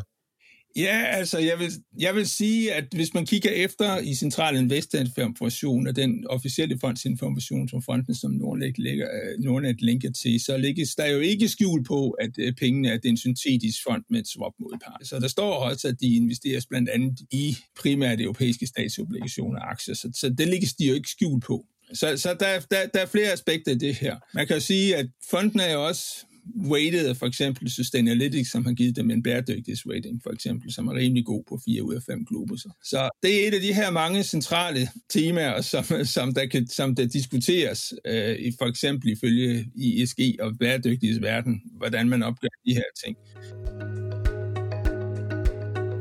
Ja, 0.75 1.03
altså 1.05 1.39
jeg 1.39 1.59
vil, 1.59 1.71
jeg 1.99 2.15
vil 2.15 2.27
sige, 2.27 2.73
at 2.73 2.85
hvis 2.95 3.13
man 3.13 3.25
kigger 3.25 3.51
efter 3.51 3.97
i 3.97 4.15
Central 4.15 4.55
Investinformation 4.55 5.87
og 5.87 5.95
den 5.95 6.27
officielle 6.27 6.77
fondsinformation, 6.81 7.69
som 7.69 7.81
fonden 7.81 8.15
som 8.15 8.31
Nordnet, 8.31 8.77
ligger, 8.77 9.07
øh, 9.07 9.43
Nordnet 9.43 9.81
linker 9.81 10.11
til, 10.11 10.39
så 10.39 10.57
ligger 10.57 10.93
der 10.97 11.05
jo 11.05 11.19
ikke 11.19 11.47
skjul 11.47 11.83
på, 11.83 12.09
at 12.09 12.31
øh, 12.39 12.53
pengene 12.53 12.89
er 12.89 12.99
en 13.03 13.17
syntetisk 13.17 13.83
fond 13.87 14.03
med 14.09 14.19
et 14.19 14.27
swap 14.27 14.53
modpart. 14.59 15.07
Så 15.07 15.19
der 15.19 15.27
står 15.27 15.53
også, 15.53 15.87
at 15.87 16.01
de 16.01 16.15
investeres 16.15 16.65
blandt 16.65 16.89
andet 16.89 17.19
i 17.31 17.57
primært 17.79 18.21
europæiske 18.21 18.67
statsobligationer 18.67 19.59
og 19.59 19.71
aktier, 19.71 19.95
så, 19.95 20.09
så 20.15 20.29
det 20.29 20.47
ligger 20.47 20.67
de 20.79 20.87
jo 20.87 20.93
ikke 20.93 21.09
skjul 21.09 21.41
på. 21.41 21.65
Så, 21.93 22.17
så 22.17 22.29
der, 22.39 22.59
der, 22.71 22.87
der 22.93 22.99
er 22.99 23.05
flere 23.05 23.31
aspekter 23.31 23.71
i 23.71 23.75
det 23.75 23.95
her. 23.95 24.15
Man 24.33 24.47
kan 24.47 24.55
jo 24.55 24.61
sige, 24.61 24.95
at 24.95 25.07
fonden 25.29 25.59
er 25.59 25.73
jo 25.73 25.87
også 25.87 26.25
weighted 26.55 27.15
for 27.15 27.25
eksempel 27.25 27.71
Sustainalytics, 27.71 28.51
som 28.51 28.65
har 28.65 28.73
givet 28.73 28.95
dem 28.95 29.11
en 29.11 29.23
bæredygtighedsrating, 29.23 30.21
for 30.23 30.31
eksempel, 30.31 30.73
som 30.73 30.87
er 30.87 30.93
rimelig 30.93 31.25
god 31.25 31.43
på 31.49 31.59
4 31.65 31.83
ud 31.83 31.95
af 31.95 32.01
5 32.03 32.25
globuser. 32.25 32.69
Så 32.83 33.09
det 33.23 33.43
er 33.43 33.47
et 33.47 33.53
af 33.53 33.61
de 33.61 33.73
her 33.73 33.91
mange 33.91 34.23
centrale 34.23 34.89
temaer, 35.09 35.61
som, 35.61 35.83
som, 36.15 36.33
der, 36.33 36.45
kan, 36.45 36.67
som 36.67 36.95
der 36.95 37.05
diskuteres, 37.05 37.93
øh, 38.05 38.35
i, 38.35 38.51
for 38.59 38.65
eksempel 38.65 39.09
ifølge 39.09 39.65
ISG 39.75 40.19
og 40.39 40.57
bæredygtighedsverden, 40.59 41.61
hvordan 41.77 42.09
man 42.09 42.23
opgør 42.23 42.47
de 42.65 42.73
her 42.73 42.89
ting. 43.05 43.17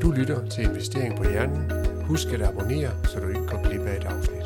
Du 0.02 0.10
lytter 0.10 0.48
til 0.48 0.64
Investering 0.64 1.16
på 1.16 1.30
Hjernen. 1.30 1.70
Husk 2.04 2.28
at 2.28 2.42
abonnere, 2.42 3.06
så 3.06 3.18
du 3.18 3.28
ikke 3.28 3.40
går 3.40 3.68
glip 3.68 3.80
af 3.80 3.96
et 3.96 4.04
afsnit. 4.04 4.37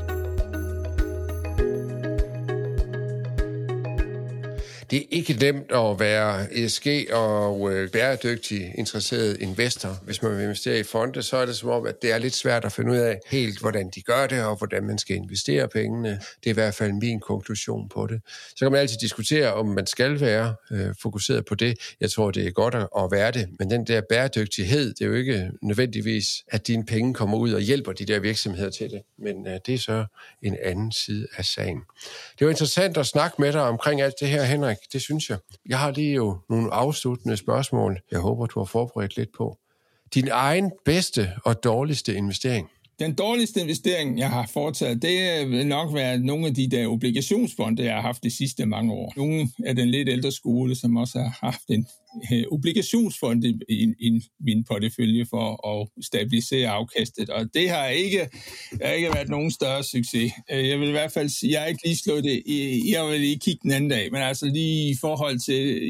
Det 4.93 5.01
er 5.01 5.07
ikke 5.11 5.33
nemt 5.33 5.73
at 5.73 6.01
være 6.01 6.55
ESG 6.55 6.87
og 7.13 7.73
øh, 7.73 7.91
bæredygtig 7.91 8.75
interesseret 8.79 9.37
investor. 9.41 9.99
Hvis 10.05 10.23
man 10.23 10.37
vil 10.37 10.43
investere 10.43 10.79
i 10.79 10.83
fonde, 10.83 11.23
så 11.23 11.37
er 11.37 11.47
det 11.47 11.57
som 11.57 11.69
om, 11.69 11.87
at 11.87 12.03
det 12.03 12.13
er 12.13 12.19
lidt 12.19 12.35
svært 12.35 12.65
at 12.65 12.73
finde 12.73 12.93
ud 12.93 12.97
af 12.97 13.19
helt, 13.27 13.61
hvordan 13.61 13.91
de 13.95 14.03
gør 14.03 14.27
det, 14.27 14.45
og 14.45 14.57
hvordan 14.57 14.85
man 14.85 14.99
skal 14.99 15.17
investere 15.17 15.69
pengene. 15.69 16.09
Det 16.09 16.47
er 16.47 16.51
i 16.51 16.53
hvert 16.53 16.75
fald 16.75 16.93
min 16.93 17.21
konklusion 17.21 17.89
på 17.89 18.07
det. 18.07 18.21
Så 18.49 18.65
kan 18.65 18.73
man 18.73 18.81
altid 18.81 18.99
diskutere, 18.99 19.55
om 19.55 19.67
man 19.67 19.87
skal 19.87 20.21
være 20.21 20.55
øh, 20.73 20.95
fokuseret 21.03 21.45
på 21.45 21.55
det. 21.55 21.79
Jeg 22.01 22.11
tror, 22.11 22.31
det 22.31 22.47
er 22.47 22.51
godt 22.51 22.75
at, 22.75 22.89
at 22.99 23.11
være 23.11 23.31
det. 23.31 23.49
Men 23.59 23.71
den 23.71 23.87
der 23.87 24.01
bæredygtighed, 24.09 24.95
det 24.95 25.05
er 25.05 25.09
jo 25.09 25.15
ikke 25.15 25.51
nødvendigvis, 25.63 26.27
at 26.49 26.67
dine 26.67 26.87
penge 26.87 27.15
kommer 27.15 27.39
ud 27.39 27.53
og 27.53 27.61
hjælper 27.61 27.93
de 27.93 28.05
der 28.05 28.19
virksomheder 28.19 28.71
til 28.71 28.91
det. 28.91 29.03
Men 29.19 29.47
øh, 29.47 29.59
det 29.67 29.75
er 29.75 29.79
så 29.79 30.05
en 30.43 30.57
anden 30.63 30.93
side 30.93 31.27
af 31.37 31.45
sagen. 31.45 31.81
Det 32.39 32.45
var 32.47 32.51
interessant 32.51 32.97
at 32.97 33.07
snakke 33.07 33.37
med 33.39 33.53
dig 33.53 33.63
omkring 33.63 34.03
alt 34.03 34.15
det 34.21 34.29
her, 34.29 34.43
Henrik 34.43 34.77
det 34.93 35.03
synes 35.03 35.31
jeg. 35.31 35.39
Jeg 35.69 35.79
har 35.79 35.91
lige 35.91 36.15
jo 36.15 36.39
nogle 36.49 36.73
afsluttende 36.73 37.37
spørgsmål, 37.37 38.01
jeg 38.11 38.21
håber, 38.21 38.47
du 38.47 38.61
har 38.61 38.65
forberedt 38.65 39.17
lidt 39.17 39.33
på. 39.37 39.59
Din 40.15 40.29
egen 40.29 40.73
bedste 40.85 41.33
og 41.45 41.65
dårligste 41.65 42.15
investering? 42.15 42.71
Den 42.99 43.15
dårligste 43.15 43.61
investering, 43.61 44.19
jeg 44.19 44.31
har 44.31 44.51
foretaget, 44.53 45.03
det 45.03 45.51
vil 45.51 45.67
nok 45.67 45.95
være 45.95 46.19
nogle 46.19 46.47
af 46.47 46.55
de 46.55 46.71
der 46.71 46.87
obligationsfonde, 46.87 47.85
jeg 47.85 47.95
har 47.95 48.01
haft 48.01 48.25
de 48.25 48.31
sidste 48.31 48.67
mange 48.67 48.93
år. 48.93 49.13
Nogle 49.17 49.49
af 49.67 49.77
den 49.77 49.89
lidt 49.91 50.09
ældre 50.09 50.33
skole, 50.33 50.75
som 50.75 50.97
også 50.97 51.19
har 51.19 51.39
haft 51.41 51.69
en 51.69 51.87
øh, 52.33 52.45
obligationsfond 52.51 53.45
i, 53.45 53.59
i, 53.69 53.95
i 53.99 54.21
min 54.41 54.65
portefølje 54.65 55.27
for 55.31 55.69
at 55.69 55.89
stabilisere 56.05 56.69
afkastet, 56.69 57.31
og 57.31 57.55
det 57.55 57.71
har 57.71 57.87
ikke, 57.87 58.29
har 58.83 58.93
ikke 58.93 59.09
været 59.15 59.29
nogen 59.29 59.51
større 59.51 59.85
succes. 59.85 60.33
Øh, 60.51 60.69
jeg 60.69 60.81
vil 60.81 60.89
i 60.89 60.91
hvert 60.91 61.13
fald 61.13 61.29
sige, 61.29 61.53
jeg 61.53 61.61
har 61.61 61.67
ikke 61.67 61.85
lige 61.85 61.97
slået 61.97 62.25
det, 62.25 62.43
jeg 62.91 63.07
vil 63.07 63.21
lige 63.21 63.39
kigge 63.39 63.61
den 63.63 63.73
anden 63.73 63.91
dag, 63.91 64.13
men 64.13 64.23
altså 64.23 64.47
lige 64.47 64.91
i 64.91 64.97
forhold 65.01 65.39
til 65.39 65.81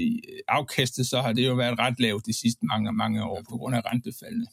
afkastet, 0.49 1.07
så 1.07 1.21
har 1.21 1.33
det 1.33 1.47
jo 1.47 1.55
været 1.55 1.79
ret 1.79 2.01
lavt 2.01 2.27
de 2.27 2.33
sidste 2.33 2.67
mange, 2.67 2.93
mange 2.93 3.25
år 3.25 3.43
på 3.51 3.57
grund 3.57 3.77
af 3.77 3.81
rentefaldene. 3.93 4.47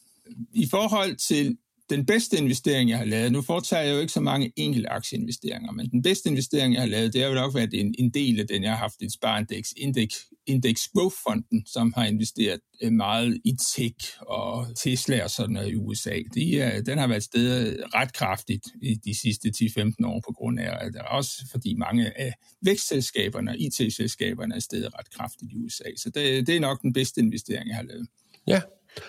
I 0.53 0.67
forhold 0.69 1.15
til 1.15 1.57
den 1.89 2.05
bedste 2.05 2.37
investering, 2.37 2.89
jeg 2.89 2.97
har 2.97 3.05
lavet, 3.05 3.31
nu 3.31 3.41
foretager 3.41 3.83
jeg 3.83 3.93
jo 3.93 3.99
ikke 3.99 4.13
så 4.13 4.21
mange 4.21 4.53
enkelte 4.55 4.89
aktieinvesteringer, 4.89 5.71
men 5.71 5.89
den 5.91 6.01
bedste 6.01 6.29
investering, 6.29 6.73
jeg 6.73 6.81
har 6.81 6.87
lavet, 6.87 7.13
det 7.13 7.21
har 7.21 7.29
jo 7.29 7.35
nok 7.35 7.55
været 7.55 7.73
en, 7.73 7.95
en 7.99 8.09
del 8.09 8.39
af 8.39 8.47
den, 8.47 8.63
jeg 8.63 8.71
har 8.71 8.77
haft 8.77 9.01
i 9.01 9.09
spareindex, 9.09 9.69
Index, 9.77 10.15
Index 10.47 10.87
Growth 10.95 11.15
Fonden, 11.23 11.65
som 11.65 11.93
har 11.93 12.05
investeret 12.05 12.59
øh, 12.81 12.91
meget 12.91 13.41
i 13.45 13.53
tech 13.75 13.95
og 14.21 14.67
Tesla 14.75 15.23
og 15.23 15.29
sådan 15.29 15.53
noget 15.53 15.71
i 15.71 15.75
USA. 15.75 16.19
De, 16.33 16.59
er, 16.59 16.81
den 16.81 16.97
har 16.97 17.07
været 17.07 17.23
sted 17.23 17.77
ret 17.93 18.13
kraftigt 18.13 18.65
i 18.81 18.95
de 18.95 19.19
sidste 19.19 19.51
10-15 19.55 19.93
år 20.05 20.21
på 20.27 20.33
grund 20.33 20.59
af, 20.59 20.85
at 20.85 20.93
der 20.93 21.03
også 21.03 21.31
fordi 21.51 21.73
mange 21.73 22.19
af 22.19 22.33
vækstselskaberne 22.61 23.51
og 23.51 23.59
IT-selskaberne 23.59 24.55
er 24.55 24.59
stedet 24.59 24.93
ret 24.99 25.09
kraftigt 25.11 25.51
i 25.51 25.55
USA. 25.55 25.83
Så 25.97 26.09
det, 26.09 26.47
det 26.47 26.55
er 26.55 26.59
nok 26.59 26.81
den 26.81 26.93
bedste 26.93 27.21
investering, 27.21 27.67
jeg 27.67 27.75
har 27.75 27.83
lavet. 27.83 28.07
Ja, 28.47 28.61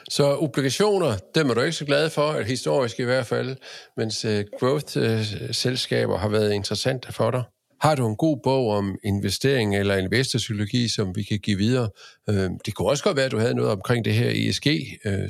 så 0.09 0.37
obligationer, 0.37 1.17
dem 1.35 1.51
er 1.51 1.55
du 1.55 1.61
ikke 1.61 1.77
så 1.77 1.85
glad 1.85 2.11
for, 2.11 2.41
historisk 2.41 3.01
i 3.01 3.03
hvert 3.03 3.27
fald, 3.27 3.57
mens 3.97 4.25
øh, 4.25 4.45
growth-selskaber 4.61 6.15
øh, 6.15 6.21
har 6.21 6.29
været 6.29 6.53
interessante 6.53 7.13
for 7.13 7.31
dig. 7.31 7.43
Har 7.81 7.95
du 7.95 8.09
en 8.09 8.17
god 8.17 8.39
bog 8.43 8.71
om 8.71 8.99
investering 9.05 9.77
eller 9.77 9.97
investorpsykologi, 9.97 10.89
som 10.89 11.17
vi 11.17 11.23
kan 11.23 11.39
give 11.39 11.57
videre? 11.57 11.91
Øh, 12.31 12.51
det 12.67 12.75
kunne 12.75 12.89
også 12.89 13.05
godt 13.05 13.17
være, 13.17 13.27
at 13.27 13.33
du 13.33 13.39
havde 13.39 13.55
noget 13.55 13.73
omkring 13.73 14.05
det 14.05 14.15
her 14.15 14.31
ESG, 14.35 14.67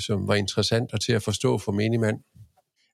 som 0.07 0.29
var 0.29 0.35
interessant 0.35 0.92
og 0.92 1.01
til 1.01 1.12
at 1.12 1.23
forstå 1.23 1.59
for 1.59 1.73
menigmand. 1.73 2.18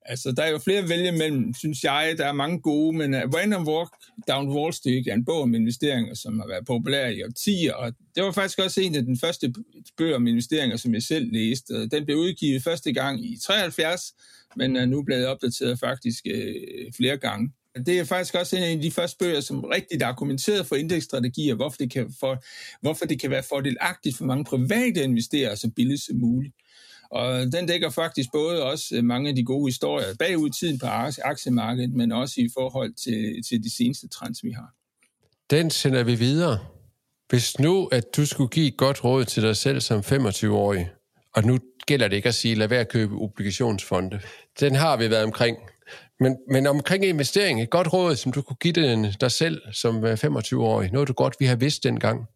Altså, 0.08 0.32
der 0.32 0.42
er 0.42 0.50
jo 0.50 0.58
flere 0.58 0.78
at 0.78 0.88
vælge 0.88 1.12
mellem, 1.12 1.54
synes 1.54 1.84
jeg. 1.84 2.14
Der 2.18 2.26
er 2.26 2.32
mange 2.32 2.60
gode, 2.60 2.96
men 2.96 3.14
uh, 3.14 3.20
Random 3.20 3.68
Walk 3.68 3.90
Down 4.28 4.48
Wall 4.48 4.72
Street 4.72 5.06
er 5.06 5.14
en 5.14 5.24
bog 5.24 5.42
om 5.42 5.54
investeringer, 5.54 6.14
som 6.14 6.38
har 6.40 6.46
været 6.46 6.66
populær 6.66 7.06
i 7.06 7.22
årtier, 7.22 7.74
og 7.74 7.92
det 8.14 8.22
var 8.22 8.32
faktisk 8.32 8.58
også 8.58 8.80
en 8.80 8.94
af 8.94 9.02
den 9.02 9.18
første 9.18 9.54
bøger 9.96 10.16
om 10.16 10.26
investeringer, 10.26 10.76
som 10.76 10.94
jeg 10.94 11.02
selv 11.02 11.32
læste. 11.32 11.88
Den 11.88 12.04
blev 12.04 12.16
udgivet 12.16 12.62
første 12.62 12.92
gang 12.92 13.24
i 13.24 13.38
73, 13.42 14.14
men 14.56 14.76
er 14.76 14.86
nu 14.86 15.02
blevet 15.02 15.26
opdateret 15.26 15.78
faktisk 15.78 16.26
uh, 16.34 16.92
flere 16.96 17.16
gange. 17.16 17.52
Det 17.86 17.98
er 17.98 18.04
faktisk 18.04 18.34
også 18.34 18.56
en 18.56 18.62
af 18.62 18.82
de 18.82 18.90
første 18.90 19.16
bøger, 19.18 19.40
som 19.40 19.64
rigtig 19.64 20.02
er 20.02 20.06
argumenteret 20.06 20.66
for 20.66 20.76
indeksstrategier, 20.76 21.54
hvorfor 21.54 21.76
det 21.76 21.90
kan, 21.90 22.12
for, 22.20 22.44
hvorfor 22.80 23.06
det 23.06 23.20
kan 23.20 23.30
være 23.30 23.42
fordelagtigt 23.42 24.16
for 24.16 24.24
mange 24.24 24.44
private 24.44 25.04
investerere 25.04 25.56
så 25.56 25.70
billigt 25.76 26.02
som 26.02 26.16
muligt. 26.16 26.54
Og 27.10 27.52
den 27.52 27.66
dækker 27.66 27.90
faktisk 27.90 28.28
både 28.32 28.62
også 28.62 28.84
øh, 28.92 29.04
mange 29.04 29.28
af 29.28 29.36
de 29.36 29.44
gode 29.44 29.68
historier 29.68 30.06
bagud 30.18 30.48
i 30.48 30.52
tiden 30.60 30.78
på 30.78 30.86
aktiemarkedet, 31.24 31.94
men 31.94 32.12
også 32.12 32.34
i 32.36 32.48
forhold 32.58 32.94
til, 32.94 33.42
til 33.48 33.64
de 33.64 33.76
seneste 33.76 34.08
trends, 34.08 34.44
vi 34.44 34.50
har. 34.50 34.70
Den 35.50 35.70
sender 35.70 36.02
vi 36.02 36.14
videre. 36.14 36.58
Hvis 37.28 37.58
nu, 37.58 37.86
at 37.86 38.04
du 38.16 38.26
skulle 38.26 38.48
give 38.48 38.66
et 38.66 38.76
godt 38.76 39.04
råd 39.04 39.24
til 39.24 39.42
dig 39.42 39.56
selv 39.56 39.80
som 39.80 40.00
25-årig, 40.00 40.90
og 41.34 41.44
nu 41.44 41.58
gælder 41.86 42.08
det 42.08 42.16
ikke 42.16 42.28
at 42.28 42.34
sige, 42.34 42.54
lad 42.54 42.68
være 42.68 42.80
at 42.80 42.88
købe 42.88 43.14
obligationsfonde. 43.14 44.20
Den 44.60 44.74
har 44.74 44.96
vi 44.96 45.10
været 45.10 45.24
omkring. 45.24 45.56
Men, 46.20 46.36
men 46.50 46.66
omkring 46.66 47.04
investering, 47.04 47.62
et 47.62 47.70
godt 47.70 47.92
råd, 47.92 48.16
som 48.16 48.32
du 48.32 48.42
kunne 48.42 48.56
give 48.56 49.12
dig 49.20 49.32
selv 49.32 49.62
som 49.72 50.04
øh, 50.04 50.12
25-årig, 50.12 50.92
noget 50.92 51.08
du 51.08 51.12
godt 51.12 51.36
vi 51.38 51.46
har 51.46 51.56
vidst 51.56 51.84
dengang. 51.84 52.28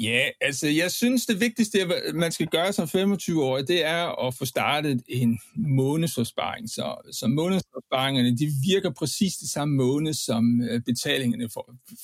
Ja, 0.00 0.28
altså 0.40 0.68
jeg 0.68 0.90
synes 0.90 1.26
det 1.26 1.40
vigtigste, 1.40 1.78
man 2.14 2.32
skal 2.32 2.46
gøre 2.46 2.72
som 2.72 2.84
25-årig, 2.84 3.68
det 3.68 3.84
er 3.84 4.26
at 4.26 4.34
få 4.34 4.44
startet 4.44 5.02
en 5.08 5.38
månedsopsparing. 5.56 6.70
Så, 6.70 6.96
så 7.12 7.26
månedsopsparingerne, 7.26 8.38
de 8.38 8.50
virker 8.62 8.90
præcis 8.90 9.36
det 9.36 9.48
samme 9.48 9.76
måned, 9.76 10.14
som 10.14 10.60
øh, 10.60 10.80
betalingerne 10.80 11.48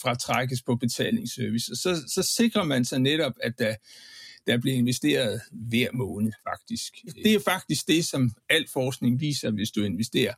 fra 0.03 0.15
trækkes 0.15 0.63
på 0.63 0.77
betalingsservice. 0.77 1.77
Så, 1.77 2.03
så 2.09 2.23
sikrer 2.23 2.65
man 2.65 2.85
sig 2.85 2.99
netop, 2.99 3.33
at 3.43 3.59
der, 3.59 3.75
der 4.47 4.59
bliver 4.59 4.77
investeret 4.77 5.41
hver 5.53 5.89
måned 5.93 6.33
faktisk. 6.49 6.95
Det 7.25 7.35
er 7.35 7.41
faktisk 7.41 7.89
det, 7.89 8.05
som 8.05 8.31
al 8.51 8.67
forskning 8.73 9.21
viser, 9.21 9.51
hvis 9.51 9.71
du 9.71 9.83
investerer 9.83 10.35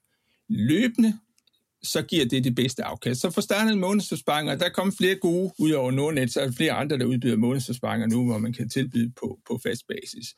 løbende, 0.49 1.19
så 1.85 2.03
giver 2.03 2.25
det 2.25 2.45
det 2.45 2.55
bedste 2.55 2.85
afkast. 2.85 3.21
Så 3.21 3.31
for 3.31 3.41
starten 3.41 3.73
en 3.73 3.81
månedsopsparing, 3.81 4.51
og 4.51 4.61
der 4.61 4.69
kommer 4.69 4.95
flere 4.99 5.15
gode 5.15 5.53
ud 5.59 5.71
over 5.71 5.91
Nordnet, 5.91 6.33
så 6.33 6.41
er 6.41 6.45
der 6.45 6.53
flere 6.53 6.73
andre, 6.73 6.99
der 6.99 7.05
udbyder 7.05 7.37
månedsopsparinger 7.37 8.07
nu, 8.07 8.27
hvor 8.27 8.39
man 8.39 8.53
kan 8.53 8.69
tilbyde 8.69 9.13
på, 9.21 9.39
på 9.49 9.61
fast 9.63 9.87
basis. 9.89 10.35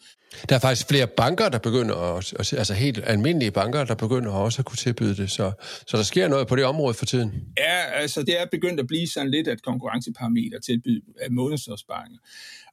Der 0.49 0.55
er 0.55 0.61
faktisk 0.61 0.89
flere 0.89 1.07
banker, 1.07 1.49
der 1.49 1.59
begynder 1.59 2.17
at, 2.17 2.35
altså 2.39 2.75
helt 2.75 3.01
almindelige 3.05 3.51
banker, 3.51 3.85
der 3.85 3.95
begynder 3.95 4.31
også 4.33 4.62
at 4.62 4.67
kunne 4.67 4.77
tilbyde 4.77 5.17
det, 5.17 5.31
så, 5.31 5.53
så 5.87 5.97
der 5.97 6.03
sker 6.03 6.29
noget 6.29 6.47
på 6.47 6.57
det 6.57 6.65
område 6.65 6.95
for 6.95 7.07
tiden. 7.07 7.33
Ja, 7.59 8.01
altså 8.01 8.23
det 8.23 8.41
er 8.41 8.47
begyndt 8.51 8.81
at 8.81 8.87
blive 8.87 9.09
sådan 9.09 9.31
lidt 9.31 9.49
et 9.49 9.62
konkurrenceparameter 9.62 10.61
tilbyde 10.61 11.01
af 11.21 11.31
månedsopsparinger. 11.31 12.19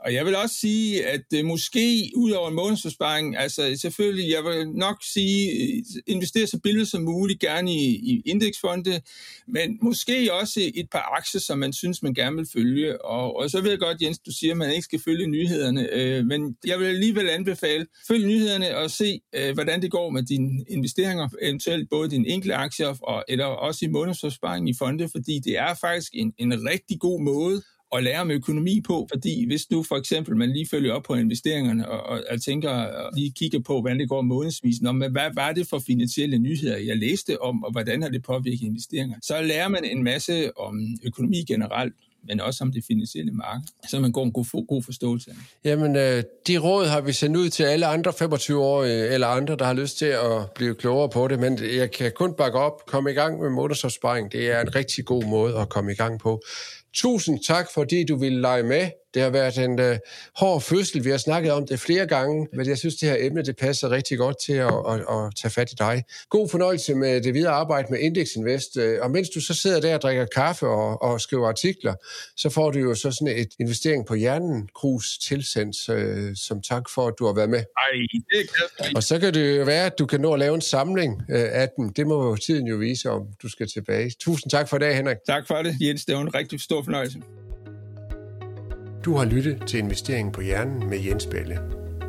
Og 0.05 0.13
jeg 0.13 0.25
vil 0.25 0.35
også 0.35 0.55
sige, 0.55 1.07
at 1.07 1.21
det 1.31 1.45
måske 1.45 2.11
ud 2.15 2.31
over 2.31 2.49
en 2.49 2.55
månedsopsparing, 2.55 3.37
altså 3.37 3.77
selvfølgelig, 3.81 4.31
jeg 4.31 4.43
vil 4.43 4.69
nok 4.69 4.97
sige, 5.13 5.51
øh, 5.51 5.83
investere 6.07 6.47
så 6.47 6.59
billigt 6.63 6.89
som 6.89 7.01
muligt, 7.01 7.39
gerne 7.39 7.71
i, 7.71 7.85
i 7.85 8.21
indeksfonde, 8.25 9.01
men 9.47 9.79
måske 9.81 10.33
også 10.33 10.71
et 10.75 10.89
par 10.91 11.13
aktier, 11.17 11.41
som 11.41 11.59
man 11.59 11.73
synes, 11.73 12.03
man 12.03 12.13
gerne 12.13 12.35
vil 12.35 12.47
følge. 12.53 13.05
Og, 13.05 13.35
og 13.35 13.49
så 13.49 13.61
ved 13.61 13.69
jeg 13.69 13.79
godt, 13.79 14.01
Jens, 14.01 14.19
du 14.19 14.31
siger, 14.31 14.51
at 14.51 14.57
man 14.57 14.71
ikke 14.71 14.81
skal 14.81 15.01
følge 15.05 15.27
nyhederne, 15.27 15.89
øh, 15.93 16.25
men 16.25 16.55
jeg 16.65 16.79
vil 16.79 16.85
alligevel 16.85 17.27
anbefale, 17.43 17.85
følg 18.07 18.27
nyhederne 18.27 18.77
og 18.77 18.91
se, 18.91 19.21
øh, 19.35 19.53
hvordan 19.53 19.81
det 19.81 19.91
går 19.91 20.09
med 20.09 20.23
dine 20.23 20.65
investeringer, 20.69 21.29
eventuelt 21.41 21.89
både 21.89 22.09
dine 22.09 22.27
enkelte 22.27 22.55
aktier, 22.55 22.97
og, 23.01 23.23
eller 23.27 23.45
også 23.45 23.85
i 23.85 23.87
månedsopsparing 23.87 24.69
i 24.69 24.73
fonde, 24.79 25.09
fordi 25.09 25.39
det 25.39 25.57
er 25.57 25.73
faktisk 25.81 26.11
en, 26.13 26.33
en 26.37 26.65
rigtig 26.69 26.99
god 26.99 27.21
måde 27.21 27.61
at 27.95 28.03
lære 28.03 28.21
om 28.21 28.31
økonomi 28.31 28.81
på, 28.81 29.07
fordi 29.13 29.45
hvis 29.45 29.65
du 29.65 29.83
for 29.83 29.95
eksempel 29.95 30.35
man 30.35 30.53
lige 30.53 30.67
følger 30.71 30.93
op 30.93 31.03
på 31.03 31.15
investeringerne 31.15 31.89
og, 31.89 32.03
og, 32.03 32.23
og 32.29 32.41
tænker 32.41 32.69
og 32.69 33.11
lige 33.15 33.31
kigger 33.31 33.59
på, 33.59 33.81
hvordan 33.81 33.99
det 33.99 34.09
går 34.09 34.21
månedsvis, 34.21 34.75
om, 34.85 34.97
hvad 34.97 35.33
var 35.33 35.51
det 35.51 35.67
for 35.67 35.79
finansielle 35.79 36.37
nyheder, 36.37 36.77
jeg 36.77 36.97
læste 36.97 37.41
om, 37.41 37.63
og 37.63 37.71
hvordan 37.71 38.01
har 38.01 38.09
det 38.09 38.23
påvirket 38.23 38.65
investeringer, 38.65 39.17
så 39.21 39.41
lærer 39.41 39.67
man 39.67 39.83
en 39.85 40.03
masse 40.03 40.57
om 40.57 40.79
økonomi 41.05 41.43
generelt, 41.47 41.93
men 42.27 42.41
også 42.41 42.63
om 42.63 42.71
det 42.71 42.83
finansielle 42.87 43.31
marked, 43.31 43.67
så 43.89 43.99
man 43.99 44.11
går 44.11 44.23
en 44.23 44.31
god, 44.31 44.67
god 44.67 44.83
forståelse 44.83 45.31
af 45.31 45.35
Jamen, 45.69 45.95
øh, 45.95 46.23
de 46.47 46.57
råd 46.57 46.85
har 46.85 47.01
vi 47.01 47.13
sendt 47.13 47.37
ud 47.37 47.49
til 47.49 47.63
alle 47.63 47.85
andre 47.85 48.11
25-årige 48.11 49.07
eller 49.07 49.27
andre, 49.27 49.55
der 49.55 49.65
har 49.65 49.73
lyst 49.73 49.97
til 49.97 50.05
at 50.05 50.51
blive 50.55 50.75
klogere 50.75 51.09
på 51.09 51.27
det, 51.27 51.39
men 51.39 51.59
jeg 51.77 51.91
kan 51.91 52.11
kun 52.15 52.33
bakke 52.33 52.59
op, 52.59 52.85
komme 52.85 53.11
i 53.11 53.13
gang 53.13 53.41
med 53.41 53.49
motorsopsparing. 53.49 54.31
Det 54.31 54.51
er 54.51 54.61
en 54.61 54.75
rigtig 54.75 55.05
god 55.05 55.23
måde 55.23 55.57
at 55.57 55.69
komme 55.69 55.91
i 55.91 55.95
gang 55.95 56.19
på. 56.19 56.41
Tusind 56.93 57.39
tak, 57.47 57.67
fordi 57.73 58.05
du 58.05 58.15
ville 58.17 58.41
lege 58.41 58.63
med. 58.63 58.89
Det 59.13 59.21
har 59.21 59.29
været 59.29 59.57
en 59.57 59.79
uh, 59.79 59.95
hård 60.35 60.61
fødsel. 60.61 61.05
Vi 61.05 61.09
har 61.09 61.17
snakket 61.17 61.51
om 61.51 61.67
det 61.67 61.79
flere 61.79 62.07
gange, 62.07 62.47
men 62.53 62.67
jeg 62.67 62.77
synes, 62.77 62.95
det 62.95 63.09
her 63.09 63.17
emne 63.19 63.41
det 63.41 63.57
passer 63.57 63.91
rigtig 63.91 64.17
godt 64.17 64.37
til 64.45 64.53
at, 64.53 64.73
at, 64.89 64.99
at 64.99 65.35
tage 65.41 65.51
fat 65.51 65.71
i 65.71 65.75
dig. 65.75 66.03
God 66.29 66.49
fornøjelse 66.49 66.95
med 66.95 67.21
det 67.21 67.33
videre 67.33 67.51
arbejde 67.51 67.87
med 67.89 67.99
Index 67.99 68.27
Invest. 68.35 68.77
Øh, 68.77 68.97
og 69.01 69.11
mens 69.11 69.29
du 69.29 69.41
så 69.41 69.53
sidder 69.53 69.81
der 69.81 69.95
og 69.95 70.01
drikker 70.01 70.25
kaffe 70.25 70.67
og, 70.67 71.01
og 71.01 71.21
skriver 71.21 71.47
artikler, 71.47 71.93
så 72.37 72.49
får 72.49 72.71
du 72.71 72.79
jo 72.79 72.95
så 72.95 73.11
sådan 73.11 73.37
et 73.37 73.49
investering 73.59 74.05
på 74.05 74.15
hjernen 74.15 74.69
krus 74.75 75.17
tilsendt, 75.17 75.89
uh, 75.89 76.35
som 76.35 76.61
tak 76.61 76.89
for, 76.89 77.07
at 77.07 77.13
du 77.19 77.25
har 77.25 77.33
været 77.33 77.49
med. 77.49 77.59
Ej, 77.59 78.19
det 78.31 78.49
er 78.79 78.85
Og 78.95 79.03
så 79.03 79.19
kan 79.19 79.33
det 79.33 79.57
jo 79.57 79.63
være, 79.63 79.85
at 79.85 79.99
du 79.99 80.05
kan 80.05 80.21
nå 80.21 80.33
at 80.33 80.39
lave 80.39 80.55
en 80.55 80.61
samling 80.61 81.13
uh, 81.13 81.25
af 81.29 81.69
dem. 81.77 81.93
Det 81.93 82.07
må 82.07 82.29
jo 82.29 82.35
tiden 82.35 82.67
jo 82.67 82.75
vise, 82.75 83.09
om 83.09 83.27
du 83.41 83.49
skal 83.49 83.67
tilbage. 83.67 84.11
Tusind 84.19 84.51
tak 84.51 84.69
for 84.69 84.77
det, 84.77 84.95
Henrik. 84.95 85.17
Tak 85.27 85.47
for 85.47 85.55
det, 85.55 85.77
Jens. 85.81 86.05
Det 86.05 86.15
var 86.15 86.21
en 86.21 86.35
rigtig 86.35 86.61
stor 86.61 86.83
fornøjelse. 86.83 87.19
Du 89.05 89.15
har 89.15 89.25
lyttet 89.25 89.63
til 89.67 89.79
Investeringen 89.79 90.31
på 90.31 90.41
Hjernen 90.41 90.89
med 90.89 90.99
Jens 90.99 91.25
Balle. 91.25 91.59